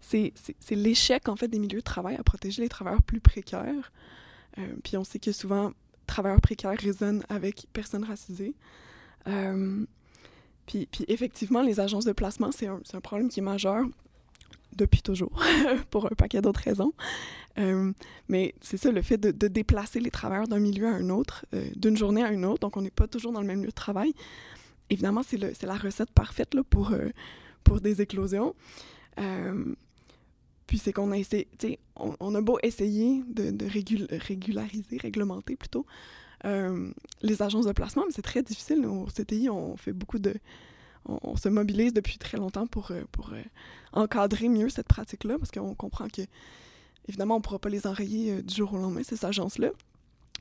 c'est 0.00 0.32
l'échec, 0.70 1.28
en 1.28 1.36
fait, 1.36 1.48
des 1.48 1.58
milieux 1.58 1.78
de 1.78 1.84
travail 1.84 2.14
à 2.16 2.22
protéger 2.22 2.60
les 2.62 2.68
travailleurs 2.68 3.02
plus 3.02 3.20
précaires. 3.20 3.90
Euh, 4.58 4.62
puis 4.84 4.96
on 4.96 5.02
sait 5.02 5.18
que 5.18 5.32
souvent, 5.32 5.72
travailleurs 6.06 6.40
précaires 6.42 6.76
résonnent 6.78 7.24
avec 7.28 7.66
personnes 7.72 8.04
racisées. 8.04 8.54
Euh, 9.26 9.84
puis, 10.66 10.86
puis 10.90 11.04
effectivement, 11.08 11.62
les 11.62 11.80
agences 11.80 12.04
de 12.04 12.12
placement, 12.12 12.50
c'est 12.52 12.66
un, 12.66 13.00
problème 13.00 13.28
qui 13.28 13.40
est 13.40 13.42
majeur 13.42 13.84
depuis 14.76 15.02
toujours, 15.02 15.40
pour 15.90 16.06
un 16.06 16.14
paquet 16.16 16.40
d'autres 16.40 16.60
raisons. 16.60 16.92
Euh, 17.58 17.92
mais 18.28 18.54
c'est 18.60 18.76
ça, 18.76 18.90
le 18.90 19.02
fait 19.02 19.18
de, 19.18 19.48
déplacer 19.48 20.00
les 20.00 20.10
travailleurs 20.10 20.48
d'un 20.48 20.58
milieu 20.58 20.86
à 20.86 20.90
un 20.90 21.10
autre, 21.10 21.46
euh, 21.54 21.68
d'une 21.76 21.96
journée 21.96 22.24
à 22.24 22.32
une 22.32 22.44
autre, 22.44 22.60
donc 22.60 22.76
on 22.76 22.82
n'est 22.82 22.90
pas 22.90 23.06
toujours 23.06 23.32
dans 23.32 23.40
le 23.40 23.46
même 23.46 23.62
lieu 23.62 23.68
de 23.68 23.72
travail. 23.72 24.12
Évidemment, 24.90 25.22
c'est 25.22 25.62
la 25.62 25.76
recette 25.76 26.10
parfaite 26.10 26.54
là, 26.54 26.62
pour, 26.64 26.92
euh, 26.92 27.10
pour 27.62 27.80
des 27.80 28.02
éclosions. 28.02 28.54
Puis 30.66 30.78
c'est 30.78 30.92
qu'on 30.92 31.12
a 31.12 31.18
essayé, 31.18 31.48
on, 31.96 32.34
a 32.34 32.40
beau 32.40 32.58
essayer 32.62 33.22
de, 33.28 33.50
de 33.50 33.66
régul- 33.66 34.08
régulariser, 34.10 34.96
réglementer 34.96 35.56
plutôt, 35.56 35.86
euh, 36.44 36.90
les 37.22 37.42
agences 37.42 37.66
de 37.66 37.72
placement, 37.72 38.04
mais 38.06 38.12
c'est 38.12 38.22
très 38.22 38.42
difficile. 38.42 38.84
Au 38.86 39.06
CTI, 39.06 39.48
on 39.48 39.76
fait 39.76 39.92
beaucoup 39.92 40.18
de... 40.18 40.34
On, 41.06 41.36
se 41.36 41.50
mobilise 41.50 41.92
depuis 41.92 42.16
très 42.16 42.38
longtemps 42.38 42.66
pour, 42.66 42.90
euh, 42.90 43.02
pour 43.12 43.30
euh, 43.34 43.42
encadrer 43.92 44.48
mieux 44.48 44.70
cette 44.70 44.88
pratique-là, 44.88 45.38
parce 45.38 45.50
qu'on 45.50 45.74
comprend 45.74 46.08
que, 46.08 46.22
évidemment, 47.08 47.34
on 47.34 47.38
ne 47.38 47.42
pourra 47.42 47.58
pas 47.58 47.68
les 47.68 47.86
enrayer 47.86 48.42
du 48.42 48.54
jour 48.54 48.72
au 48.72 48.78
lendemain, 48.78 49.02
ces 49.02 49.22
agences-là. 49.24 49.70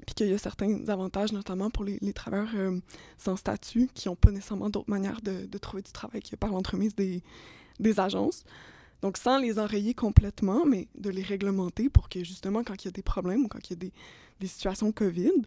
Puis 0.06 0.16
qu'il 0.16 0.28
y 0.28 0.34
a 0.34 0.38
certains 0.38 0.88
avantages, 0.88 1.34
notamment 1.34 1.70
pour 1.70 1.84
les, 1.84 2.00
travailleurs 2.14 2.74
sans 3.18 3.36
statut, 3.36 3.90
qui 3.94 4.08
n'ont 4.08 4.16
pas 4.16 4.32
nécessairement 4.32 4.70
d'autres 4.70 4.90
manières 4.90 5.22
de, 5.22 5.58
trouver 5.58 5.84
du 5.84 5.92
travail 5.92 6.22
que 6.22 6.36
par 6.38 6.50
l'entremise 6.50 6.96
des, 6.96 7.22
agences. 8.00 8.46
Donc, 9.02 9.18
sans 9.18 9.38
les 9.40 9.60
enrayer 9.60 9.94
complètement, 9.94 10.66
mais 10.66 10.88
de 10.96 11.10
les 11.10 11.24
réglementer 11.24 11.90
pour 11.90 12.08
que, 12.08 12.24
justement, 12.24 12.64
quand 12.64 12.84
il 12.84 12.86
y 12.86 12.90
a 12.90 12.92
des 12.92 13.02
problèmes 13.02 13.46
ou 13.46 13.48
quand 13.50 13.70
il 13.70 13.74
y 13.84 13.86
a 13.86 13.90
des 14.40 14.48
situations 14.48 14.94
COVID, 14.94 15.44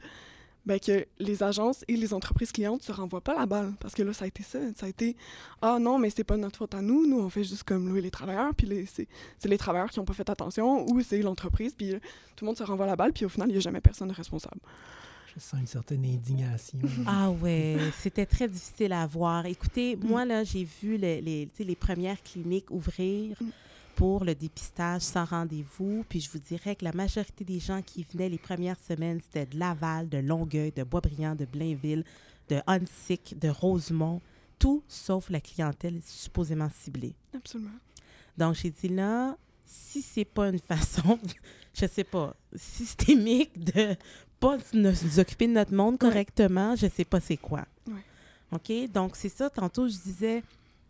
ben 0.66 0.78
que 0.80 1.06
les 1.20 1.42
agences 1.44 1.84
et 1.88 1.96
les 1.96 2.12
entreprises 2.12 2.50
clientes 2.52 2.82
se 2.82 2.90
renvoient 2.92 3.20
pas 3.20 3.34
la 3.38 3.46
balle. 3.46 3.72
Parce 3.80 3.94
que 3.94 4.02
là, 4.02 4.12
ça 4.12 4.24
a 4.24 4.28
été 4.28 4.42
ça. 4.42 4.58
Ça 4.74 4.86
a 4.86 4.88
été 4.88 5.16
Ah 5.62 5.78
non, 5.80 5.98
mais 5.98 6.10
c'est 6.10 6.24
pas 6.24 6.36
notre 6.36 6.58
faute 6.58 6.74
à 6.74 6.82
nous. 6.82 7.06
Nous, 7.06 7.20
on 7.20 7.30
fait 7.30 7.44
juste 7.44 7.62
comme 7.62 7.88
louer 7.88 8.00
les 8.00 8.10
travailleurs. 8.10 8.52
Puis 8.54 8.66
les- 8.66 8.86
c'est 8.86 9.06
c'est 9.38 9.48
les 9.48 9.58
travailleurs 9.58 9.90
qui 9.90 10.00
ont 10.00 10.04
pas 10.04 10.12
fait 10.14 10.28
attention 10.28 10.84
ou 10.90 11.00
c'est 11.02 11.22
l'entreprise. 11.22 11.72
Puis 11.76 11.94
euh, 11.94 11.98
tout 12.34 12.44
le 12.44 12.46
monde 12.46 12.56
se 12.58 12.64
renvoie 12.64 12.86
la 12.86 12.96
balle. 12.96 13.12
Puis 13.12 13.24
au 13.24 13.28
final, 13.28 13.48
il 13.48 13.52
n'y 13.52 13.58
a 13.58 13.60
jamais 13.60 13.80
personne 13.80 14.08
de 14.08 14.12
responsable. 14.14 14.60
Je 15.34 15.40
sens 15.40 15.60
une 15.60 15.66
certaine 15.66 16.04
indignation. 16.04 16.78
Ah 17.06 17.30
ouais, 17.30 17.76
c'était 18.00 18.26
très 18.26 18.48
difficile 18.48 18.92
à 18.92 19.06
voir. 19.06 19.44
Écoutez, 19.46 19.94
moi, 19.96 20.24
là, 20.24 20.42
j'ai 20.44 20.64
vu 20.64 20.92
le- 20.96 21.20
les, 21.20 21.48
tu 21.54 21.58
sais, 21.58 21.64
les 21.64 21.76
premières 21.76 22.20
cliniques 22.22 22.70
ouvrir 22.70 23.36
Mm. 23.40 23.50
Pour 23.96 24.24
le 24.24 24.34
dépistage 24.34 25.02
sans 25.02 25.24
rendez-vous. 25.24 26.04
Puis 26.08 26.20
je 26.20 26.30
vous 26.30 26.38
dirais 26.38 26.76
que 26.76 26.84
la 26.84 26.92
majorité 26.92 27.44
des 27.44 27.58
gens 27.58 27.82
qui 27.82 28.06
venaient 28.12 28.28
les 28.28 28.38
premières 28.38 28.78
semaines, 28.78 29.20
c'était 29.20 29.46
de 29.46 29.58
Laval, 29.58 30.08
de 30.08 30.18
Longueuil, 30.18 30.70
de 30.70 30.84
Boisbriand, 30.84 31.34
de 31.34 31.46
Blainville, 31.46 32.04
de 32.48 32.60
Huntsic, 32.66 33.36
de 33.38 33.48
Rosemont, 33.48 34.20
tout 34.58 34.84
sauf 34.86 35.30
la 35.30 35.40
clientèle 35.40 36.00
supposément 36.04 36.68
ciblée. 36.82 37.14
Absolument. 37.34 37.70
Donc, 38.36 38.54
j'ai 38.54 38.70
dit 38.70 38.88
là, 38.88 39.36
si 39.64 40.02
c'est 40.02 40.26
pas 40.26 40.50
une 40.50 40.58
façon, 40.58 41.18
je 41.74 41.86
sais 41.86 42.04
pas, 42.04 42.36
systémique 42.54 43.58
de 43.58 43.96
pas 44.38 44.58
nous 44.74 45.18
occuper 45.18 45.48
de 45.48 45.54
notre 45.54 45.74
monde 45.74 45.98
correctement, 45.98 46.76
je 46.76 46.86
sais 46.86 47.06
pas 47.06 47.20
c'est 47.20 47.38
quoi. 47.38 47.64
Ouais. 47.86 48.04
OK? 48.52 48.92
Donc, 48.92 49.16
c'est 49.16 49.30
ça. 49.30 49.48
Tantôt, 49.48 49.88
je 49.88 49.96
disais, 49.96 50.42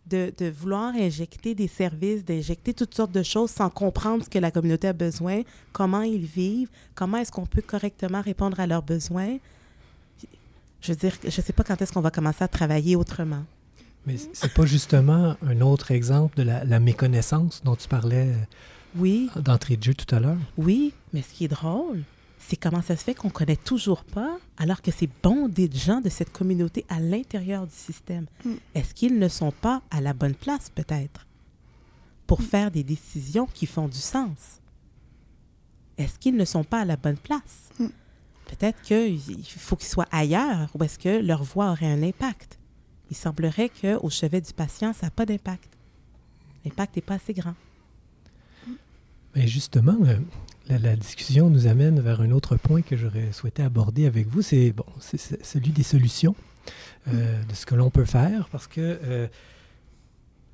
de, 0.06 0.32
de, 0.38 0.46
vouloir 0.46 0.94
injecter 0.94 1.54
des 1.54 1.68
services, 1.68 2.24
d'injecter 2.24 2.74
toutes 2.74 2.94
sortes 2.94 3.12
de 3.12 3.22
choses 3.22 3.50
sans 3.50 3.70
comprendre 3.70 4.24
ce 4.24 4.30
que 4.30 4.38
la 4.38 4.50
communauté 4.50 4.88
a 4.88 4.92
besoin, 4.92 5.42
comment 5.72 6.02
ils 6.02 6.24
vivent, 6.24 6.68
comment 6.94 7.18
est-ce 7.18 7.32
qu'on 7.32 7.46
peut 7.46 7.62
correctement 7.62 8.20
répondre 8.20 8.60
à 8.60 8.66
leurs 8.66 8.82
besoins. 8.82 9.38
Je 10.80 10.92
veux 10.92 10.96
dire, 10.96 11.16
je 11.22 11.26
ne 11.26 11.30
sais 11.30 11.52
pas 11.52 11.64
quand 11.64 11.80
est-ce 11.82 11.92
qu'on 11.92 12.00
va 12.00 12.10
commencer 12.10 12.44
à 12.44 12.48
travailler 12.48 12.96
autrement. 12.96 13.44
Mais 14.06 14.16
c'est 14.32 14.54
pas 14.54 14.66
justement 14.66 15.36
un 15.42 15.60
autre 15.60 15.90
exemple 15.90 16.36
de 16.36 16.44
la, 16.44 16.64
la 16.64 16.78
méconnaissance 16.78 17.62
dont 17.64 17.74
tu 17.74 17.88
parlais 17.88 18.32
oui. 18.96 19.30
d'entrée 19.36 19.76
de 19.76 19.82
jeu 19.82 19.94
tout 19.94 20.14
à 20.14 20.20
l'heure? 20.20 20.38
Oui, 20.56 20.92
mais 21.12 21.22
ce 21.22 21.34
qui 21.34 21.44
est 21.46 21.48
drôle, 21.48 22.02
c'est 22.48 22.56
comment 22.56 22.82
ça 22.82 22.96
se 22.96 23.02
fait 23.02 23.14
qu'on 23.14 23.28
ne 23.28 23.32
connaît 23.32 23.56
toujours 23.56 24.04
pas, 24.04 24.38
alors 24.56 24.80
que 24.82 24.90
c'est 24.92 25.08
bondé 25.22 25.68
de 25.68 25.76
gens 25.76 26.00
de 26.00 26.08
cette 26.08 26.30
communauté 26.32 26.84
à 26.88 27.00
l'intérieur 27.00 27.66
du 27.66 27.74
système. 27.74 28.26
Mm. 28.44 28.52
Est-ce 28.74 28.94
qu'ils 28.94 29.18
ne 29.18 29.28
sont 29.28 29.50
pas 29.50 29.82
à 29.90 30.00
la 30.00 30.12
bonne 30.12 30.34
place, 30.34 30.70
peut-être, 30.70 31.26
pour 32.26 32.40
Mm. 32.40 32.44
faire 32.44 32.70
des 32.70 32.84
décisions 32.84 33.46
qui 33.52 33.66
font 33.66 33.88
du 33.88 33.98
sens? 33.98 34.60
Est-ce 35.98 36.18
qu'ils 36.18 36.36
ne 36.36 36.44
sont 36.44 36.62
pas 36.64 36.80
à 36.82 36.84
la 36.84 36.96
bonne 36.96 37.16
place? 37.16 37.70
Mm. 37.80 37.86
Peut-être 38.46 38.80
qu'il 38.82 39.20
faut 39.58 39.74
qu'ils 39.76 39.88
soient 39.88 40.06
ailleurs, 40.12 40.68
ou 40.78 40.84
est-ce 40.84 40.98
que 41.00 41.20
leur 41.20 41.42
voix 41.42 41.72
aurait 41.72 41.90
un 41.90 42.02
impact? 42.02 42.58
Il 43.10 43.16
semblerait 43.16 43.70
qu'au 43.70 44.08
chevet 44.10 44.40
du 44.40 44.52
patient, 44.52 44.92
ça 44.92 45.06
n'a 45.06 45.10
pas 45.10 45.26
d'impact. 45.26 45.68
L'impact 46.64 46.94
n'est 46.96 47.02
pas 47.02 47.14
assez 47.14 47.34
grand. 47.34 47.54
Mais 49.34 49.46
justement, 49.48 49.96
euh, 50.02 50.18
la, 50.68 50.96
discussion 50.96 51.50
nous 51.50 51.66
amène 51.66 52.00
vers 52.00 52.20
un 52.20 52.30
autre 52.30 52.56
point 52.56 52.82
que 52.82 52.96
j'aurais 52.96 53.32
souhaité 53.32 53.62
aborder 53.62 54.06
avec 54.06 54.26
vous, 54.28 54.42
c'est 54.42 54.72
bon, 54.72 54.86
celui 55.00 55.70
des 55.70 55.82
solutions, 55.82 56.34
euh, 57.08 57.42
de 57.44 57.54
ce 57.54 57.66
que 57.66 57.74
l'on 57.74 57.90
peut 57.90 58.04
faire, 58.04 58.48
parce 58.50 58.66
que 58.66 58.98
euh, 59.04 59.28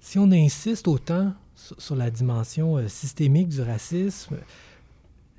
si 0.01 0.18
on 0.18 0.31
insiste 0.33 0.87
autant 0.88 1.33
sur, 1.55 1.81
sur 1.81 1.96
la 1.96 2.11
dimension 2.11 2.77
euh, 2.77 2.88
systémique 2.88 3.48
du 3.48 3.62
racisme, 3.62 4.37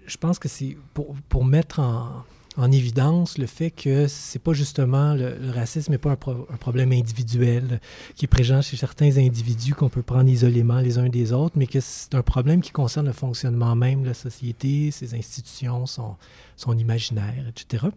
je 0.06 0.18
pense 0.18 0.40
que 0.40 0.48
c'est 0.48 0.76
pour, 0.94 1.16
pour, 1.30 1.46
mettre 1.46 1.80
en, 1.80 2.24
en, 2.58 2.72
évidence 2.72 3.38
le 3.38 3.46
fait 3.46 3.72
que 3.72 4.08
c'est 4.08 4.40
pas 4.40 4.54
justement 4.54 5.14
le, 5.14 5.38
racisme 5.52 5.92
n'est 5.92 5.98
pas 5.98 6.12
un, 6.12 6.16
pro, 6.16 6.48
un, 6.52 6.58
problème 6.58 6.92
individuel 6.92 7.80
qui 8.16 8.26
est 8.26 8.28
présent 8.28 8.62
chez 8.62 8.78
certains 8.78 9.18
individus 9.18 9.74
qu'on 9.74 9.90
peut 9.90 10.02
prendre 10.02 10.30
isolément 10.30 10.80
les 10.80 10.98
uns 10.98 11.10
des 11.10 11.34
autres, 11.34 11.58
mais 11.58 11.68
que 11.68 11.80
c'est 11.80 12.16
un 12.16 12.22
problème 12.22 12.62
qui 12.62 12.72
concerne 12.72 13.08
le 13.08 13.14
fonctionnement 13.14 13.76
même 13.76 14.04
de 14.04 14.08
la 14.08 14.14
société, 14.14 14.92
ses 14.92 15.16
institutions, 15.16 15.86
son, 15.86 16.16
son 16.56 16.78
imaginaire, 16.78 17.46
etc. 17.48 17.88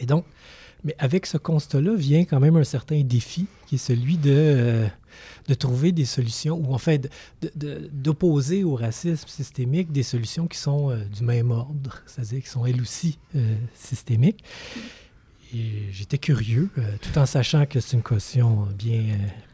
Et 0.00 0.06
donc, 0.06 0.24
mais 0.84 0.94
avec 0.98 1.24
ce 1.24 1.38
constat-là 1.38 1.94
vient 1.96 2.24
quand 2.24 2.40
même 2.40 2.56
un 2.56 2.64
certain 2.64 3.00
défi 3.02 3.46
qui 3.66 3.76
est 3.76 3.78
celui 3.78 4.18
de, 4.18 4.30
euh, 4.32 4.86
de 5.48 5.54
trouver 5.54 5.92
des 5.92 6.04
solutions, 6.04 6.56
ou 6.56 6.74
en 6.74 6.78
fait 6.78 7.10
d'opposer 7.54 8.64
au 8.64 8.74
racisme 8.74 9.28
systémique 9.28 9.92
des 9.92 10.02
solutions 10.02 10.46
qui 10.46 10.58
sont 10.58 10.90
euh, 10.90 11.04
du 11.04 11.22
même 11.22 11.50
ordre, 11.50 12.02
c'est-à-dire 12.06 12.42
qui 12.42 12.48
sont 12.48 12.64
elles 12.66 12.80
aussi 12.80 13.18
euh, 13.36 13.56
systémiques. 13.74 14.44
J'étais 15.92 16.18
curieux, 16.18 16.68
euh, 16.78 16.96
tout 17.00 17.16
en 17.16 17.26
sachant 17.26 17.64
que 17.64 17.78
c'est 17.78 17.96
une 17.96 18.02
question 18.02 18.66
bien, 18.76 19.04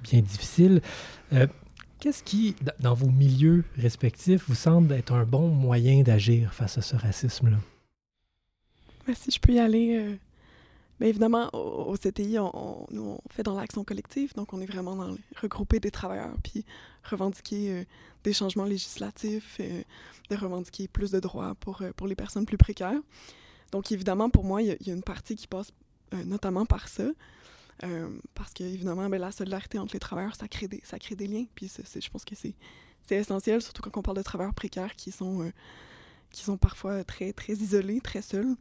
bien 0.02 0.22
difficile. 0.22 0.80
Qu'est-ce 1.98 2.22
qui, 2.22 2.56
dans 2.78 2.94
vos 2.94 3.10
milieux 3.10 3.64
respectifs, 3.76 4.44
vous 4.48 4.54
semble 4.54 4.94
être 4.94 5.12
un 5.12 5.24
bon 5.24 5.48
moyen 5.48 6.02
d'agir 6.02 6.54
face 6.54 6.78
à 6.78 6.80
ce 6.80 6.96
racisme-là? 6.96 7.58
Ben, 9.06 9.14
si 9.14 9.30
je 9.30 9.38
peux 9.38 9.52
y 9.52 9.58
aller, 9.58 10.18
bien 11.00 11.08
évidemment, 11.08 11.48
au, 11.54 11.96
CTI, 11.96 12.38
on, 12.38 12.86
nous, 12.90 13.02
on 13.02 13.20
fait 13.30 13.42
dans 13.42 13.54
l'action 13.54 13.84
collective, 13.84 14.34
donc 14.34 14.52
on 14.52 14.60
est 14.60 14.66
vraiment 14.66 14.94
dans 14.94 15.08
le, 15.08 15.18
regrouper 15.40 15.80
des 15.80 15.90
travailleurs, 15.90 16.36
puis 16.44 16.66
revendiquer 17.04 17.72
euh, 17.72 17.84
des 18.22 18.34
changements 18.34 18.66
législatifs, 18.66 19.56
euh, 19.60 19.82
de 20.28 20.36
revendiquer 20.36 20.88
plus 20.88 21.10
de 21.10 21.18
droits 21.18 21.54
pour, 21.54 21.80
euh, 21.80 21.92
pour 21.96 22.06
les 22.06 22.14
personnes 22.14 22.44
plus 22.44 22.58
précaires. 22.58 23.00
Donc 23.72 23.90
évidemment, 23.92 24.28
pour 24.28 24.44
moi, 24.44 24.60
il 24.60 24.76
y, 24.78 24.90
a 24.90 24.94
une 24.94 25.02
partie 25.02 25.36
qui 25.36 25.46
passe 25.46 25.72
notamment 26.26 26.66
par 26.66 26.88
ça. 26.88 27.04
Parce 28.34 28.52
que 28.52 28.64
évidemment, 28.64 29.08
ben, 29.08 29.18
la 29.18 29.30
solidarité 29.30 29.78
entre 29.78 29.94
les 29.94 30.00
travailleurs, 30.00 30.34
ça 30.34 30.48
crée 30.48 30.66
des, 30.66 30.82
ça 30.84 30.98
crée 30.98 31.14
des 31.14 31.28
liens. 31.28 31.44
Puis 31.54 31.70
je 31.78 32.08
pense 32.10 32.24
que 32.24 32.34
c'est 32.34 32.54
essentiel, 33.14 33.62
surtout 33.62 33.80
quand 33.80 33.96
on 33.96 34.02
parle 34.02 34.16
de 34.16 34.22
travailleurs 34.22 34.54
précaires 34.54 34.96
qui 34.96 35.12
sont, 35.12 35.52
qui 36.30 36.42
sont 36.42 36.56
parfois 36.56 37.04
très, 37.04 37.32
très 37.32 37.52
isolés, 37.52 38.00
très 38.00 38.22
seuls. 38.22 38.56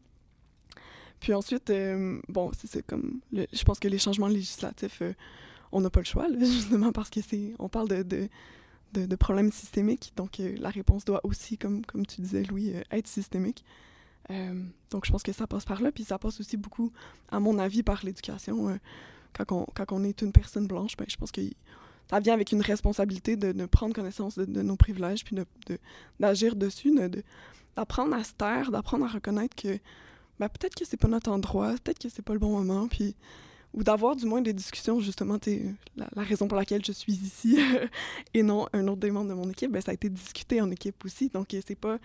Puis 1.19 1.33
ensuite, 1.33 1.69
euh, 1.69 2.19
bon, 2.27 2.51
c'est 2.65 2.85
comme, 2.85 3.19
le, 3.31 3.45
je 3.51 3.63
pense 3.63 3.79
que 3.79 3.87
les 3.87 3.99
changements 3.99 4.27
législatifs, 4.27 5.01
euh, 5.01 5.13
on 5.71 5.81
n'a 5.81 5.89
pas 5.89 5.99
le 5.99 6.05
choix, 6.05 6.27
justement 6.39 6.91
parce 6.91 7.09
que 7.09 7.21
c'est, 7.21 7.53
on 7.59 7.69
parle 7.69 7.89
de, 7.89 8.29
de, 8.93 9.15
problèmes 9.15 9.51
systémiques, 9.51 10.13
donc 10.15 10.39
euh, 10.39 10.55
la 10.59 10.69
réponse 10.69 11.05
doit 11.05 11.19
aussi, 11.23 11.57
comme, 11.57 11.85
comme 11.85 12.05
tu 12.05 12.21
disais, 12.21 12.43
Louis, 12.43 12.73
être 12.91 13.07
systémique. 13.07 13.63
Donc 14.91 15.05
je 15.05 15.11
pense 15.11 15.23
que 15.23 15.31
ça 15.31 15.47
passe 15.47 15.65
par 15.65 15.81
là, 15.81 15.91
puis 15.91 16.03
ça 16.03 16.19
passe 16.19 16.39
aussi 16.39 16.55
beaucoup, 16.55 16.91
à 17.31 17.39
mon 17.39 17.57
avis, 17.57 17.81
par 17.81 18.05
l'éducation. 18.05 18.79
Quand, 19.33 19.51
on, 19.51 19.65
quand 19.73 19.91
on 19.91 20.03
est 20.03 20.21
une 20.21 20.31
personne 20.31 20.67
blanche, 20.67 20.95
ben, 20.97 21.05
je 21.09 21.17
pense 21.17 21.31
que 21.31 21.41
ça 22.11 22.19
vient 22.19 22.35
avec 22.35 22.51
une 22.51 22.61
responsabilité 22.61 23.37
de, 23.37 23.65
prendre 23.65 23.95
connaissance 23.95 24.37
de, 24.37 24.61
nos 24.61 24.75
privilèges, 24.75 25.23
puis 25.23 25.35
d'agir 26.19 26.55
de, 26.55 26.65
dessus, 26.67 26.93
d'apprendre 27.75 28.15
à 28.15 28.23
se 28.23 28.33
taire, 28.33 28.69
d'apprendre 28.69 29.05
à 29.05 29.07
reconnaître 29.07 29.55
que 29.55 29.79
ben, 30.39 30.49
peut-être 30.49 30.75
que 30.75 30.85
c'est 30.85 30.97
pas 30.97 31.07
notre 31.07 31.31
endroit, 31.31 31.75
peut-être 31.83 31.99
que 31.99 32.09
c'est 32.09 32.21
pas 32.21 32.33
le 32.33 32.39
bon 32.39 32.51
moment, 32.51 32.87
puis 32.87 33.15
ou 33.73 33.83
d'avoir 33.83 34.15
du 34.15 34.25
moins 34.25 34.41
des 34.41 34.53
discussions, 34.53 34.99
justement, 34.99 35.37
la, 35.95 36.07
la, 36.15 36.23
raison 36.23 36.47
pour 36.47 36.57
laquelle 36.57 36.83
je 36.83 36.91
suis 36.91 37.13
ici 37.13 37.59
et 38.33 38.41
non 38.41 38.67
un 38.73 38.87
autre 38.87 39.01
des 39.01 39.11
membres 39.11 39.29
de 39.29 39.35
mon 39.35 39.49
équipe, 39.49 39.71
ben, 39.71 39.81
ça 39.81 39.91
a 39.91 39.93
été 39.93 40.09
discuté 40.09 40.59
en 40.59 40.71
équipe 40.71 41.05
aussi. 41.05 41.29
Donc, 41.29 41.55
c'est 41.65 41.75
pas. 41.75 41.99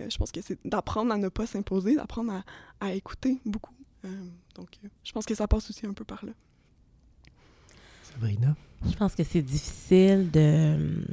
Euh, 0.00 0.10
je 0.10 0.16
pense 0.16 0.30
que 0.30 0.40
c'est 0.40 0.58
d'apprendre 0.64 1.12
à 1.12 1.16
ne 1.16 1.28
pas 1.28 1.46
s'imposer, 1.46 1.96
d'apprendre 1.96 2.32
à, 2.32 2.44
à, 2.86 2.92
écouter 2.92 3.38
beaucoup. 3.44 3.74
Euh, 4.04 4.08
donc, 4.54 4.68
euh, 4.84 4.88
je 5.02 5.12
pense 5.12 5.24
que 5.24 5.34
ça 5.34 5.48
passe 5.48 5.68
aussi 5.70 5.86
un 5.86 5.92
peu 5.92 6.04
par 6.04 6.24
là. 6.24 6.32
Sabrina? 8.02 8.54
Je 8.88 8.94
pense 8.94 9.14
que 9.14 9.24
c'est 9.24 9.42
difficile 9.42 10.30
de. 10.30 11.04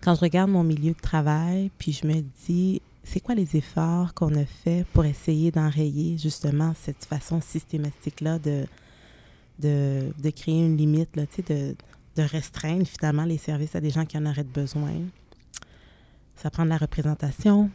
Quand 0.00 0.14
je 0.14 0.20
regarde 0.20 0.50
mon 0.50 0.62
milieu 0.62 0.92
de 0.92 1.00
travail, 1.00 1.70
puis 1.76 1.92
je 1.92 2.06
me 2.06 2.22
dis, 2.46 2.80
c'est 3.02 3.20
quoi 3.20 3.34
les 3.34 3.56
efforts 3.56 4.14
qu'on 4.14 4.34
a 4.34 4.44
fait 4.44 4.84
pour 4.92 5.04
essayer 5.04 5.50
d'enrayer 5.50 6.18
justement 6.18 6.74
cette 6.80 7.04
façon 7.04 7.40
systématique-là 7.40 8.38
de, 8.38 8.66
de, 9.58 10.12
de, 10.18 10.30
créer 10.30 10.64
une 10.64 10.76
limite, 10.76 11.16
là, 11.16 11.24
de, 11.48 11.74
de 12.16 12.22
restreindre 12.22 12.86
finalement 12.86 13.24
les 13.24 13.38
services 13.38 13.74
à 13.74 13.80
des 13.80 13.90
gens 13.90 14.04
qui 14.04 14.18
en 14.18 14.26
auraient 14.26 14.44
besoin? 14.44 14.92
Ça 16.36 16.50
prend 16.50 16.64
de 16.64 16.70
la 16.70 16.78
représentation, 16.78 17.70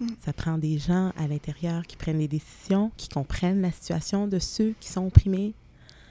mm. 0.00 0.06
ça 0.24 0.32
prend 0.32 0.58
des 0.58 0.78
gens 0.78 1.12
à 1.16 1.26
l'intérieur 1.28 1.86
qui 1.86 1.96
prennent 1.96 2.18
les 2.18 2.28
décisions, 2.28 2.90
qui 2.96 3.08
comprennent 3.08 3.60
la 3.60 3.72
situation 3.72 4.26
de 4.26 4.38
ceux 4.38 4.74
qui 4.80 4.88
sont 4.88 5.06
opprimés. 5.06 5.54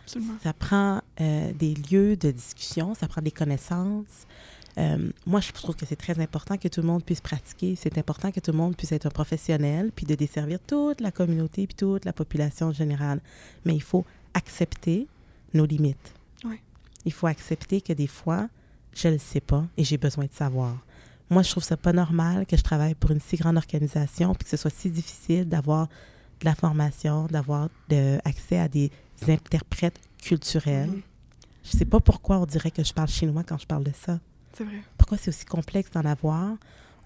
Absolument. 0.04 0.36
Ça 0.42 0.54
prend 0.54 1.02
euh, 1.20 1.52
des 1.54 1.74
lieux 1.74 2.16
de 2.16 2.32
discussion, 2.32 2.94
ça 2.94 3.08
prend 3.08 3.22
des 3.22 3.32
connaissances. 3.32 4.26
Euh, 4.78 5.10
moi, 5.26 5.40
je 5.42 5.52
trouve 5.52 5.76
que 5.76 5.86
c'est 5.86 5.96
très 5.96 6.20
important 6.20 6.58
que 6.58 6.68
tout 6.68 6.82
le 6.82 6.88
monde 6.88 7.04
puisse 7.04 7.22
pratiquer. 7.22 7.76
C'est 7.76 7.98
important 7.98 8.32
que 8.32 8.40
tout 8.40 8.52
le 8.52 8.58
monde 8.58 8.76
puisse 8.76 8.92
être 8.92 9.08
un 9.08 9.10
professionnel, 9.10 9.92
puis 9.96 10.06
de 10.06 10.16
desservir 10.16 10.60
toute 10.60 11.02
la 11.02 11.12
communauté, 11.12 11.66
puis 11.66 11.76
toute 11.76 12.06
la 12.06 12.14
population 12.14 12.72
générale. 12.72 13.20
Mais 13.66 13.76
il 13.76 13.82
faut 13.82 14.06
accepter 14.34 15.08
nos 15.54 15.66
limites. 15.66 16.14
Il 17.06 17.14
faut 17.14 17.28
accepter 17.28 17.80
que 17.80 17.94
des 17.94 18.08
fois, 18.08 18.50
je 18.94 19.08
ne 19.08 19.14
le 19.14 19.20
sais 19.20 19.40
pas 19.40 19.66
et 19.78 19.84
j'ai 19.86 19.98
besoin 19.98 20.26
de 20.26 20.34
savoir. 20.34 20.76
Moi, 21.30 21.42
je 21.42 21.52
trouve 21.52 21.64
ça 21.64 21.78
pas 21.78 21.94
normal 21.94 22.46
que 22.46 22.58
je 22.58 22.64
travaille 22.64 22.96
pour 22.96 23.12
une 23.12 23.22
si 23.22 23.38
grande 23.38 23.56
organisation, 23.56 24.34
puis 24.36 24.44
que 24.44 24.50
ce 24.50 24.58
soit 24.58 24.74
si 24.74 24.90
difficile 24.90 25.48
d'avoir 25.48 25.88
de 26.42 26.46
la 26.46 26.54
formation, 26.54 27.26
d'avoir 27.28 27.70
accès 28.26 28.60
à 28.60 28.68
des 28.68 28.92
interprètes 29.28 30.00
culturels. 30.22 30.90
-hmm. 30.90 31.02
Je 31.64 31.78
sais 31.78 31.86
pas 31.86 32.00
pourquoi 32.00 32.38
on 32.38 32.46
dirait 32.46 32.72
que 32.72 32.84
je 32.84 32.94
parle 32.94 33.10
chinois 33.10 33.44
quand 33.44 33.58
je 33.58 33.68
parle 33.68 33.84
de 33.84 33.94
ça. 34.06 34.20
C'est 34.54 34.64
vrai. 34.64 34.82
Pourquoi 34.98 35.18
c'est 35.18 35.30
aussi 35.30 35.46
complexe 35.46 35.92
d'en 35.92 36.06
avoir? 36.06 36.56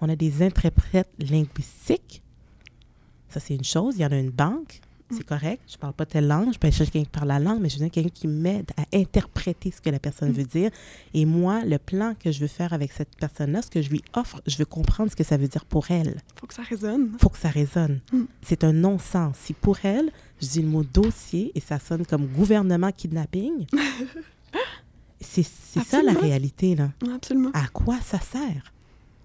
On 0.00 0.08
a 0.08 0.16
des 0.16 0.42
interprètes 0.42 1.10
linguistiques. 1.18 2.22
Ça, 3.28 3.40
c'est 3.40 3.54
une 3.54 3.64
chose. 3.64 3.94
Il 3.96 4.02
y 4.02 4.06
en 4.06 4.12
a 4.12 4.18
une 4.18 4.30
banque. 4.30 4.80
C'est 5.12 5.20
mm. 5.20 5.24
correct. 5.24 5.62
Je 5.70 5.76
parle 5.76 5.92
pas 5.92 6.06
telle 6.06 6.26
langue. 6.26 6.52
Je 6.52 6.58
peux 6.58 6.70
chercher 6.70 6.90
quelqu'un 6.90 7.04
qui 7.04 7.18
parle 7.18 7.28
la 7.28 7.38
langue, 7.38 7.60
mais 7.60 7.68
je 7.68 7.78
veux 7.78 7.88
quelqu'un 7.88 8.10
qui 8.12 8.26
m'aide 8.26 8.70
à 8.76 8.96
interpréter 8.96 9.70
ce 9.70 9.80
que 9.80 9.90
la 9.90 9.98
personne 9.98 10.30
mm. 10.30 10.34
veut 10.34 10.44
dire. 10.44 10.70
Et 11.14 11.24
moi, 11.24 11.64
le 11.64 11.78
plan 11.78 12.14
que 12.18 12.32
je 12.32 12.40
veux 12.40 12.46
faire 12.46 12.72
avec 12.72 12.92
cette 12.92 13.14
personne-là, 13.16 13.62
ce 13.62 13.70
que 13.70 13.82
je 13.82 13.90
lui 13.90 14.02
offre, 14.14 14.40
je 14.46 14.56
veux 14.56 14.64
comprendre 14.64 15.10
ce 15.10 15.16
que 15.16 15.24
ça 15.24 15.36
veut 15.36 15.48
dire 15.48 15.64
pour 15.64 15.90
elle. 15.90 16.20
Faut 16.36 16.46
que 16.46 16.54
ça 16.54 16.62
résonne. 16.62 17.10
Faut 17.18 17.28
que 17.28 17.38
ça 17.38 17.48
résonne. 17.50 18.00
Mm. 18.12 18.22
C'est 18.42 18.64
un 18.64 18.72
non-sens. 18.72 19.36
Si 19.38 19.52
pour 19.52 19.78
elle, 19.84 20.10
je 20.40 20.48
dis 20.48 20.62
le 20.62 20.68
mot 20.68 20.82
dossier 20.82 21.52
et 21.54 21.60
ça 21.60 21.78
sonne 21.78 22.06
comme 22.06 22.26
gouvernement 22.26 22.90
kidnapping, 22.90 23.66
c'est 25.22 25.42
ça 25.42 26.02
la 26.02 26.12
réalité, 26.12 26.74
là. 26.74 26.90
Absolument. 27.14 27.50
À 27.54 27.68
quoi 27.68 28.00
ça 28.00 28.20
sert? 28.20 28.72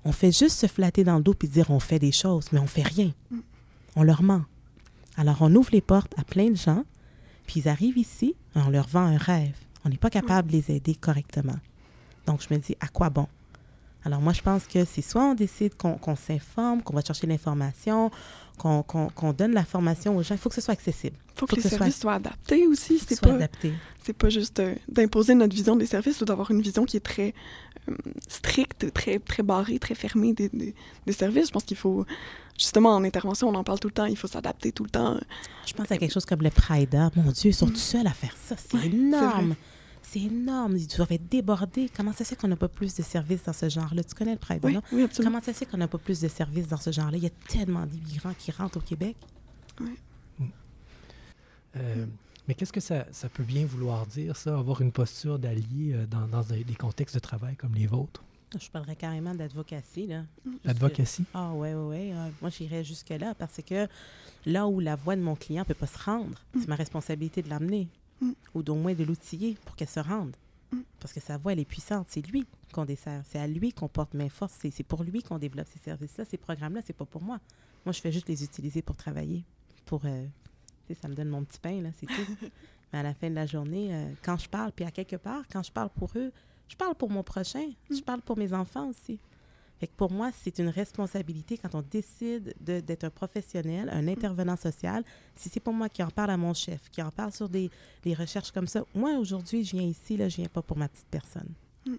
On 0.06 0.12
fait 0.12 0.32
juste 0.32 0.58
se 0.58 0.68
flatter 0.68 1.04
dans 1.04 1.18
le 1.18 1.24
dos 1.24 1.34
puis 1.34 1.48
dire 1.48 1.70
on 1.70 1.80
fait 1.80 2.00
des 2.00 2.12
choses, 2.12 2.48
mais 2.52 2.60
on 2.60 2.68
fait 2.68 2.84
rien. 2.84 3.12
Mm. 3.30 3.39
On 3.95 4.04
leur 4.04 4.24
ment. 4.24 4.43
Alors, 5.18 5.38
on 5.41 5.54
ouvre 5.56 5.70
les 5.74 5.82
portes 5.82 6.14
à 6.18 6.24
plein 6.24 6.50
de 6.50 6.56
gens, 6.56 6.86
puis 7.48 7.62
ils 7.62 7.68
arrivent 7.68 7.98
ici, 7.98 8.36
on 8.56 8.70
leur 8.70 8.88
vend 8.88 9.02
un 9.02 9.18
rêve. 9.18 9.56
On 9.84 9.89
n'est 9.89 9.98
pas 9.98 10.10
capable 10.10 10.50
de 10.50 10.58
les 10.58 10.72
aider 10.76 10.95
correctement. 10.95 11.58
Donc, 12.26 12.41
je 12.48 12.54
me 12.54 12.60
dis, 12.60 12.76
à 12.80 12.88
quoi 12.88 13.10
bon? 13.10 13.28
Alors, 14.08 14.22
moi, 14.22 14.32
je 14.32 14.41
pense 14.41 14.68
que 14.68 14.86
c'est 14.86 15.01
soit 15.01 15.22
on 15.22 15.34
décide 15.34 15.74
qu'on 15.76 16.16
s'informe, 16.16 16.82
qu'on 16.82 16.93
va 16.93 17.01
chercher 17.01 17.28
l'information, 17.28 18.10
qu'on 18.58 19.34
donne 19.38 19.53
la 19.53 19.66
formation 19.66 20.16
aux 20.16 20.24
gens. 20.24 20.36
Il 20.36 20.38
faut 20.38 20.47
que 20.47 20.55
ce 20.55 20.62
soit 20.62 20.76
accessible. 20.76 21.18
Il 21.36 21.39
faut, 21.41 21.45
que, 21.45 21.58
les 21.58 21.62
services 21.62 21.99
soient 21.99 22.14
adaptés 22.14 22.68
aussi. 22.68 22.99
C'est 23.05 23.20
pas, 23.20 23.34
adapté. 23.34 23.74
C'est 24.01 24.14
pas 24.14 24.30
juste 24.30 24.62
euh, 24.62 24.76
d'imposer 24.88 25.36
notre 25.36 25.53
vision 25.53 25.76
des 25.76 25.86
services 25.86 26.22
ou 26.22 26.26
d'avoir 26.26 26.51
une 26.51 26.62
vision 26.62 26.86
qui 26.86 26.95
est 26.95 27.01
très 27.01 27.34
euh, 27.89 27.95
stricte, 28.30 28.93
très, 28.93 29.20
très 29.20 29.43
barrée, 29.43 29.78
très 29.78 29.93
fermée 29.93 30.32
des, 30.32 30.47
des, 30.47 31.12
services. 31.12 31.47
Je 31.47 31.51
pense 31.51 31.66
qu'il 31.66 31.76
faut, 31.76 32.05
justement, 32.58 32.95
en 32.95 33.03
intervention, 33.03 33.49
on 33.49 33.55
en 33.55 33.66
parle 33.66 33.82
tout 33.82 33.89
le 33.89 33.93
temps, 33.93 34.05
il 34.05 34.16
faut 34.16 34.28
s'adapter 34.28 34.72
tout 34.72 34.86
le 34.86 34.89
temps. 34.89 35.20
Je 35.66 35.74
pense 35.74 35.91
à 35.91 35.97
quelque 35.97 36.14
chose 36.14 36.26
comme 36.26 36.43
le 36.43 36.49
Pride. 36.49 36.97
Mon 37.18 37.30
Dieu, 37.34 37.49
ils 37.49 37.53
sont 37.53 37.68
mm. 37.68 37.74
tout 37.74 37.76
seuls 37.76 38.08
à 38.08 38.14
faire 38.14 38.36
ça. 38.41 38.55
C'est 38.55 38.86
énorme. 38.86 39.55
C'est 40.18 40.26
énorme. 40.26 40.78
Ils 40.78 40.88
doivent 40.88 41.11
être 41.11 41.28
débordés. 41.28 41.89
Comment 41.95 42.13
ça 42.13 42.24
se 42.24 42.30
fait 42.30 42.36
qu'on 42.36 42.47
n'a 42.47 42.55
pas 42.55 42.68
plus 42.68 42.95
de 42.95 43.03
services 43.03 43.43
dans 43.43 43.53
ce 43.53 43.70
genre-là? 43.70 44.03
Tu 44.03 44.15
connais 44.15 44.34
le 44.34 44.39
Pride, 44.39 44.59
oui, 44.63 44.74
non? 44.74 44.82
Oui, 44.91 45.03
absolument. 45.03 45.32
Comment 45.32 45.43
ça 45.43 45.53
se 45.53 45.59
fait 45.59 45.65
qu'on 45.65 45.78
n'a 45.78 45.88
pas 45.88 45.97
plus 45.97 46.20
de 46.20 46.28
services 46.28 46.68
dans 46.68 46.78
ce 46.78 46.91
genre-là? 46.91 47.18
Il 47.18 47.24
y 47.24 47.28
a 47.28 47.32
tellement 47.47 47.86
d'immigrants 47.86 48.34
qui 48.38 48.51
rentrent 48.51 48.78
au 48.78 48.82
Québec. 48.82 49.15
Oui. 49.80 49.95
Euh, 51.76 52.05
mais 52.47 52.53
qu'est-ce 52.55 52.74
que 52.74 52.80
ça, 52.80 53.05
ça, 53.11 53.30
peut 53.30 53.43
bien 53.43 53.65
vouloir 53.65 54.05
dire, 54.07 54.36
ça, 54.36 54.57
avoir 54.57 54.82
une 54.82 54.91
posture 54.91 55.38
d'allié 55.38 55.93
euh, 55.93 56.05
dans, 56.07 56.28
dans, 56.28 56.41
des 56.41 56.76
contextes 56.76 57.15
de 57.15 57.20
travail 57.20 57.55
comme 57.55 57.76
les 57.76 57.86
vôtres? 57.86 58.24
Je 58.59 58.70
parlerais 58.70 58.95
carrément 58.95 59.36
d'advocatie. 59.36 60.07
là. 60.07 60.24
Ah, 61.34 61.51
oui, 61.53 61.70
oui, 61.74 62.11
oui. 62.13 62.13
moi, 62.41 62.49
j'irais 62.49 62.84
jusque-là 62.84 63.36
parce 63.36 63.59
que 63.61 63.88
là 64.45 64.68
où 64.68 64.80
la 64.80 64.95
voix 64.95 65.18
de 65.18 65.22
mon 65.22 65.36
client 65.36 65.63
ne 65.63 65.68
peut 65.68 65.74
pas 65.74 65.88
se 65.88 66.01
rendre, 66.01 66.41
c'est 66.53 66.65
mm. 66.65 66.70
ma 66.70 66.76
responsabilité 66.76 67.41
de 67.41 67.49
l'amener. 67.49 67.89
Mm. 68.22 68.32
ou 68.55 68.63
d'au 68.63 68.76
moins 68.76 68.93
de 68.93 69.03
l'outiller 69.03 69.57
pour 69.65 69.76
qu'elle 69.76 69.88
se 69.88 69.99
rende. 69.99 70.36
Mm. 70.72 70.82
Parce 70.99 71.13
que 71.13 71.20
sa 71.20 71.38
voix, 71.38 71.53
elle 71.53 71.59
est 71.59 71.65
puissante. 71.65 72.07
C'est 72.09 72.26
lui 72.26 72.45
qu'on 72.74 72.86
dessert. 72.86 73.24
C'est 73.30 73.39
à 73.39 73.47
lui 73.47 73.74
qu'on 73.74 73.88
porte 73.88 74.13
main 74.13 74.30
force. 74.30 74.53
C'est 74.59 74.84
pour 74.84 75.03
lui 75.03 75.22
qu'on 75.22 75.38
développe 75.38 75.68
ces 75.72 75.80
services-là, 75.80 76.26
ces 76.26 76.38
programmes-là. 76.38 76.82
C'est 76.86 76.93
pas 76.93 77.05
pour 77.05 77.22
moi. 77.22 77.39
Moi, 77.86 77.93
je 77.93 78.01
fais 78.01 78.11
juste 78.11 78.28
les 78.28 78.43
utiliser 78.43 78.82
pour 78.82 78.95
travailler. 78.95 79.43
Pour, 79.86 80.01
euh, 80.05 80.26
ça 80.99 81.07
me 81.07 81.15
donne 81.15 81.30
mon 81.30 81.43
petit 81.43 81.59
pain, 81.59 81.82
là, 81.82 81.89
c'est 81.97 82.07
tout. 82.07 82.38
Mais 82.93 82.99
à 82.99 83.03
la 83.03 83.13
fin 83.13 83.30
de 83.30 83.36
la 83.36 83.45
journée, 83.45 83.93
euh, 83.93 84.11
quand 84.24 84.38
je 84.38 84.49
parle, 84.49 84.72
puis 84.72 84.86
à 84.86 84.91
quelque 84.91 85.18
part, 85.18 85.43
quand 85.51 85.63
je 85.63 85.72
parle 85.72 85.89
pour 85.89 86.09
eux, 86.15 86.32
je 86.68 86.76
parle 86.76 86.95
pour 86.95 87.09
mon 87.09 87.24
prochain. 87.24 87.72
Je 87.89 87.97
mm. 87.97 88.01
parle 88.01 88.22
pour 88.22 88.38
mes 88.38 88.53
enfants 88.53 88.89
aussi. 88.89 89.20
Fait 89.80 89.88
que 89.88 89.94
pour 89.96 90.12
moi, 90.12 90.32
c'est 90.44 90.58
une 90.60 90.70
responsabilité 90.70 91.58
quand 91.58 91.76
on 91.76 91.84
décide 91.84 92.56
d'être 92.60 93.04
un 93.04 93.10
professionnel, 93.10 93.90
un 93.92 94.08
intervenant 94.08 94.56
social. 94.56 95.04
Si 95.36 95.50
c'est 95.50 95.60
pour 95.60 95.74
moi 95.74 95.88
qui 95.88 96.02
en 96.02 96.10
parle 96.10 96.32
à 96.32 96.38
mon 96.38 96.54
chef, 96.54 96.90
qui 96.90 97.02
en 97.02 97.12
parle 97.12 97.32
sur 97.32 97.48
des, 97.48 97.70
des 98.04 98.14
recherches 98.16 98.52
comme 98.52 98.68
ça, 98.68 98.84
moi 98.96 99.18
aujourd'hui, 99.18 99.64
je 99.64 99.78
viens 99.78 99.86
ici, 99.86 100.18
là, 100.18 100.30
je 100.30 100.38
viens 100.38 100.48
pas 100.48 100.64
pour 100.64 100.78
ma 100.78 100.88
petite 100.90 101.08
personne. 101.08 101.50
Mm. 101.86 101.96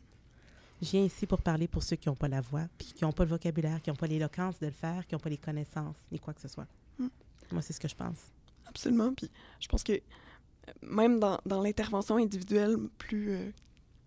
Je 0.82 0.90
viens 0.90 1.04
ici 1.04 1.26
pour 1.26 1.40
parler 1.40 1.68
pour 1.68 1.82
ceux 1.84 1.96
qui 1.96 2.08
n'ont 2.08 2.16
pas 2.16 2.28
la 2.28 2.40
voix, 2.40 2.66
puis 2.76 2.88
qui 2.88 3.04
n'ont 3.04 3.12
pas 3.12 3.24
le 3.24 3.30
vocabulaire, 3.30 3.80
qui 3.80 3.90
n'ont 3.90 3.96
pas 3.96 4.08
l'éloquence 4.08 4.58
de 4.58 4.66
le 4.66 4.72
faire, 4.72 5.06
qui 5.06 5.14
n'ont 5.14 5.20
pas 5.20 5.30
les 5.30 5.38
connaissances, 5.38 5.96
ni 6.10 6.18
quoi 6.18 6.34
que 6.34 6.40
ce 6.40 6.48
soit. 6.48 6.66
Mm. 6.98 7.06
Moi, 7.52 7.62
c'est 7.62 7.72
ce 7.72 7.80
que 7.80 7.88
je 7.88 7.94
pense. 7.94 8.32
Absolument. 8.66 9.14
Puis 9.14 9.30
je 9.60 9.68
pense 9.68 9.82
que 9.82 9.92
euh, 9.92 10.72
même 10.82 11.18
dans, 11.18 11.38
dans 11.46 11.62
l'intervention 11.62 12.16
individuelle 12.16 12.76
plus 12.98 13.30
euh, 13.30 13.50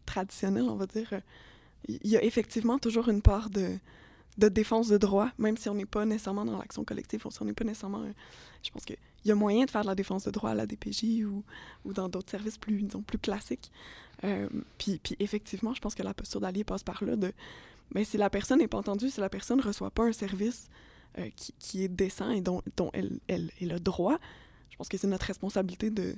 traditionnelle, 0.05 0.63
on 0.63 0.75
va 0.75 0.87
dire, 0.87 1.07
euh, 1.13 1.21
il 1.87 2.07
y 2.07 2.17
a 2.17 2.23
effectivement 2.23 2.79
toujours 2.79 3.09
une 3.09 3.21
part 3.21 3.49
de, 3.49 3.77
défense 4.37 4.87
de 4.87 4.97
droit, 4.97 5.29
même 5.37 5.57
si 5.57 5.69
on 5.69 5.75
n'est 5.75 5.85
pas 5.85 6.05
nécessairement 6.05 6.45
dans 6.45 6.57
l'action 6.57 6.83
collective, 6.83 7.25
si 7.29 7.41
on 7.41 7.45
n'est 7.45 7.53
pas 7.53 7.63
nécessairement... 7.63 8.01
Euh, 8.01 8.13
je 8.63 8.69
pense 8.69 8.85
qu'il 8.85 8.97
y 9.25 9.31
a 9.31 9.35
moyen 9.35 9.65
de 9.65 9.71
faire 9.71 9.81
de 9.81 9.87
la 9.87 9.95
défense 9.95 10.25
de 10.25 10.31
droit 10.31 10.51
à 10.51 10.55
la 10.55 10.65
DPJ 10.65 11.23
ou, 11.25 11.43
dans 11.93 12.09
d'autres 12.09 12.29
services 12.29 12.57
plus, 12.57 12.87
classiques. 13.21 13.71
Euh, 14.23 14.47
puis, 14.77 14.99
effectivement, 15.19 15.73
je 15.73 15.81
pense 15.81 15.95
que 15.95 16.03
la 16.03 16.13
posture 16.13 16.41
d'allié 16.41 16.63
passe 16.63 16.83
par 16.83 17.03
là. 17.03 17.15
Mais 17.93 18.03
si 18.03 18.17
la 18.17 18.29
personne 18.29 18.59
n'est 18.59 18.67
pas 18.67 18.77
entendue, 18.77 19.09
si 19.09 19.19
la 19.19 19.29
personne 19.29 19.57
ne 19.57 19.63
reçoit 19.63 19.91
pas 19.91 20.03
un 20.03 20.13
service 20.13 20.69
euh, 21.17 21.29
qui, 21.59 21.83
est 21.83 21.89
décent 21.89 22.29
et 22.29 22.41
dont, 22.41 22.61
elle, 22.93 23.19
elle, 23.27 23.51
elle, 23.59 23.71
a 23.71 23.79
droit, 23.79 24.17
je 24.69 24.77
pense 24.77 24.87
que 24.87 24.97
c'est 24.97 25.07
notre 25.07 25.25
responsabilité 25.25 25.89
de, 25.89 26.15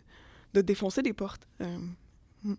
défoncer 0.53 1.01
des 1.01 1.14
portes. 1.14 1.47
Hmm. 1.59 2.55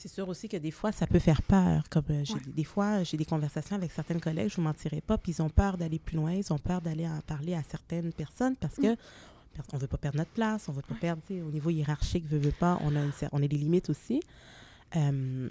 C'est 0.00 0.08
sûr 0.08 0.26
aussi 0.30 0.48
que 0.48 0.56
des 0.56 0.70
fois, 0.70 0.92
ça 0.92 1.06
peut 1.06 1.18
faire 1.18 1.42
peur. 1.42 1.86
Comme 1.90 2.04
euh, 2.08 2.24
des 2.46 2.64
fois, 2.64 3.02
j'ai 3.02 3.18
des 3.18 3.26
conversations 3.26 3.76
avec 3.76 3.92
certaines 3.92 4.18
collègues, 4.18 4.48
je 4.48 4.54
ne 4.54 4.56
vous 4.56 4.62
mentirai 4.62 5.02
pas, 5.02 5.18
puis 5.18 5.32
ils 5.32 5.42
ont 5.42 5.50
peur 5.50 5.76
d'aller 5.76 5.98
plus 5.98 6.16
loin, 6.16 6.32
ils 6.32 6.50
ont 6.54 6.58
peur 6.58 6.80
d'aller 6.80 7.06
en 7.06 7.20
parler 7.20 7.54
à 7.54 7.62
certaines 7.62 8.10
personnes 8.14 8.56
parce 8.56 8.76
que 8.76 8.94
mm. 8.94 9.62
on 9.74 9.76
veut 9.76 9.88
pas 9.88 9.98
perdre 9.98 10.16
notre 10.16 10.30
place, 10.30 10.70
on 10.70 10.72
veut 10.72 10.80
pas 10.80 10.94
perdre, 10.94 11.20
au 11.30 11.50
niveau 11.50 11.68
hiérarchique, 11.68 12.24
veut, 12.26 12.38
veut 12.38 12.50
pas, 12.50 12.78
on 12.80 12.96
a, 12.96 13.10
on 13.32 13.42
a 13.42 13.46
des 13.46 13.58
limites 13.58 13.90
aussi. 13.90 14.22
Euh, 14.96 15.50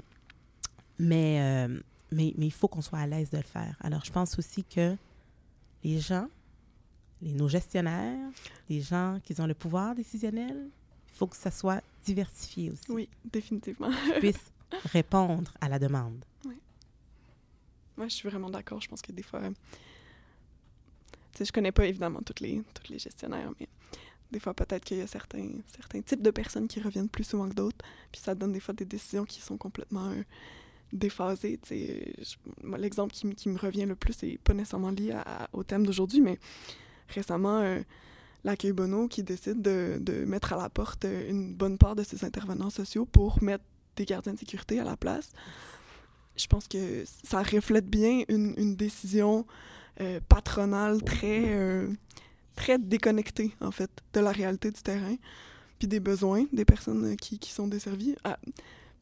mais, 0.97 1.41
euh, 1.41 1.79
mais, 2.11 2.33
mais 2.35 2.47
il 2.47 2.51
faut 2.51 2.67
qu'on 2.67 2.81
soit 2.81 2.97
à 2.97 3.05
l'aise 3.05 3.29
de 3.29 3.37
le 3.37 3.43
faire. 3.43 3.77
Alors, 3.81 4.03
je 4.03 4.11
pense 4.11 4.39
aussi 4.39 4.63
que 4.63 4.95
les 5.83 5.99
gens, 5.99 6.27
les, 7.21 7.33
nos 7.33 7.49
gestionnaires, 7.49 8.31
les 8.67 8.81
gens 8.81 9.19
qui 9.23 9.39
ont 9.39 9.45
le 9.45 9.53
pouvoir 9.53 9.93
décisionnel, 9.93 10.69
faut 11.19 11.27
que 11.27 11.35
ça 11.35 11.51
soit 11.51 11.83
diversifié 12.05 12.71
aussi. 12.71 12.89
Oui, 12.89 13.09
définitivement. 13.25 13.91
puisse 14.19 14.51
répondre 14.93 15.53
à 15.59 15.67
la 15.67 15.77
demande. 15.77 16.23
Oui. 16.45 16.55
Moi, 17.97 18.07
je 18.07 18.15
suis 18.15 18.29
vraiment 18.29 18.49
d'accord. 18.49 18.79
Je 18.79 18.87
pense 18.87 19.01
que 19.01 19.11
des 19.11 19.23
fois, 19.23 19.41
tu 19.41 21.37
sais, 21.37 21.45
je 21.45 21.51
connais 21.51 21.73
pas 21.73 21.85
évidemment 21.85 22.21
toutes 22.21 22.39
les, 22.39 22.63
toutes 22.73 22.87
les 22.87 22.99
gestionnaires, 22.99 23.51
mais 23.59 23.67
des 24.31 24.39
fois, 24.39 24.53
peut-être 24.53 24.85
qu'il 24.85 24.97
y 24.97 25.01
a 25.01 25.07
certains, 25.07 25.49
certains 25.67 26.01
types 26.01 26.21
de 26.21 26.31
personnes 26.31 26.69
qui 26.69 26.79
reviennent 26.79 27.09
plus 27.09 27.25
souvent 27.25 27.49
que 27.49 27.55
d'autres, 27.55 27.83
puis 28.11 28.21
ça 28.21 28.33
donne 28.33 28.53
des 28.53 28.61
fois 28.61 28.73
des 28.73 28.85
décisions 28.85 29.25
qui 29.25 29.41
sont 29.41 29.57
complètement 29.57 30.11
euh, 30.11 30.23
déphasées. 30.93 31.59
L'exemple 32.77 33.13
qui, 33.13 33.29
qui, 33.35 33.49
me 33.49 33.57
revient 33.57 33.85
le 33.85 33.95
plus, 33.95 34.13
c'est 34.13 34.39
pas 34.41 34.53
nécessairement 34.53 34.91
lié 34.91 35.19
au 35.51 35.63
thème 35.63 35.85
d'aujourd'hui, 35.85 36.21
mais 36.21 36.39
récemment, 37.09 37.59
euh, 37.59 37.81
l'accueil 38.43 38.71
Bono 38.71 39.07
qui 39.07 39.23
décide 39.23 39.61
de, 39.61 39.97
de, 39.99 40.25
mettre 40.25 40.53
à 40.53 40.57
la 40.57 40.69
porte 40.69 41.05
une 41.05 41.53
bonne 41.53 41.77
part 41.77 41.95
de 41.95 42.03
ses 42.03 42.23
intervenants 42.23 42.69
sociaux 42.69 43.05
pour 43.05 43.43
mettre 43.43 43.63
des 43.95 44.05
gardiens 44.05 44.33
de 44.33 44.39
sécurité 44.39 44.79
à 44.79 44.83
la 44.83 44.95
place. 44.95 45.31
Je 46.37 46.47
pense 46.47 46.67
que 46.67 47.03
ça 47.23 47.43
reflète 47.43 47.87
bien 47.87 48.23
une, 48.29 48.53
une 48.57 48.75
décision 48.75 49.45
euh, 50.01 50.21
patronale 50.29 51.01
très, 51.03 51.43
euh, 51.49 51.89
très 52.55 52.79
déconnectée, 52.79 53.53
en 53.59 53.71
fait, 53.71 53.91
de 54.13 54.21
la 54.21 54.31
réalité 54.31 54.71
du 54.71 54.81
terrain, 54.81 55.15
puis 55.77 55.89
des 55.89 55.99
besoins 55.99 56.45
des 56.53 56.63
personnes 56.63 57.17
qui, 57.17 57.39
qui 57.39 57.51
sont 57.51 57.67
desservies. 57.67 58.15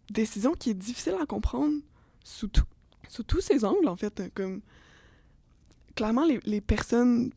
Décision 0.10 0.54
qui 0.54 0.72
est 0.72 0.74
difficile 0.74 1.16
à 1.22 1.28
comprendre 1.28 1.76
sous, 2.24 2.50
sous 3.08 3.24
tous 3.24 3.42
ces 3.42 3.64
angles, 3.64 3.88
en 3.88 3.96
fait. 3.96 4.24
Comme, 4.34 4.62
clairement, 5.94 6.26
les, 6.26 6.40
les 6.46 6.62
personnes 6.62 7.32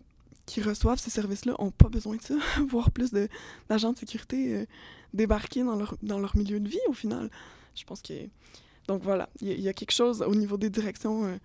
qui 0.51 0.61
reçoivent 0.61 0.99
ces 0.99 1.11
services-là 1.11 1.55
n'ont 1.61 1.71
pas 1.71 1.89
besoin 1.89 2.17
de 2.17 2.23
ça, 2.23 2.35
voir 2.69 2.91
plus 2.91 3.13
d'agents 3.13 3.93
de, 3.93 3.99
sécurité 3.99 4.57
euh, 4.57 4.67
débarquer 5.15 5.63
dans 5.63 5.77
leur, 5.77 5.95
dans 6.03 6.19
leur 6.19 6.37
milieu 6.37 6.59
de 6.59 6.69
vie 6.69 6.81
au 6.89 6.93
final. 6.93 7.31
Je 7.77 7.85
pense 7.85 8.03
que... 8.03 8.15
Donc 8.89 9.03
voilà, 9.05 9.29
il 9.41 9.61
y, 9.61 9.69
a 9.69 9.73
quelque 9.73 9.93
chose 9.93 10.23
au 10.23 10.35
niveau 10.35 10.57
des 10.57 10.69
directions 10.69 11.25
euh, 11.25 11.37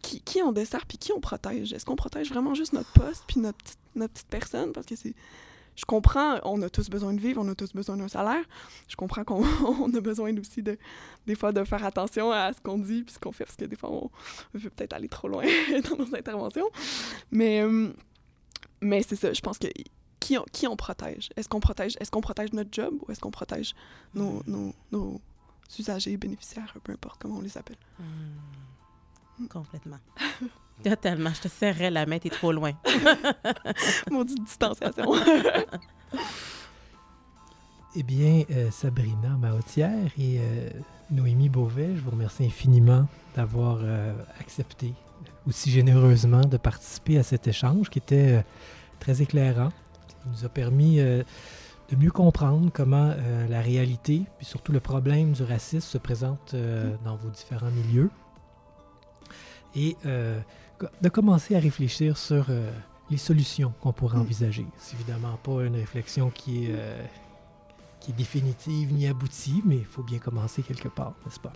qui, 0.00 0.22
qui 0.22 0.40
on 0.40 0.52
dessert 0.52 0.86
puis 0.86 0.96
qui 0.96 1.12
on 1.12 1.20
protège. 1.20 1.74
Est-ce 1.74 1.84
qu'on 1.84 1.96
protège 1.96 2.30
vraiment 2.30 2.54
juste 2.54 2.72
notre 2.72 2.90
poste 2.92 3.24
puis 3.28 3.40
notre, 3.40 3.58
notre 3.94 4.14
petite 4.14 4.28
personne? 4.28 4.72
Parce 4.72 4.86
que 4.86 4.96
c'est 4.96 5.14
je 5.78 5.84
comprends, 5.84 6.40
on 6.42 6.60
a 6.62 6.68
tous 6.68 6.90
besoin 6.90 7.12
de 7.14 7.20
vivre, 7.20 7.40
on 7.40 7.48
a 7.48 7.54
tous 7.54 7.72
besoin 7.72 7.96
d'un 7.96 8.08
salaire. 8.08 8.44
Je 8.88 8.96
comprends 8.96 9.22
qu'on 9.22 9.44
a 9.94 10.00
besoin 10.00 10.36
aussi, 10.36 10.60
de, 10.60 10.76
des 11.24 11.36
fois, 11.36 11.52
de 11.52 11.62
faire 11.62 11.84
attention 11.84 12.32
à 12.32 12.52
ce 12.52 12.60
qu'on 12.60 12.78
dit 12.78 13.04
puis 13.04 13.14
ce 13.14 13.20
qu'on 13.20 13.30
fait, 13.30 13.44
parce 13.44 13.54
que 13.54 13.64
des 13.64 13.76
fois, 13.76 13.92
on 13.92 14.10
veut 14.54 14.70
peut-être 14.70 14.92
aller 14.92 15.08
trop 15.08 15.28
loin 15.28 15.44
dans 15.88 15.96
nos 15.96 16.16
interventions. 16.16 16.68
Mais, 17.30 17.62
euh, 17.62 17.92
mais 18.80 19.02
c'est 19.04 19.14
ça, 19.14 19.32
je 19.32 19.40
pense 19.40 19.56
que 19.56 19.68
qui 20.18 20.36
on, 20.36 20.44
qui 20.52 20.66
on 20.66 20.74
protège? 20.74 21.28
Est-ce 21.36 21.48
qu'on 21.48 21.60
protège, 21.60 21.94
est 22.00 22.10
qu'on 22.10 22.22
protège 22.22 22.52
notre 22.52 22.70
job 22.72 22.94
ou 23.06 23.12
est-ce 23.12 23.20
qu'on 23.20 23.30
protège 23.30 23.76
nos, 24.14 24.42
nos, 24.48 24.74
nos, 24.90 25.20
usagers, 25.78 26.16
bénéficiaires, 26.16 26.74
peu 26.82 26.90
importe 26.90 27.22
comment 27.22 27.36
on 27.36 27.40
les 27.40 27.56
appelle? 27.56 27.78
Hmm. 28.00 29.46
Complètement. 29.46 29.98
Totalement. 30.82 31.30
Je 31.34 31.42
te 31.42 31.48
serrais 31.48 31.90
la 31.90 32.06
main, 32.06 32.18
t'es 32.18 32.30
trop 32.30 32.52
loin. 32.52 32.72
Maudite 34.10 34.44
distanciation. 34.44 35.12
eh 37.96 38.02
bien, 38.02 38.44
euh, 38.50 38.70
Sabrina 38.70 39.30
Maotière 39.38 40.10
et 40.18 40.38
euh, 40.38 40.70
Noémie 41.10 41.48
Beauvais, 41.48 41.96
je 41.96 42.00
vous 42.00 42.10
remercie 42.10 42.44
infiniment 42.44 43.08
d'avoir 43.34 43.78
euh, 43.82 44.12
accepté 44.40 44.94
aussi 45.48 45.70
généreusement 45.70 46.42
de 46.42 46.56
participer 46.58 47.18
à 47.18 47.22
cet 47.22 47.48
échange 47.48 47.90
qui 47.90 47.98
était 47.98 48.44
très 49.00 49.22
éclairant. 49.22 49.70
Il 50.26 50.32
nous 50.32 50.44
a 50.44 50.48
permis 50.48 50.98
de 50.98 51.24
mieux 51.96 52.10
comprendre 52.10 52.70
comment 52.70 53.14
la 53.48 53.60
réalité, 53.62 54.24
puis 54.36 54.44
surtout 54.44 54.72
le 54.72 54.80
problème 54.80 55.32
du 55.32 55.42
racisme 55.42 55.80
se 55.88 55.96
présente 55.96 56.54
dans 57.02 57.16
vos 57.16 57.30
différents 57.30 57.70
milieux. 57.70 58.10
Et 59.74 59.96
de 61.00 61.08
commencer 61.08 61.54
à 61.54 61.58
réfléchir 61.58 62.16
sur 62.16 62.46
euh, 62.48 62.70
les 63.10 63.16
solutions 63.16 63.72
qu'on 63.80 63.92
pourrait 63.92 64.18
mm. 64.18 64.22
envisager. 64.22 64.66
C'est 64.78 64.94
évidemment 64.94 65.38
pas 65.42 65.64
une 65.64 65.76
réflexion 65.76 66.30
qui 66.30 66.66
est, 66.66 66.70
euh, 66.72 67.02
qui 68.00 68.12
est 68.12 68.14
définitive 68.14 68.92
ni 68.92 69.06
aboutie, 69.06 69.62
mais 69.64 69.76
il 69.76 69.84
faut 69.84 70.02
bien 70.02 70.18
commencer 70.18 70.62
quelque 70.62 70.88
part, 70.88 71.14
n'est-ce 71.24 71.40
pas? 71.40 71.52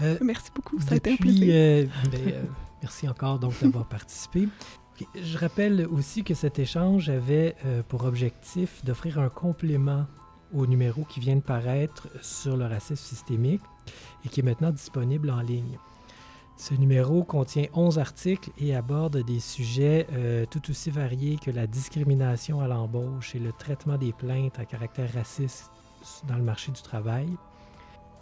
Euh, 0.00 0.16
merci 0.22 0.50
beaucoup, 0.54 0.80
ça 0.80 0.94
a 0.94 0.96
été 0.96 1.12
un 1.12 1.16
plaisir. 1.16 1.90
Ben, 2.10 2.48
merci 2.82 3.08
encore 3.08 3.38
donc 3.38 3.52
d'avoir 3.60 3.86
participé. 3.86 4.48
Je 5.14 5.38
rappelle 5.38 5.86
aussi 5.90 6.24
que 6.24 6.34
cet 6.34 6.58
échange 6.58 7.08
avait 7.08 7.56
pour 7.88 8.04
objectif 8.04 8.84
d'offrir 8.84 9.18
un 9.18 9.30
complément 9.30 10.06
au 10.52 10.66
numéro 10.66 11.04
qui 11.04 11.20
vient 11.20 11.36
de 11.36 11.40
paraître 11.40 12.08
sur 12.22 12.56
le 12.56 12.66
racisme 12.66 12.96
systémique 12.96 13.62
et 14.24 14.28
qui 14.28 14.40
est 14.40 14.42
maintenant 14.42 14.70
disponible 14.70 15.30
en 15.30 15.40
ligne. 15.40 15.78
Ce 16.60 16.74
numéro 16.74 17.24
contient 17.24 17.64
11 17.72 17.98
articles 17.98 18.50
et 18.58 18.76
aborde 18.76 19.24
des 19.24 19.40
sujets 19.40 20.06
euh, 20.12 20.44
tout 20.44 20.70
aussi 20.70 20.90
variés 20.90 21.38
que 21.38 21.50
la 21.50 21.66
discrimination 21.66 22.60
à 22.60 22.68
l'embauche 22.68 23.34
et 23.34 23.38
le 23.38 23.50
traitement 23.50 23.96
des 23.96 24.12
plaintes 24.12 24.58
à 24.58 24.66
caractère 24.66 25.10
raciste 25.14 25.70
dans 26.28 26.36
le 26.36 26.42
marché 26.42 26.70
du 26.70 26.82
travail, 26.82 27.30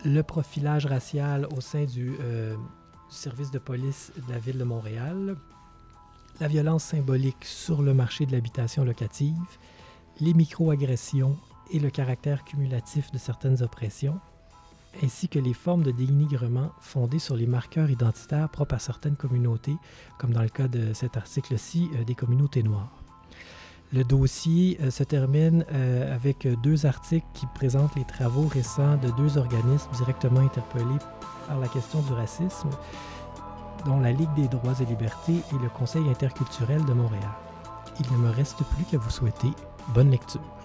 le 0.04 0.22
profilage 0.22 0.86
racial 0.86 1.48
au 1.56 1.60
sein 1.60 1.84
du, 1.84 2.14
euh, 2.20 2.54
du 2.54 3.16
service 3.16 3.50
de 3.50 3.58
police 3.58 4.12
de 4.28 4.32
la 4.32 4.38
ville 4.38 4.58
de 4.58 4.64
Montréal, 4.64 5.34
la 6.38 6.46
violence 6.46 6.84
symbolique 6.84 7.44
sur 7.44 7.82
le 7.82 7.92
marché 7.92 8.24
de 8.24 8.30
l'habitation 8.30 8.84
locative, 8.84 9.34
les 10.20 10.32
microagressions 10.32 11.36
et 11.72 11.80
le 11.80 11.90
caractère 11.90 12.44
cumulatif 12.44 13.10
de 13.10 13.18
certaines 13.18 13.64
oppressions, 13.64 14.20
ainsi 15.02 15.28
que 15.28 15.38
les 15.38 15.54
formes 15.54 15.82
de 15.82 15.90
dénigrement 15.90 16.70
fondées 16.80 17.18
sur 17.18 17.36
les 17.36 17.46
marqueurs 17.46 17.90
identitaires 17.90 18.48
propres 18.48 18.74
à 18.74 18.78
certaines 18.78 19.16
communautés, 19.16 19.76
comme 20.18 20.32
dans 20.32 20.42
le 20.42 20.48
cas 20.48 20.68
de 20.68 20.92
cet 20.92 21.16
article-ci 21.16 21.88
euh, 21.94 22.04
des 22.04 22.14
communautés 22.14 22.62
noires. 22.62 22.92
Le 23.92 24.04
dossier 24.04 24.78
euh, 24.82 24.90
se 24.90 25.02
termine 25.02 25.64
euh, 25.72 26.14
avec 26.14 26.46
deux 26.62 26.86
articles 26.86 27.26
qui 27.34 27.46
présentent 27.54 27.96
les 27.96 28.04
travaux 28.04 28.46
récents 28.46 28.96
de 28.96 29.10
deux 29.16 29.38
organismes 29.38 29.90
directement 29.96 30.40
interpellés 30.40 30.98
par 31.46 31.58
la 31.58 31.68
question 31.68 32.00
du 32.02 32.12
racisme, 32.12 32.70
dont 33.86 34.00
la 34.00 34.12
Ligue 34.12 34.34
des 34.34 34.48
droits 34.48 34.78
et 34.80 34.84
libertés 34.84 35.36
et 35.52 35.62
le 35.62 35.68
Conseil 35.70 36.08
interculturel 36.08 36.84
de 36.84 36.92
Montréal. 36.92 37.30
Il 38.00 38.12
ne 38.12 38.18
me 38.18 38.30
reste 38.30 38.62
plus 38.74 38.84
qu'à 38.84 38.98
vous 38.98 39.10
souhaiter 39.10 39.50
bonne 39.94 40.10
lecture. 40.10 40.57